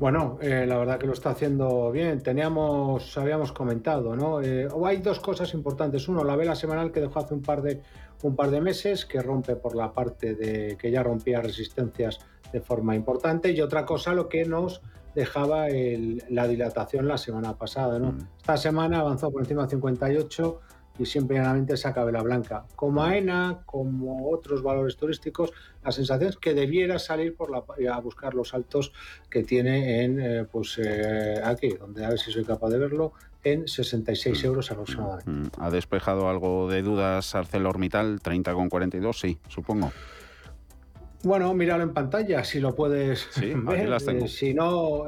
Bueno, 0.00 0.38
eh, 0.42 0.66
la 0.66 0.76
verdad 0.76 0.98
que 0.98 1.06
lo 1.06 1.12
está 1.12 1.30
haciendo 1.30 1.90
bien. 1.92 2.20
Teníamos, 2.20 3.16
habíamos 3.16 3.52
comentado, 3.52 4.16
¿no? 4.16 4.42
Eh, 4.42 4.68
hay 4.84 4.98
dos 4.98 5.20
cosas 5.20 5.54
importantes. 5.54 6.08
Uno, 6.08 6.24
la 6.24 6.34
vela 6.34 6.56
semanal 6.56 6.90
que 6.90 7.00
dejó 7.00 7.20
hace 7.20 7.32
un 7.32 7.42
par 7.42 7.62
de 7.62 7.80
un 8.22 8.34
par 8.34 8.50
de 8.50 8.60
meses, 8.60 9.06
que 9.06 9.22
rompe 9.22 9.54
por 9.56 9.76
la 9.76 9.92
parte 9.92 10.34
de 10.34 10.76
que 10.76 10.90
ya 10.90 11.02
rompía 11.02 11.40
resistencias 11.40 12.18
de 12.52 12.60
forma 12.60 12.96
importante. 12.96 13.52
Y 13.52 13.60
otra 13.60 13.86
cosa, 13.86 14.12
lo 14.14 14.28
que 14.28 14.44
nos 14.44 14.82
dejaba 15.16 15.66
la 16.28 16.46
dilatación 16.46 17.08
la 17.08 17.16
semana 17.16 17.56
pasada. 17.56 17.98
¿no? 17.98 18.12
Mm. 18.12 18.28
Esta 18.36 18.56
semana 18.58 19.00
avanzó 19.00 19.32
por 19.32 19.40
encima 19.40 19.62
de 19.64 19.70
58 19.70 20.60
y 20.98 21.06
siempre 21.06 21.38
llanamente 21.38 21.76
saca 21.78 22.04
vela 22.04 22.22
blanca. 22.22 22.66
Como 22.76 23.02
AENA, 23.02 23.62
como 23.64 24.30
otros 24.30 24.62
valores 24.62 24.96
turísticos, 24.96 25.52
la 25.82 25.90
sensación 25.90 26.30
es 26.30 26.36
que 26.36 26.52
debiera 26.52 26.98
salir 26.98 27.34
por 27.34 27.50
la, 27.50 27.64
a 27.92 28.00
buscar 28.00 28.34
los 28.34 28.52
altos 28.52 28.92
que 29.30 29.42
tiene 29.42 30.04
en, 30.04 30.20
eh, 30.20 30.44
pues 30.44 30.78
eh, 30.82 31.40
aquí, 31.42 31.70
donde 31.70 32.04
a 32.04 32.10
ver 32.10 32.18
si 32.18 32.30
soy 32.30 32.44
capaz 32.44 32.68
de 32.68 32.78
verlo, 32.78 33.12
en 33.42 33.66
66 33.66 34.42
mm. 34.42 34.46
euros 34.46 34.70
aproximadamente. 34.70 35.30
Mm. 35.30 35.62
¿Ha 35.62 35.70
despejado 35.70 36.28
algo 36.28 36.68
de 36.68 36.82
dudas 36.82 37.34
ArcelorMittal, 37.34 38.20
30,42? 38.20 39.18
Sí, 39.18 39.38
supongo. 39.48 39.92
Bueno, 41.22 41.52
míralo 41.54 41.82
en 41.82 41.92
pantalla, 41.92 42.44
si 42.44 42.60
lo 42.60 42.74
puedes 42.74 43.28
ver. 43.40 43.88
Eh, 44.24 44.28
si 44.28 44.54
no, 44.54 45.04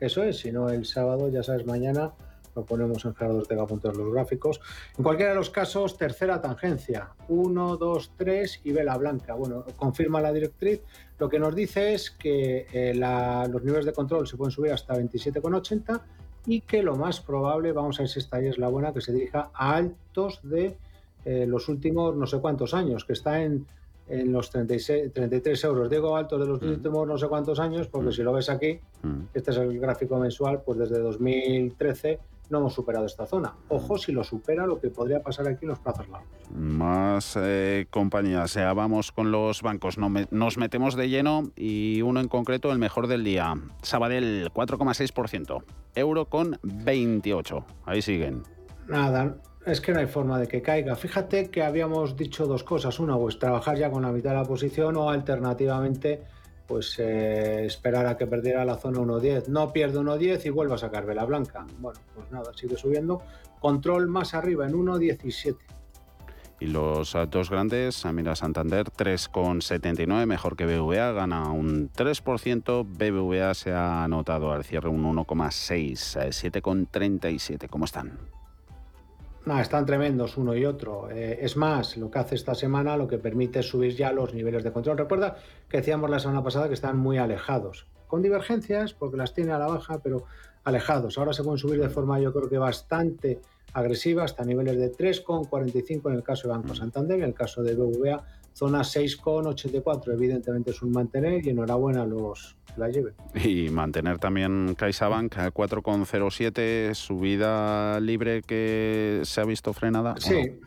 eso 0.00 0.22
es, 0.22 0.38
si 0.38 0.52
no 0.52 0.68
el 0.68 0.84
sábado, 0.84 1.28
ya 1.28 1.42
sabes, 1.42 1.66
mañana 1.66 2.12
lo 2.54 2.64
ponemos 2.64 3.04
en 3.04 3.14
gerardoortega.es 3.14 3.96
los 3.96 4.12
gráficos. 4.12 4.60
En 4.98 5.04
cualquiera 5.04 5.32
de 5.32 5.36
los 5.36 5.50
casos, 5.50 5.96
tercera 5.96 6.40
tangencia, 6.40 7.10
1, 7.28 7.76
2, 7.76 8.12
3 8.16 8.60
y 8.64 8.72
vela 8.72 8.96
blanca. 8.96 9.34
Bueno, 9.34 9.64
confirma 9.76 10.20
la 10.20 10.32
directriz. 10.32 10.80
Lo 11.18 11.28
que 11.28 11.38
nos 11.38 11.54
dice 11.54 11.94
es 11.94 12.10
que 12.10 12.66
eh, 12.72 12.94
los 12.94 13.62
niveles 13.62 13.84
de 13.84 13.92
control 13.92 14.26
se 14.26 14.36
pueden 14.36 14.50
subir 14.50 14.72
hasta 14.72 14.94
27,80 14.94 16.00
y 16.46 16.62
que 16.62 16.82
lo 16.82 16.96
más 16.96 17.20
probable, 17.20 17.72
vamos 17.72 17.98
a 17.98 18.02
ver 18.02 18.08
si 18.08 18.18
esta 18.18 18.38
ahí 18.38 18.46
es 18.46 18.58
la 18.58 18.68
buena, 18.68 18.92
que 18.92 19.00
se 19.00 19.12
dirija 19.12 19.50
a 19.52 19.76
altos 19.76 20.40
de 20.42 20.76
eh, 21.24 21.44
los 21.46 21.68
últimos 21.68 22.16
no 22.16 22.26
sé 22.26 22.38
cuántos 22.38 22.72
años, 22.72 23.04
que 23.04 23.12
está 23.12 23.42
en 23.42 23.66
en 24.10 24.32
los 24.32 24.50
36, 24.50 25.12
33 25.12 25.64
euros. 25.64 25.90
Digo 25.90 26.16
altos 26.16 26.40
de 26.40 26.46
los 26.46 26.60
mm. 26.60 26.68
últimos 26.68 27.06
no 27.06 27.18
sé 27.18 27.28
cuántos 27.28 27.58
años, 27.60 27.86
porque 27.86 28.08
mm. 28.08 28.12
si 28.12 28.22
lo 28.22 28.32
ves 28.32 28.50
aquí, 28.50 28.80
mm. 29.02 29.20
este 29.34 29.50
es 29.50 29.56
el 29.56 29.78
gráfico 29.78 30.18
mensual, 30.18 30.62
pues 30.64 30.78
desde 30.78 30.98
2013 30.98 32.18
no 32.50 32.58
hemos 32.58 32.74
superado 32.74 33.06
esta 33.06 33.26
zona. 33.26 33.54
Ojo 33.68 33.96
si 33.96 34.12
lo 34.12 34.24
supera 34.24 34.66
lo 34.66 34.80
que 34.80 34.90
podría 34.90 35.22
pasar 35.22 35.46
aquí 35.46 35.64
en 35.64 35.68
los 35.68 35.78
plazos 35.78 36.08
largos. 36.08 36.28
Más 36.52 37.36
eh, 37.40 37.86
compañías, 37.90 38.54
ya 38.54 38.72
vamos 38.72 39.12
con 39.12 39.30
los 39.30 39.62
bancos, 39.62 39.96
nos 39.98 40.58
metemos 40.58 40.96
de 40.96 41.08
lleno 41.08 41.52
y 41.56 42.02
uno 42.02 42.20
en 42.20 42.28
concreto, 42.28 42.72
el 42.72 42.78
mejor 42.78 43.06
del 43.06 43.22
día. 43.22 43.54
Sabadell, 43.82 44.50
4,6%, 44.52 45.62
euro 45.94 46.24
con 46.24 46.58
28. 46.62 47.64
Ahí 47.86 48.02
siguen. 48.02 48.42
Nada, 48.88 49.36
es 49.66 49.80
que 49.80 49.92
no 49.92 50.00
hay 50.00 50.06
forma 50.06 50.38
de 50.38 50.48
que 50.48 50.62
caiga. 50.62 50.96
Fíjate 50.96 51.50
que 51.50 51.62
habíamos 51.62 52.16
dicho 52.16 52.46
dos 52.46 52.64
cosas. 52.64 52.98
Una, 52.98 53.16
pues 53.16 53.38
trabajar 53.38 53.76
ya 53.76 53.90
con 53.90 54.02
la 54.02 54.12
mitad 54.12 54.30
de 54.30 54.36
la 54.36 54.44
posición 54.44 54.96
o 54.96 55.10
alternativamente, 55.10 56.22
pues 56.66 56.98
eh, 56.98 57.66
esperar 57.66 58.06
a 58.06 58.16
que 58.16 58.26
perdiera 58.26 58.64
la 58.64 58.76
zona 58.76 59.00
1.10. 59.00 59.48
No 59.48 59.72
pierde 59.72 59.98
1.10 59.98 60.46
y 60.46 60.50
vuelva 60.50 60.76
a 60.76 60.78
sacar 60.78 61.04
vela 61.04 61.24
blanca. 61.24 61.66
Bueno, 61.78 62.00
pues 62.14 62.30
nada, 62.30 62.52
sigue 62.54 62.76
subiendo. 62.76 63.22
Control 63.60 64.08
más 64.08 64.34
arriba 64.34 64.66
en 64.66 64.72
1.17. 64.72 65.56
Y 66.60 66.66
los 66.66 67.16
dos 67.30 67.48
grandes, 67.48 68.04
mira 68.12 68.36
Santander 68.36 68.90
3,79, 68.90 70.26
mejor 70.26 70.56
que 70.56 70.66
BVA, 70.66 71.12
gana 71.12 71.50
un 71.50 71.90
3%. 71.90 72.84
BBVA 72.86 73.54
se 73.54 73.72
ha 73.72 74.04
anotado 74.04 74.52
al 74.52 74.64
cierre 74.64 74.90
un 74.90 75.02
1,6, 75.04 76.28
7,37. 76.28 77.66
¿Cómo 77.70 77.86
están? 77.86 78.39
No, 79.46 79.58
están 79.58 79.86
tremendos 79.86 80.36
uno 80.36 80.54
y 80.54 80.66
otro. 80.66 81.10
Eh, 81.10 81.38
es 81.40 81.56
más, 81.56 81.96
lo 81.96 82.10
que 82.10 82.18
hace 82.18 82.34
esta 82.34 82.54
semana 82.54 82.96
lo 82.96 83.08
que 83.08 83.18
permite 83.18 83.60
es 83.60 83.68
subir 83.68 83.96
ya 83.96 84.12
los 84.12 84.34
niveles 84.34 84.62
de 84.62 84.72
control. 84.72 84.98
Recuerda 84.98 85.36
que 85.68 85.78
decíamos 85.78 86.10
la 86.10 86.18
semana 86.18 86.42
pasada 86.42 86.68
que 86.68 86.74
están 86.74 86.98
muy 86.98 87.16
alejados, 87.16 87.86
con 88.06 88.20
divergencias, 88.20 88.92
porque 88.92 89.16
las 89.16 89.32
tiene 89.32 89.52
a 89.52 89.58
la 89.58 89.66
baja, 89.66 89.98
pero 90.02 90.24
alejados. 90.64 91.16
Ahora 91.16 91.32
se 91.32 91.42
pueden 91.42 91.58
subir 91.58 91.80
de 91.80 91.88
forma 91.88 92.20
yo 92.20 92.32
creo 92.34 92.50
que 92.50 92.58
bastante 92.58 93.40
agresiva 93.72 94.24
hasta 94.24 94.44
niveles 94.44 94.78
de 94.78 94.92
3,45 94.92 96.10
en 96.10 96.16
el 96.16 96.22
caso 96.22 96.48
de 96.48 96.54
Banco 96.54 96.74
Santander, 96.74 97.18
en 97.18 97.24
el 97.24 97.34
caso 97.34 97.62
de 97.62 97.74
BVA 97.74 98.22
zona 98.52 98.80
6,84. 98.80 100.12
Evidentemente 100.12 100.70
es 100.70 100.82
un 100.82 100.92
mantener 100.92 101.46
y 101.46 101.50
enhorabuena 101.50 102.02
a 102.02 102.06
los 102.06 102.56
la 102.76 102.88
lleven. 102.88 103.14
Y 103.34 103.68
mantener 103.70 104.18
también 104.18 104.74
CaixaBank 104.76 105.38
a 105.38 105.50
4,07, 105.50 106.94
subida 106.94 108.00
libre 108.00 108.42
que 108.42 109.20
se 109.24 109.40
ha 109.40 109.44
visto 109.44 109.72
frenada. 109.72 110.14
Sí. 110.18 110.60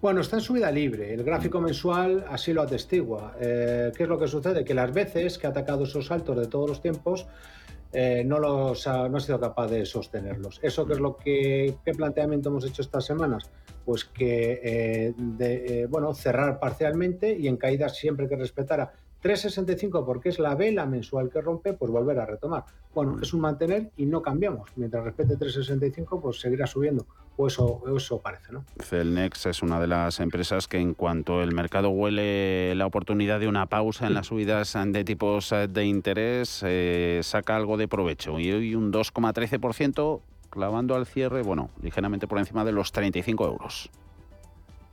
Bueno, 0.00 0.22
está 0.22 0.36
en 0.36 0.42
subida 0.42 0.70
libre. 0.70 1.12
El 1.12 1.24
gráfico 1.24 1.60
mensual 1.60 2.24
así 2.30 2.52
lo 2.54 2.62
atestigua. 2.62 3.36
Eh, 3.38 3.92
¿Qué 3.94 4.04
es 4.04 4.08
lo 4.08 4.18
que 4.18 4.28
sucede? 4.28 4.64
Que 4.64 4.72
las 4.72 4.92
veces 4.92 5.36
que 5.36 5.46
ha 5.46 5.50
atacado 5.50 5.84
esos 5.84 6.06
saltos 6.06 6.38
de 6.38 6.46
todos 6.46 6.70
los 6.70 6.80
tiempos, 6.80 7.26
eh, 7.92 8.22
no, 8.24 8.38
los 8.38 8.86
ha, 8.86 9.08
no 9.08 9.16
ha 9.16 9.20
sido 9.20 9.40
capaz 9.40 9.68
de 9.68 9.84
sostenerlos. 9.84 10.60
¿Eso 10.62 10.86
qué 10.86 10.92
es 10.92 11.00
lo 11.00 11.16
que 11.16 11.74
qué 11.84 11.92
planteamiento 11.92 12.48
hemos 12.48 12.64
hecho 12.64 12.82
estas 12.82 13.04
semanas? 13.04 13.50
Pues 13.84 14.04
que 14.04 14.60
eh, 14.62 15.14
de, 15.16 15.82
eh, 15.82 15.86
bueno, 15.86 16.14
cerrar 16.14 16.60
parcialmente 16.60 17.36
y 17.36 17.48
en 17.48 17.56
caídas 17.56 17.96
siempre 17.96 18.28
que 18.28 18.36
respetara 18.36 18.92
3,65 19.22 20.04
porque 20.04 20.30
es 20.30 20.38
la 20.38 20.54
vela 20.54 20.86
mensual 20.86 21.30
que 21.30 21.40
rompe, 21.40 21.72
pues 21.74 21.90
volver 21.90 22.18
a 22.18 22.26
retomar. 22.26 22.64
Bueno, 22.94 23.18
es 23.20 23.32
un 23.32 23.40
mantener 23.40 23.90
y 23.96 24.06
no 24.06 24.22
cambiamos. 24.22 24.70
Mientras 24.76 25.04
respete 25.04 25.38
3,65, 25.38 26.20
pues 26.20 26.40
seguirá 26.40 26.66
subiendo. 26.66 27.06
O 27.36 27.46
eso, 27.46 27.82
eso 27.96 28.20
parece, 28.20 28.52
¿no? 28.52 28.64
Celnex 28.82 29.46
es 29.46 29.62
una 29.62 29.80
de 29.80 29.86
las 29.86 30.20
empresas 30.20 30.68
que 30.68 30.78
en 30.78 30.94
cuanto 30.94 31.42
el 31.42 31.54
mercado 31.54 31.90
huele 31.90 32.74
la 32.74 32.86
oportunidad 32.86 33.40
de 33.40 33.48
una 33.48 33.66
pausa 33.66 34.06
en 34.06 34.14
las 34.14 34.26
subidas 34.26 34.76
de 34.86 35.04
tipos 35.04 35.54
de 35.68 35.84
interés, 35.84 36.62
eh, 36.66 37.20
saca 37.22 37.56
algo 37.56 37.76
de 37.76 37.88
provecho. 37.88 38.38
Y 38.38 38.52
hoy 38.52 38.74
un 38.74 38.92
2,13% 38.92 40.20
clavando 40.50 40.96
al 40.96 41.06
cierre, 41.06 41.42
bueno, 41.42 41.70
ligeramente 41.80 42.26
por 42.26 42.38
encima 42.38 42.64
de 42.64 42.72
los 42.72 42.92
35 42.92 43.46
euros. 43.46 43.90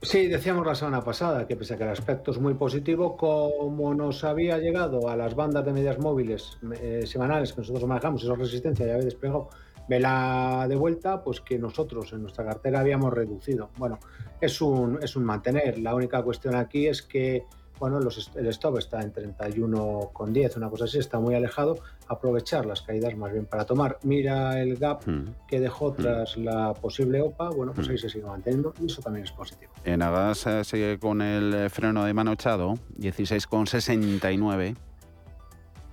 Sí, 0.00 0.28
decíamos 0.28 0.64
la 0.64 0.76
semana 0.76 1.02
pasada 1.02 1.44
que 1.48 1.56
pese 1.56 1.74
a 1.74 1.76
que 1.76 1.82
el 1.82 1.90
aspecto 1.90 2.30
es 2.30 2.38
muy 2.38 2.54
positivo, 2.54 3.16
como 3.16 3.94
nos 3.94 4.22
había 4.22 4.56
llegado 4.58 5.08
a 5.08 5.16
las 5.16 5.34
bandas 5.34 5.64
de 5.64 5.72
medias 5.72 5.98
móviles 5.98 6.56
eh, 6.80 7.02
semanales 7.04 7.52
que 7.52 7.62
nosotros 7.62 7.84
manejamos, 7.84 8.22
esa 8.22 8.36
resistencia 8.36 8.86
ya 8.86 8.92
había 8.92 9.06
desplegado, 9.06 9.48
vela 9.88 10.66
de 10.68 10.76
vuelta, 10.76 11.24
pues 11.24 11.40
que 11.40 11.58
nosotros 11.58 12.12
en 12.12 12.22
nuestra 12.22 12.44
cartera 12.44 12.78
habíamos 12.78 13.12
reducido. 13.12 13.70
Bueno, 13.76 13.98
es 14.40 14.60
un, 14.60 15.00
es 15.02 15.16
un 15.16 15.24
mantener. 15.24 15.80
La 15.80 15.96
única 15.96 16.22
cuestión 16.22 16.54
aquí 16.54 16.86
es 16.86 17.02
que 17.02 17.44
bueno, 17.78 18.00
los, 18.00 18.30
el 18.34 18.46
stop 18.48 18.78
está 18.78 19.00
en 19.02 19.12
31,10, 19.12 20.56
una 20.56 20.68
cosa 20.70 20.84
así, 20.84 20.98
está 20.98 21.18
muy 21.18 21.34
alejado. 21.34 21.76
Aprovechar 22.08 22.66
las 22.66 22.82
caídas 22.82 23.16
más 23.16 23.32
bien 23.32 23.46
para 23.46 23.64
tomar. 23.64 23.98
Mira 24.02 24.60
el 24.60 24.76
gap 24.76 25.06
Mm. 25.06 25.26
que 25.46 25.60
dejó 25.60 25.92
tras 25.92 26.36
la 26.36 26.74
posible 26.74 27.20
OPA, 27.22 27.50
bueno, 27.50 27.72
pues 27.72 27.88
ahí 27.88 27.98
se 27.98 28.08
sigue 28.08 28.24
manteniendo 28.24 28.74
y 28.80 28.86
eso 28.86 29.00
también 29.02 29.24
es 29.24 29.32
positivo. 29.32 29.72
En 29.84 30.02
Agas 30.02 30.46
eh, 30.46 30.64
sigue 30.64 30.98
con 30.98 31.22
el 31.22 31.54
eh, 31.54 31.68
freno 31.70 32.04
de 32.04 32.12
mano 32.14 32.32
echado, 32.32 32.74
16,69. 32.98 34.76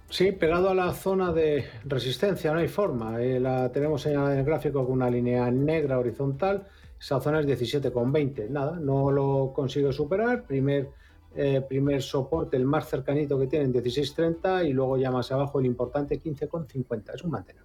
Sí, 0.10 0.32
pegado 0.32 0.70
a 0.70 0.76
la 0.76 0.94
zona 0.94 1.32
de 1.34 1.66
resistencia, 1.84 2.54
no 2.54 2.60
hay 2.60 2.68
forma. 2.68 3.22
Eh, 3.22 3.40
la 3.40 3.72
tenemos 3.72 4.02
señalada 4.02 4.34
en 4.34 4.40
el 4.40 4.46
gráfico 4.46 4.84
con 4.86 4.94
una 4.94 5.10
línea 5.10 5.50
negra 5.52 5.98
horizontal. 6.00 6.68
Esa 7.00 7.20
zona 7.20 7.40
es 7.42 7.48
17,20. 7.48 8.50
Nada, 8.50 8.78
no 8.80 9.12
lo 9.12 9.52
consigue 9.54 9.92
superar. 9.92 10.44
Primer, 10.44 10.90
eh, 11.36 11.62
primer 11.68 12.02
soporte, 12.02 12.56
el 12.56 12.64
más 12.66 12.88
cercanito 12.88 13.38
que 13.38 13.48
tienen, 13.48 13.74
16,30 13.74 14.70
y 14.70 14.74
luego 14.74 14.98
ya 14.98 15.12
más 15.12 15.30
abajo 15.32 15.60
el 15.60 15.66
importante 15.66 16.22
15,50. 16.22 17.14
Es 17.14 17.24
un 17.24 17.32
mantener. 17.32 17.64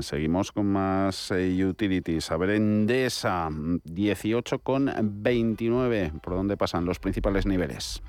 Seguimos 0.00 0.52
con 0.52 0.66
más 0.66 1.30
eh, 1.30 1.64
utilities. 1.64 2.30
A 2.30 2.36
ver, 2.36 2.50
Endesa, 2.50 3.48
18,29. 3.50 6.20
¿Por 6.20 6.34
dónde 6.34 6.58
pasan 6.58 6.84
los 6.84 6.98
principales 6.98 7.46
niveles? 7.46 8.02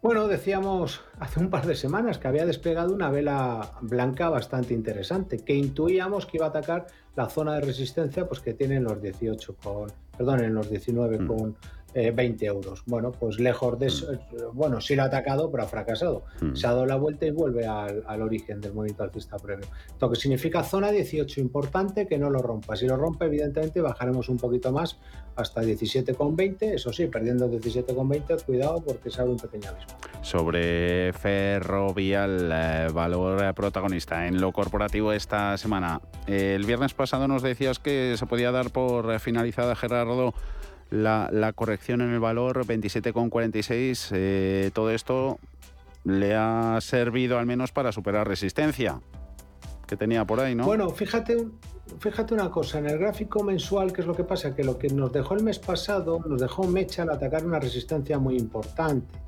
Bueno, 0.00 0.28
decíamos 0.28 1.00
hace 1.18 1.40
un 1.40 1.50
par 1.50 1.66
de 1.66 1.74
semanas 1.74 2.18
que 2.18 2.28
había 2.28 2.46
desplegado 2.46 2.94
una 2.94 3.10
vela 3.10 3.72
blanca 3.80 4.28
bastante 4.28 4.72
interesante, 4.72 5.38
que 5.38 5.54
intuíamos 5.54 6.24
que 6.24 6.36
iba 6.36 6.46
a 6.46 6.50
atacar 6.50 6.86
la 7.16 7.28
zona 7.28 7.54
de 7.54 7.62
resistencia 7.62 8.28
pues 8.28 8.40
que 8.40 8.54
tienen 8.54 8.84
los 8.84 9.02
18 9.02 9.56
con, 9.56 9.90
perdón, 10.16 10.44
en 10.44 10.54
los 10.54 10.70
19 10.70 11.26
con 11.26 11.56
eh, 11.94 12.10
20 12.10 12.46
euros. 12.46 12.82
Bueno, 12.86 13.12
pues 13.12 13.38
lejos 13.38 13.78
de 13.78 13.86
eso, 13.86 14.12
eh, 14.12 14.18
bueno, 14.52 14.80
sí 14.80 14.94
lo 14.94 15.02
ha 15.02 15.06
atacado, 15.06 15.50
pero 15.50 15.62
ha 15.62 15.66
fracasado. 15.66 16.24
Mm. 16.40 16.54
Se 16.54 16.66
ha 16.66 16.70
dado 16.70 16.86
la 16.86 16.96
vuelta 16.96 17.26
y 17.26 17.30
vuelve 17.30 17.66
al, 17.66 18.04
al 18.06 18.22
origen 18.22 18.60
del 18.60 18.74
movimiento 18.74 19.04
alcista 19.04 19.38
previo. 19.38 19.66
Lo 20.00 20.10
que 20.10 20.16
significa 20.16 20.62
zona 20.62 20.90
18 20.90 21.40
importante 21.40 22.06
que 22.06 22.18
no 22.18 22.30
lo 22.30 22.40
rompa. 22.40 22.76
Si 22.76 22.86
lo 22.86 22.96
rompe, 22.96 23.26
evidentemente 23.26 23.80
bajaremos 23.80 24.28
un 24.28 24.36
poquito 24.36 24.72
más 24.72 24.98
hasta 25.38 25.62
17,20. 25.62 26.74
Eso 26.74 26.92
sí, 26.92 27.06
perdiendo 27.06 27.48
17,20, 27.50 28.44
cuidado 28.44 28.82
porque 28.84 29.10
se 29.10 29.20
abre 29.20 29.32
un 29.32 29.38
pequeño 29.38 29.70
abismo. 29.70 29.96
Sobre 30.20 31.12
Ferrovial, 31.12 32.50
eh, 32.52 32.88
valor 32.92 33.54
protagonista 33.54 34.26
en 34.26 34.40
lo 34.40 34.52
corporativo 34.52 35.12
esta 35.12 35.56
semana. 35.56 36.00
Eh, 36.26 36.54
el 36.56 36.66
viernes 36.66 36.92
pasado 36.92 37.28
nos 37.28 37.42
decías 37.42 37.78
que 37.78 38.16
se 38.16 38.26
podía 38.26 38.50
dar 38.50 38.70
por 38.70 39.20
finalizada, 39.20 39.76
Gerardo, 39.76 40.34
la, 40.90 41.28
la 41.32 41.52
corrección 41.52 42.00
en 42.00 42.10
el 42.10 42.20
valor 42.20 42.64
27,46. 42.66 44.10
Eh, 44.12 44.70
todo 44.72 44.90
esto 44.90 45.38
le 46.04 46.34
ha 46.34 46.78
servido 46.80 47.38
al 47.38 47.46
menos 47.46 47.72
para 47.72 47.92
superar 47.92 48.26
resistencia 48.26 49.00
que 49.86 49.96
tenía 49.96 50.24
por 50.24 50.40
ahí, 50.40 50.54
¿no? 50.54 50.66
Bueno, 50.66 50.90
fíjate, 50.90 51.48
fíjate 51.98 52.34
una 52.34 52.50
cosa, 52.50 52.78
en 52.78 52.86
el 52.86 52.98
gráfico 52.98 53.42
mensual, 53.42 53.92
¿qué 53.92 54.02
es 54.02 54.06
lo 54.06 54.14
que 54.14 54.22
pasa? 54.22 54.54
Que 54.54 54.62
lo 54.62 54.78
que 54.78 54.88
nos 54.88 55.12
dejó 55.12 55.34
el 55.34 55.42
mes 55.42 55.58
pasado, 55.58 56.20
nos 56.26 56.40
dejó 56.40 56.64
Mecha 56.64 57.02
al 57.02 57.10
atacar 57.10 57.44
una 57.44 57.58
resistencia 57.58 58.18
muy 58.18 58.36
importante. 58.36 59.18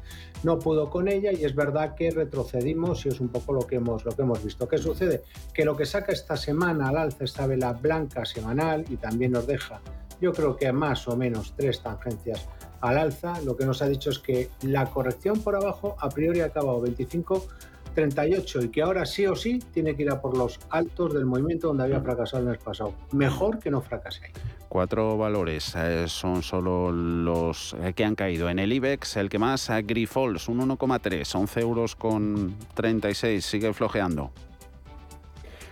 No 0.42 0.58
pudo 0.58 0.88
con 0.88 1.08
ella 1.08 1.32
y 1.32 1.44
es 1.44 1.54
verdad 1.54 1.94
que 1.94 2.10
retrocedimos 2.10 3.04
y 3.04 3.08
es 3.08 3.20
un 3.20 3.28
poco 3.28 3.52
lo 3.52 3.66
que 3.66 3.76
hemos, 3.76 4.04
lo 4.04 4.12
que 4.12 4.22
hemos 4.22 4.42
visto. 4.44 4.68
¿Qué 4.68 4.78
sucede? 4.78 5.22
Que 5.52 5.64
lo 5.64 5.76
que 5.76 5.86
saca 5.86 6.12
esta 6.12 6.36
semana 6.36 6.88
al 6.88 6.96
alza 6.96 7.24
esta 7.24 7.46
vela 7.46 7.72
blanca 7.72 8.24
semanal 8.24 8.84
y 8.88 8.96
también 8.96 9.32
nos 9.32 9.46
deja, 9.46 9.80
yo 10.20 10.32
creo 10.32 10.56
que 10.56 10.72
más 10.72 11.08
o 11.08 11.16
menos 11.16 11.54
tres 11.56 11.82
tangencias 11.82 12.48
al 12.80 12.98
alza, 12.98 13.40
lo 13.42 13.56
que 13.56 13.66
nos 13.66 13.82
ha 13.82 13.88
dicho 13.88 14.10
es 14.10 14.18
que 14.18 14.50
la 14.62 14.86
corrección 14.86 15.40
por 15.40 15.54
abajo 15.54 15.96
a 15.98 16.08
priori 16.08 16.40
ha 16.40 16.46
acabado 16.46 16.80
25 16.80 17.46
38 17.94 18.62
y 18.62 18.68
que 18.68 18.82
ahora 18.82 19.04
sí 19.04 19.26
o 19.26 19.34
sí 19.34 19.58
tiene 19.72 19.96
que 19.96 20.02
ir 20.02 20.10
a 20.10 20.20
por 20.20 20.36
los 20.36 20.58
altos 20.70 21.14
del 21.14 21.26
movimiento 21.26 21.68
donde 21.68 21.84
había 21.84 22.00
fracasado 22.00 22.42
el 22.42 22.50
mes 22.50 22.58
pasado. 22.58 22.94
Mejor 23.12 23.58
que 23.58 23.70
no 23.70 23.80
fracase 23.80 24.26
ahí. 24.26 24.32
Cuatro 24.68 25.18
valores 25.18 25.74
eh, 25.76 26.04
son 26.06 26.42
solo 26.42 26.92
los 26.92 27.74
eh, 27.82 27.92
que 27.92 28.04
han 28.04 28.14
caído. 28.14 28.48
En 28.48 28.60
el 28.60 28.72
IBEX, 28.72 29.16
el 29.16 29.28
que 29.28 29.38
más, 29.38 29.68
eh, 29.68 29.82
Grifols, 29.82 30.48
un 30.48 30.60
1,3, 30.60 31.34
11 31.34 31.60
euros 31.60 31.96
con 31.96 32.54
36, 32.74 33.44
sigue 33.44 33.72
flojeando. 33.72 34.30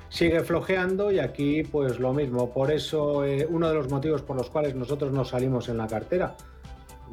Sigue 0.09 0.40
flojeando 0.40 1.12
y 1.12 1.18
aquí 1.18 1.62
pues 1.62 1.98
lo 1.98 2.12
mismo. 2.14 2.50
Por 2.50 2.70
eso 2.70 3.24
eh, 3.24 3.46
uno 3.48 3.68
de 3.68 3.74
los 3.74 3.90
motivos 3.90 4.22
por 4.22 4.36
los 4.36 4.50
cuales 4.50 4.74
nosotros 4.74 5.12
no 5.12 5.24
salimos 5.24 5.68
en 5.68 5.78
la 5.78 5.86
cartera. 5.86 6.36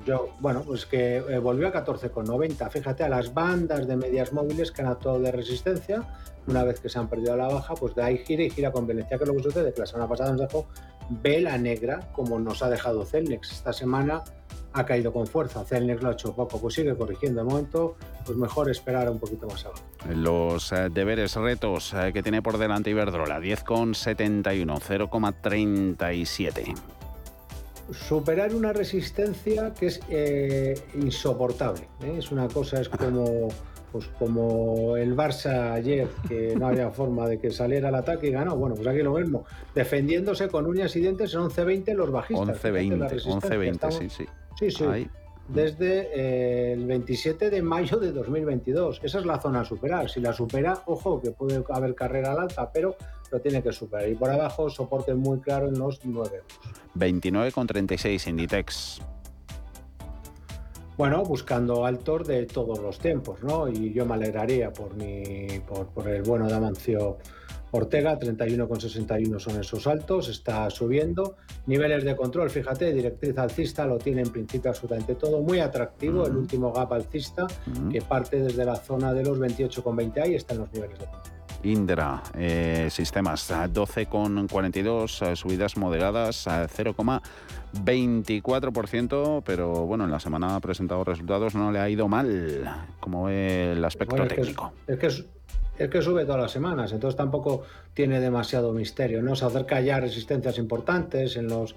Yo, 0.06 0.30
bueno, 0.40 0.62
pues 0.66 0.86
que 0.86 1.18
eh, 1.18 1.40
volvió 1.40 1.68
a 1.68 1.74
14,90. 1.74 2.70
Fíjate, 2.70 3.04
a 3.04 3.10
las 3.10 3.34
bandas 3.34 3.88
de 3.88 3.96
medias 3.96 4.34
móviles 4.34 4.72
que 4.72 4.82
han 4.82 4.90
actuado 4.90 5.20
de 5.20 5.32
resistencia, 5.32 6.04
una 6.48 6.64
vez 6.64 6.80
que 6.80 6.90
se 6.90 7.00
han 7.00 7.08
perdido 7.08 7.34
a 7.34 7.38
la 7.38 7.48
baja, 7.48 7.76
pues 7.76 7.96
de 7.96 8.04
ahí 8.04 8.18
gira 8.20 8.44
y 8.44 8.50
gira 8.50 8.72
con 8.72 8.86
violencia. 8.86 9.18
Que 9.18 9.24
es 9.24 9.28
lo 9.28 9.36
que 9.36 9.44
sucede? 9.44 9.74
Que 9.74 9.80
la 9.80 9.86
semana 9.86 10.08
pasada 10.08 10.32
nos 10.32 10.42
dejó 10.42 10.68
vela 11.10 11.58
negra, 11.58 12.00
como 12.14 12.40
nos 12.40 12.62
ha 12.62 12.70
dejado 12.70 13.06
Celnex. 13.06 13.52
Esta 13.52 13.74
semana 13.74 14.24
ha 14.76 14.86
caído 14.86 15.12
con 15.14 15.26
fuerza. 15.26 15.64
Celnex 15.64 16.02
lo 16.04 16.10
ha 16.10 16.14
hecho 16.14 16.36
poco, 16.36 16.60
pues 16.60 16.76
sigue 16.76 16.96
corrigiendo. 16.96 17.42
De 17.44 17.50
momento, 17.50 17.96
pues 18.26 18.38
mejor 18.38 18.70
esperar 18.70 19.10
un 19.10 19.20
poquito 19.20 19.48
más 19.48 19.66
abajo. 19.66 19.82
Los 20.14 20.72
eh, 20.74 20.90
deberes, 20.92 21.36
retos 21.36 21.94
eh, 21.94 22.12
que 22.14 22.22
tiene 22.22 22.42
por 22.42 22.58
delante 22.58 22.90
Iberdrola, 22.90 23.40
10,71, 23.40 24.80
0,37. 24.80 26.76
superar 27.92 28.54
una 28.54 28.74
resistencia 28.74 29.74
que 29.74 29.88
es 29.88 30.00
eh, 30.10 30.74
insoportable. 30.96 31.88
¿eh? 32.04 32.16
Es 32.18 32.32
una 32.32 32.48
cosa, 32.48 32.82
es 32.82 32.90
como, 32.90 33.48
pues 33.92 34.08
como 34.20 34.98
el 34.98 35.16
Barça 35.16 35.72
ayer, 35.72 36.08
que 36.28 36.56
no 36.58 36.68
había 36.68 36.90
forma 37.00 37.28
de 37.28 37.40
que 37.40 37.52
saliera 37.52 37.90
al 37.90 37.96
ataque 37.96 38.28
y 38.28 38.32
ganó. 38.32 38.56
Bueno, 38.58 38.76
pues 38.76 38.88
aquí 38.88 39.00
lo 39.04 39.14
mismo, 39.14 39.46
defendiéndose 39.74 40.48
con 40.50 40.66
uñas 40.66 40.96
y 40.96 41.00
dientes 41.02 41.34
en 41.34 41.42
11-20 41.42 41.94
los 41.94 42.12
bajistas. 42.12 42.60
Fíjate 42.60 42.98
la 42.98 43.08
11,20, 43.08 43.10
resistencia, 43.10 43.50
11,20, 43.58 43.72
estamos- 43.72 43.96
sí, 43.96 44.10
sí. 44.10 44.26
Sí, 44.58 44.72
sí. 44.72 44.84
Ahí. 44.84 45.10
Desde 45.48 46.10
eh, 46.14 46.74
el 46.74 46.88
27 46.88 47.52
de 47.52 47.62
mayo 47.62 47.98
de 47.98 48.12
2022. 48.12 49.02
Esa 49.04 49.20
es 49.20 49.26
la 49.26 49.40
zona 49.40 49.62
a 49.62 49.66
superar. 49.66 50.10
Si 50.10 50.20
la 50.20 50.34
supera, 50.34 50.82
ojo, 50.88 51.22
que 51.22 51.32
puede 51.32 51.64
haber 51.70 51.94
carrera 51.94 52.32
al 52.32 52.40
alza, 52.40 52.72
pero 52.72 52.96
lo 53.32 53.40
tiene 53.40 53.62
que 53.62 53.72
superar. 53.72 54.10
Y 54.10 54.16
por 54.16 54.32
abajo, 54.32 54.70
soporte 54.70 55.14
muy 55.14 55.40
claro 55.40 55.68
en 55.68 55.78
los 55.78 56.04
9 56.04 56.30
euros. 56.38 56.52
29,36 56.98 58.28
Inditex. 58.28 59.02
Bueno, 60.98 61.24
buscando 61.24 61.86
altos 61.86 62.26
de 62.26 62.46
todos 62.46 62.80
los 62.80 62.98
tiempos, 62.98 63.44
¿no? 63.44 63.68
Y 63.68 63.94
yo 63.94 64.06
me 64.06 64.16
alegraría 64.16 64.72
por, 64.72 64.96
mi, 64.96 65.60
por, 65.68 65.88
por 65.88 66.08
el 66.08 66.24
bueno 66.24 66.48
de 66.48 66.56
Amancio 66.56 67.18
Ortega, 67.76 68.18
31,61 68.20 69.40
son 69.40 69.60
esos 69.60 69.88
altos, 69.88 70.30
está 70.30 70.70
subiendo. 70.70 71.36
Niveles 71.68 72.04
de 72.04 72.16
control, 72.16 72.50
fíjate, 72.50 72.94
directriz 72.94 73.38
alcista 73.38 73.86
lo 73.86 73.98
tiene 73.98 74.22
en 74.22 74.30
principio 74.30 74.70
absolutamente 74.72 75.16
todo, 75.16 75.42
muy 75.42 75.60
atractivo, 75.60 76.26
el 76.26 76.36
último 76.36 76.72
gap 76.72 76.94
alcista 76.94 77.48
que 77.92 78.02
parte 78.02 78.42
desde 78.42 78.66
la 78.66 78.76
zona 78.76 79.14
de 79.14 79.24
los 79.24 79.40
28,20 79.40 80.22
ahí 80.22 80.36
están 80.36 80.60
los 80.60 80.72
niveles 80.72 81.00
de 81.00 81.06
control. 81.06 81.24
Indra, 81.64 82.22
eh, 82.38 82.90
sistemas, 82.92 83.50
a 83.50 83.68
12,42, 83.68 85.22
eh, 85.24 85.36
subidas 85.36 85.78
moderadas, 85.78 86.48
a 86.48 86.68
0,24%, 86.68 89.42
pero 89.44 89.88
bueno, 89.88 90.04
en 90.06 90.12
la 90.12 90.20
semana 90.20 90.56
ha 90.56 90.60
presentado 90.60 91.04
resultados, 91.04 91.56
no 91.56 91.72
le 91.72 91.80
ha 91.80 91.90
ido 91.90 92.08
mal, 92.08 92.88
como 93.00 93.24
ve 93.26 93.72
el 93.72 93.84
aspecto 93.84 94.12
Bueno, 94.16 94.26
es 94.26 94.34
que 94.34 94.42
es- 94.42 94.48
técnico. 94.48 94.74
Es 94.86 95.00
que 95.00 95.08
es, 95.08 95.26
es 95.78 95.90
que 95.90 96.02
sube 96.02 96.26
todas 96.26 96.42
las 96.42 96.52
semanas, 96.52 96.92
entonces 96.92 97.18
tampoco 97.18 97.64
tiene 97.94 98.20
demasiado 98.20 98.72
misterio, 98.72 99.22
¿no? 99.22 99.36
Se 99.36 99.46
acerca 99.46 99.82
ya 99.82 100.00
resistencias 100.00 100.58
importantes 100.58 101.36
en 101.38 101.48
los 101.48 101.76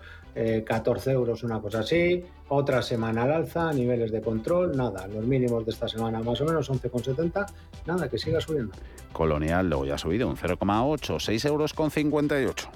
14 0.64 1.10
eh, 1.10 1.12
euros, 1.14 1.42
una 1.42 1.60
cosa 1.60 1.80
así, 1.80 2.24
otra 2.48 2.82
semana 2.82 3.24
al 3.24 3.32
alza, 3.32 3.72
niveles 3.72 4.12
de 4.12 4.20
control, 4.20 4.76
nada, 4.76 5.06
los 5.08 5.24
mínimos 5.24 5.64
de 5.64 5.72
esta 5.72 5.88
semana 5.88 6.20
más 6.20 6.40
o 6.40 6.44
menos 6.44 6.70
11,70, 6.70 7.46
nada, 7.86 8.08
que 8.08 8.18
siga 8.18 8.40
subiendo. 8.40 8.72
Colonial 9.12 9.68
luego 9.68 9.84
ya 9.84 9.94
ha 9.94 9.98
subido 9.98 10.28
un 10.28 10.36
0,8, 10.36 11.18
6 11.18 11.44
euros 11.46 11.74
con 11.74 11.90
58. 11.90 12.70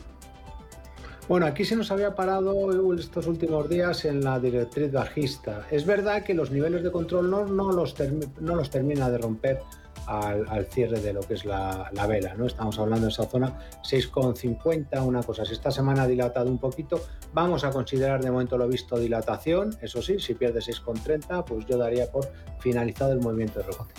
Bueno, 1.29 1.47
aquí 1.47 1.65
se 1.65 1.77
nos 1.77 1.91
había 1.93 2.17
parado 2.17 2.95
estos 2.95 3.29
últimos 3.29 3.69
días 3.69 4.05
en 4.05 4.25
la 4.25 4.41
directriz 4.41 4.91
bajista. 4.91 5.67
Es 5.71 5.87
verdad 5.87 6.25
que 6.25 6.35
los 6.35 6.51
niveles 6.51 6.83
de 6.83 6.91
control 6.91 7.31
no, 7.31 7.47
no, 7.47 7.71
los, 7.71 7.95
no 8.41 8.57
los 8.57 8.71
termina 8.71 9.09
de 9.09 9.19
romper 9.19 9.61
al, 10.07 10.67
cierre 10.67 11.01
de 11.01 11.13
lo 11.13 11.21
que 11.21 11.35
es 11.35 11.45
la, 11.45 11.91
vela. 12.09 12.35
¿no? 12.35 12.47
Estamos 12.47 12.79
hablando 12.79 13.07
de 13.07 13.13
esa 13.13 13.27
zona 13.27 13.59
6,50, 13.83 15.05
una 15.05 15.23
cosa. 15.23 15.45
Si 15.45 15.53
esta 15.53 15.71
semana 15.71 16.03
ha 16.03 16.07
dilatado 16.07 16.51
un 16.51 16.59
poquito, 16.59 17.01
vamos 17.33 17.65
a 17.65 17.71
considerar 17.71 18.23
de 18.23 18.31
momento 18.31 18.59
lo 18.59 18.69
visto 18.69 18.99
dilatación. 18.99 19.77
Eso 19.81 20.03
sí, 20.03 20.19
si 20.19 20.35
pierde 20.35 20.61
6,30, 20.61 21.45
pues 21.45 21.67
yo 21.67 21.79
daría 21.79 22.11
por 22.11 22.31
finalizado 22.59 23.13
el 23.13 23.21
movimiento 23.21 23.61
de 23.61 23.67
rebote 23.67 23.95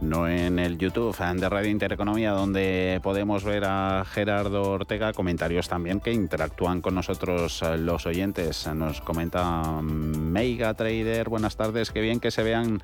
no 0.00 0.28
en 0.28 0.58
el 0.58 0.78
YouTube 0.78 1.16
de 1.16 1.48
Radio 1.48 1.70
Intereconomía, 1.70 2.32
donde 2.32 3.00
podemos 3.02 3.44
ver 3.44 3.64
a 3.64 4.04
Gerardo 4.04 4.62
Ortega, 4.62 5.12
comentarios 5.12 5.68
también 5.68 6.00
que 6.00 6.12
interactúan 6.12 6.80
con 6.80 6.94
nosotros 6.94 7.62
eh, 7.62 7.78
los 7.78 8.06
oyentes. 8.06 8.66
Nos 8.74 9.00
comenta 9.00 9.80
Meiga 9.82 10.74
Trader, 10.74 11.28
buenas 11.28 11.56
tardes, 11.56 11.90
qué 11.90 12.00
bien 12.00 12.20
que 12.20 12.30
se 12.30 12.42
vean 12.42 12.82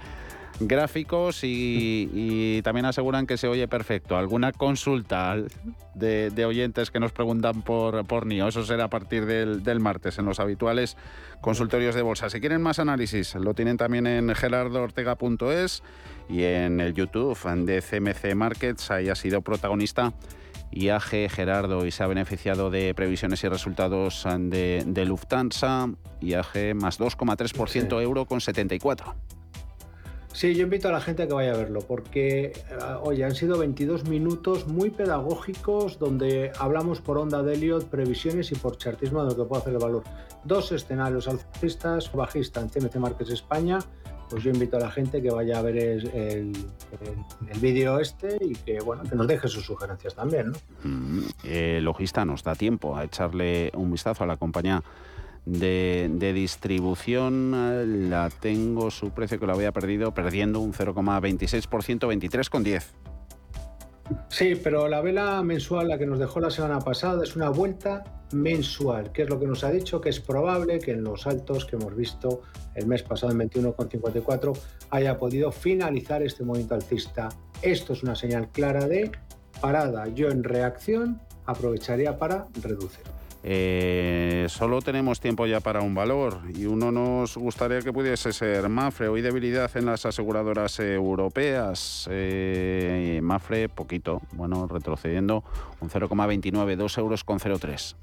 gráficos 0.61 1.41
y, 1.43 2.61
también 2.63 2.87
aseguran 2.87 3.27
que 3.27 3.37
se 3.37 3.49
oye 3.49 3.67
perfecto. 3.67 4.17
¿Alguna 4.17 4.53
consulta 4.53 5.37
de, 5.95 6.45
oyentes 6.45 6.91
que 6.91 7.01
nos 7.01 7.13
preguntan 7.13 7.63
por, 7.63 8.05
por 8.07 8.27
NIO? 8.27 8.49
Eso 8.49 8.65
será 8.65 8.85
a 8.85 8.91
partir 8.91 9.27
del, 9.27 9.81
martes 9.81 10.19
en 10.19 10.27
los 10.27 10.41
habituales 10.41 10.97
consultorios 11.41 11.95
de 11.95 12.03
bolsa. 12.03 12.29
Si 12.29 12.41
quieren 12.41 12.61
más 12.61 12.79
análisis, 12.79 13.35
lo 13.35 13.55
tienen 13.55 13.77
también 13.77 14.07
en 14.07 14.35
gerardoortega.es 14.35 15.83
y 16.29 16.43
en 16.45 16.81
el 16.81 16.95
YouTube 16.95 17.39
de 17.65 17.83
CMC 17.83 18.35
Markets. 18.35 18.91
Ahí 18.91 19.09
ha 19.09 19.15
sido 19.15 19.41
protagonista 19.41 20.13
IAG 20.71 21.31
Gerardo 21.31 21.87
y 21.87 21.91
se 21.91 22.03
ha 22.03 22.07
beneficiado 22.07 22.71
de 22.71 22.95
previsiones 22.95 23.43
y 23.43 23.49
resultados 23.49 24.27
de, 24.39 24.85
de 24.87 25.05
Lufthansa. 25.07 25.89
IAG 26.21 26.75
más 26.75 27.01
2,3% 27.01 28.03
euro 28.03 28.27
con 28.27 28.41
74. 28.41 29.17
Sí, 30.33 30.55
yo 30.55 30.63
invito 30.63 30.89
a 30.89 30.93
la 30.93 31.01
gente 31.01 31.25
a 31.25 31.27
que 31.27 31.35
vaya 31.35 31.53
a 31.53 31.57
verlo, 31.57 31.81
porque, 31.81 32.47
eh, 32.47 32.53
oye, 33.03 33.25
han 33.25 33.35
sido 33.35 33.59
22 33.59 34.09
minutos 34.09 34.69
muy 34.69 34.91
pedagógicos 34.91 35.99
donde 35.99 36.53
hablamos 36.59 37.01
por 37.01 37.19
onda 37.19 37.43
de 37.43 37.55
Elliot, 37.55 37.87
previsiones 37.87 38.53
y 38.53 38.55
por 38.55 38.79
chartismo 38.79 39.25
de 39.25 39.31
lo 39.31 39.37
que 39.37 39.49
puede 39.49 39.63
hacer 39.63 39.73
el 39.75 39.81
valor. 39.81 40.05
Dos 40.45 40.71
escenarios 40.73 41.27
alcistas, 41.27 42.13
bajista 42.13 42.61
en 42.61 42.69
CMC 42.69 42.97
Markets 42.97 43.31
España, 43.31 43.81
pues 44.31 44.45
yo 44.45 44.51
invito 44.51 44.77
a 44.77 44.81
la 44.81 44.91
gente 44.91 45.21
que 45.21 45.31
vaya 45.31 45.59
a 45.59 45.63
ver 45.63 45.77
el, 45.77 46.09
el, 46.15 47.61
vídeo 47.61 47.99
este 47.99 48.39
y 48.41 48.55
que, 48.55 48.79
bueno, 48.79 49.03
que 49.03 49.17
nos 49.17 49.27
deje 49.27 49.49
sus 49.49 49.67
sugerencias 49.67 50.15
también. 50.15 50.53
Mm, 50.85 51.23
eh, 51.43 51.81
logista 51.83 52.25
nos 52.25 52.45
da 52.45 52.55
tiempo 52.55 52.97
a 52.97 53.05
echarle 53.05 53.73
un 53.75 53.91
vistazo 53.91 54.23
a 54.23 54.29
la 54.29 54.37
compañía 54.37 54.83
de, 55.47 56.33
distribución 56.35 57.53
eh, 57.55 57.85
la 57.87 58.31
tengo 58.31 58.91
su 58.91 59.11
precio 59.11 59.39
que 59.39 59.47
lo 59.47 59.55
había 59.55 59.73
perdido 59.73 60.13
perdiendo 60.13 60.61
un 60.61 60.73
0,26%, 60.73 61.69
23,10. 62.01 62.83
Sí, 64.29 64.55
pero 64.57 64.89
la 64.89 65.01
vela 65.01 65.43
mensual, 65.43 65.89
la 65.89 65.99
que 65.99 66.07
nos 66.07 66.19
dejó 66.19 66.41
la 66.41 66.51
semana 66.51 66.81
pasada, 66.81 67.23
es 67.23 67.37
una 67.37 67.49
vuelta 67.49 68.03
mensual, 68.33 69.13
que 69.13 69.23
es 69.23 69.29
lo 69.31 69.39
que 69.39 69.47
nos 69.47 69.65
ha 69.65 69.71
dicho 69.71 70.01
que 70.01 70.09
es 70.09 70.21
probable 70.21 70.79
que 70.79 70.93
en 70.93 71.05
los 71.05 71.27
altos 71.27 71.65
que 71.65 71.77
hemos 71.77 71.95
visto 71.95 72.43
el 72.75 72.87
mes 72.87 73.03
pasado 73.03 73.33
en 73.33 73.39
21,54 73.51 74.59
haya 74.91 75.19
podido 75.19 75.53
finalizar 75.53 76.23
este 76.23 76.45
movimiento 76.45 76.75
alcista. 76.75 77.29
Esto 77.63 77.93
es 77.93 78.03
una 78.03 78.15
señal 78.15 78.49
clara 78.51 78.87
de 78.87 79.13
parada. 79.61 80.09
Yo 80.09 80.29
en 80.29 80.43
reacción 80.43 81.21
aprovecharía 81.47 82.17
para 82.19 82.47
reducir. 82.63 83.20
Eh, 83.43 84.47
solo 84.51 84.83
tenemos 84.83 85.19
tiempo 85.19 85.47
ya 85.47 85.61
para 85.61 85.81
un 85.81 85.95
valor 85.95 86.41
y 86.55 86.67
uno 86.67 86.93
nos 86.93 87.39
gustaría 87.39 87.81
que 87.81 87.93
pudiese 87.93 88.33
ser 88.33 88.69
Mafre. 88.69 89.09
Hoy 89.09 89.23
debilidad 89.23 89.75
en 89.77 89.87
las 89.87 90.05
aseguradoras 90.05 90.79
europeas. 90.81 92.07
Eh, 92.11 93.21
Mafre, 93.23 93.69
poquito, 93.69 94.21
bueno, 94.33 94.67
retrocediendo 94.67 95.43
un 95.81 95.89
0,29, 95.89 96.77
2 96.77 96.99
euros 96.99 97.25
con 97.25 97.39
0,3. 97.39 97.97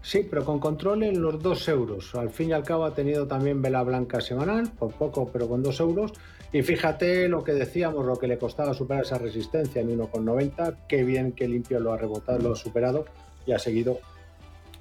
Sí, 0.00 0.26
pero 0.28 0.44
con 0.44 0.58
control 0.58 1.02
en 1.02 1.20
los 1.20 1.42
2 1.42 1.68
euros. 1.68 2.14
Al 2.14 2.30
fin 2.30 2.50
y 2.50 2.52
al 2.52 2.62
cabo 2.62 2.84
ha 2.84 2.94
tenido 2.94 3.26
también 3.26 3.62
vela 3.62 3.82
blanca 3.82 4.20
semanal, 4.20 4.70
por 4.70 4.92
poco, 4.92 5.30
pero 5.32 5.48
con 5.48 5.62
2 5.62 5.80
euros. 5.80 6.12
Y 6.52 6.62
fíjate 6.62 7.28
lo 7.28 7.42
que 7.42 7.52
decíamos, 7.52 8.06
lo 8.06 8.16
que 8.16 8.28
le 8.28 8.38
costaba 8.38 8.74
superar 8.74 9.04
esa 9.04 9.18
resistencia 9.18 9.82
en 9.82 9.98
1,90. 9.98 10.86
Qué 10.88 11.04
bien 11.04 11.32
que 11.32 11.48
limpio 11.48 11.80
lo 11.80 11.92
ha 11.92 11.96
rebotado, 11.96 12.38
lo 12.38 12.52
ha 12.52 12.56
superado 12.56 13.06
y 13.46 13.52
ha 13.52 13.58
seguido 13.58 13.98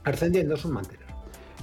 ascendiendo 0.03 0.55
es 0.55 0.65
un 0.65 0.73
mantener. 0.73 1.03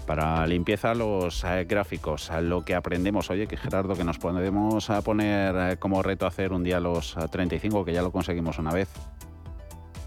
Para 0.07 0.45
limpieza 0.47 0.95
los 0.95 1.45
eh, 1.45 1.65
gráficos, 1.69 2.31
lo 2.43 2.65
que 2.65 2.75
aprendemos, 2.75 3.31
oye, 3.31 3.47
que 3.47 3.57
Gerardo, 3.57 3.95
que 3.95 4.03
nos 4.03 4.19
podemos 4.19 4.91
a 4.91 5.03
poner 5.03 5.55
eh, 5.57 5.77
como 5.79 6.03
reto 6.03 6.27
hacer 6.27 6.53
un 6.53 6.65
día 6.65 6.81
los 6.81 7.17
35, 7.31 7.85
que 7.85 7.93
ya 7.93 8.03
lo 8.03 8.11
conseguimos 8.11 8.59
una 8.59 8.73
vez. 8.73 8.89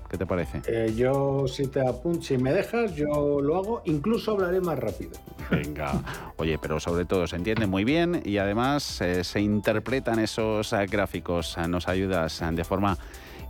¿Qué 0.09 0.17
te 0.17 0.25
parece? 0.25 0.61
Eh, 0.67 0.93
yo, 0.95 1.47
si 1.47 1.67
te 1.67 1.87
apunto, 1.87 2.21
si 2.21 2.37
me 2.37 2.53
dejas, 2.53 2.93
yo 2.95 3.39
lo 3.41 3.55
hago, 3.55 3.81
incluso 3.85 4.31
hablaré 4.31 4.59
más 4.61 4.77
rápido. 4.77 5.11
Venga, 5.49 5.93
oye, 6.35 6.59
pero 6.61 6.79
sobre 6.79 7.05
todo 7.05 7.25
se 7.25 7.37
entiende 7.37 7.65
muy 7.65 7.83
bien 7.83 8.21
y 8.25 8.37
además 8.37 8.83
se 8.83 9.39
interpretan 9.39 10.19
esos 10.19 10.75
gráficos. 10.89 11.57
Nos 11.67 11.87
ayudas 11.87 12.43
de 12.51 12.63
forma 12.63 12.97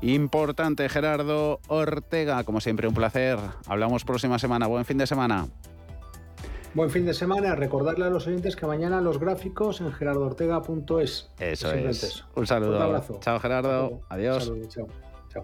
importante, 0.01 0.87
Gerardo 0.89 1.59
Ortega. 1.67 2.43
Como 2.43 2.61
siempre, 2.61 2.87
un 2.87 2.93
placer. 2.93 3.37
Hablamos 3.67 4.03
próxima 4.03 4.39
semana. 4.39 4.67
Buen 4.67 4.85
fin 4.85 4.97
de 4.97 5.07
semana. 5.07 5.47
Buen 6.73 6.89
fin 6.89 7.05
de 7.05 7.13
semana. 7.13 7.55
Recordarle 7.55 8.05
a 8.05 8.09
los 8.09 8.25
oyentes 8.27 8.55
que 8.55 8.65
mañana 8.65 8.99
los 9.01 9.19
gráficos 9.19 9.81
en 9.81 9.91
gerardoortega.es. 9.91 11.29
Eso 11.39 11.71
es. 11.71 12.25
Un 12.35 12.47
saludo. 12.47 12.77
Un 12.77 12.81
abrazo. 12.81 13.19
Chao, 13.21 13.39
Gerardo. 13.39 14.01
Adiós. 14.09 14.51
chao. 14.69 14.87
Chao. 15.29 15.43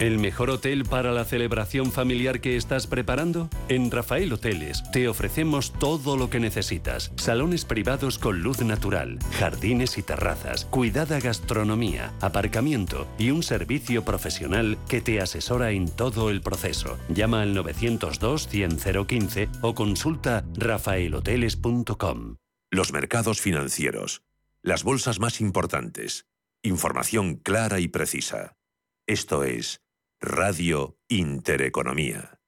¿El 0.00 0.18
mejor 0.18 0.48
hotel 0.48 0.86
para 0.86 1.12
la 1.12 1.26
celebración 1.26 1.92
familiar 1.92 2.40
que 2.40 2.56
estás 2.56 2.86
preparando? 2.86 3.50
En 3.68 3.90
Rafael 3.90 4.32
Hoteles 4.32 4.82
te 4.92 5.08
ofrecemos 5.08 5.74
todo 5.74 6.16
lo 6.16 6.30
que 6.30 6.40
necesitas. 6.40 7.12
Salones 7.16 7.66
privados 7.66 8.18
con 8.18 8.40
luz 8.40 8.62
natural, 8.62 9.18
jardines 9.38 9.98
y 9.98 10.02
terrazas, 10.02 10.64
cuidada 10.64 11.20
gastronomía, 11.20 12.14
aparcamiento 12.22 13.06
y 13.18 13.30
un 13.30 13.42
servicio 13.42 14.02
profesional 14.02 14.78
que 14.88 15.02
te 15.02 15.20
asesora 15.20 15.72
en 15.72 15.90
todo 15.90 16.30
el 16.30 16.40
proceso. 16.40 16.98
Llama 17.10 17.42
al 17.42 17.52
902 17.52 18.48
100 18.48 18.78
o 19.60 19.74
consulta 19.74 20.46
rafaelhoteles.com. 20.56 22.36
Los 22.70 22.92
mercados 22.94 23.42
financieros. 23.42 24.22
Las 24.62 24.82
bolsas 24.82 25.20
más 25.20 25.42
importantes. 25.42 26.26
Información 26.62 27.34
clara 27.36 27.80
y 27.80 27.88
precisa. 27.88 28.56
Esto 29.06 29.44
es 29.44 29.82
Radio 30.20 30.98
Intereconomía. 31.08 32.38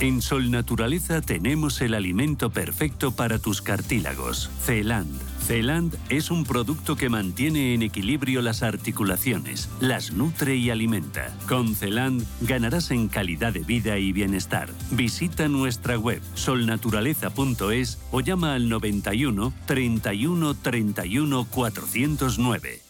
En 0.00 0.20
Sol 0.20 0.50
Naturaleza 0.50 1.22
tenemos 1.22 1.80
el 1.80 1.94
alimento 1.94 2.50
perfecto 2.50 3.16
para 3.16 3.38
tus 3.38 3.62
cartílagos. 3.62 4.50
Celand 4.62 5.18
Celand 5.50 5.96
es 6.10 6.30
un 6.30 6.44
producto 6.44 6.94
que 6.96 7.08
mantiene 7.08 7.74
en 7.74 7.82
equilibrio 7.82 8.42
las 8.42 8.62
articulaciones, 8.62 9.68
las 9.80 10.12
nutre 10.12 10.56
y 10.56 10.70
alimenta. 10.70 11.34
Con 11.48 11.74
Celand 11.74 12.24
ganarás 12.42 12.90
en 12.90 13.08
calidad 13.08 13.52
de 13.52 13.60
vida 13.60 13.98
y 13.98 14.12
bienestar. 14.12 14.68
Visita 14.92 15.48
nuestra 15.48 15.98
web 15.98 16.22
solnaturaleza.es 16.34 17.98
o 18.12 18.20
llama 18.20 18.54
al 18.54 18.68
91 18.68 19.52
31 19.66 20.54
31 20.54 21.44
409. 21.50 22.89